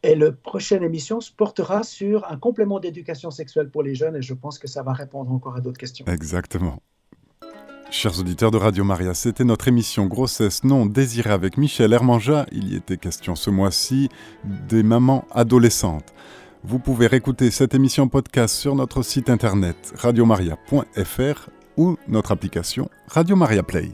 Et 0.03 0.15
la 0.15 0.33
prochaine 0.33 0.83
émission 0.83 1.21
se 1.21 1.31
portera 1.31 1.83
sur 1.83 2.29
un 2.29 2.37
complément 2.37 2.79
d'éducation 2.79 3.31
sexuelle 3.31 3.69
pour 3.69 3.83
les 3.83 3.95
jeunes 3.95 4.17
et 4.17 4.21
je 4.21 4.33
pense 4.33 4.59
que 4.59 4.67
ça 4.67 4.83
va 4.83 4.91
répondre 4.91 5.31
encore 5.31 5.55
à 5.55 5.61
d'autres 5.61 5.77
questions. 5.77 6.05
Exactement. 6.07 6.81
Chers 7.89 8.19
auditeurs 8.19 8.51
de 8.51 8.57
Radio 8.57 8.83
Maria, 8.83 9.13
c'était 9.13 9.45
notre 9.45 9.67
émission 9.67 10.07
Grossesse 10.07 10.63
non 10.65 10.85
désirée 10.85 11.29
avec 11.29 11.57
Michel 11.57 11.93
Hermanja. 11.93 12.45
Il 12.51 12.73
y 12.73 12.75
était 12.75 12.97
question 12.97 13.35
ce 13.35 13.49
mois-ci 13.49 14.09
des 14.43 14.83
mamans 14.83 15.25
adolescentes. 15.31 16.13
Vous 16.65 16.79
pouvez 16.79 17.07
réécouter 17.07 17.49
cette 17.51 17.73
émission 17.73 18.09
podcast 18.09 18.55
sur 18.55 18.75
notre 18.75 19.03
site 19.03 19.29
internet 19.29 19.93
radiomaria.fr 19.95 21.49
ou 21.77 21.95
notre 22.09 22.31
application 22.31 22.89
Radio 23.07 23.35
Maria 23.35 23.63
Play. 23.63 23.93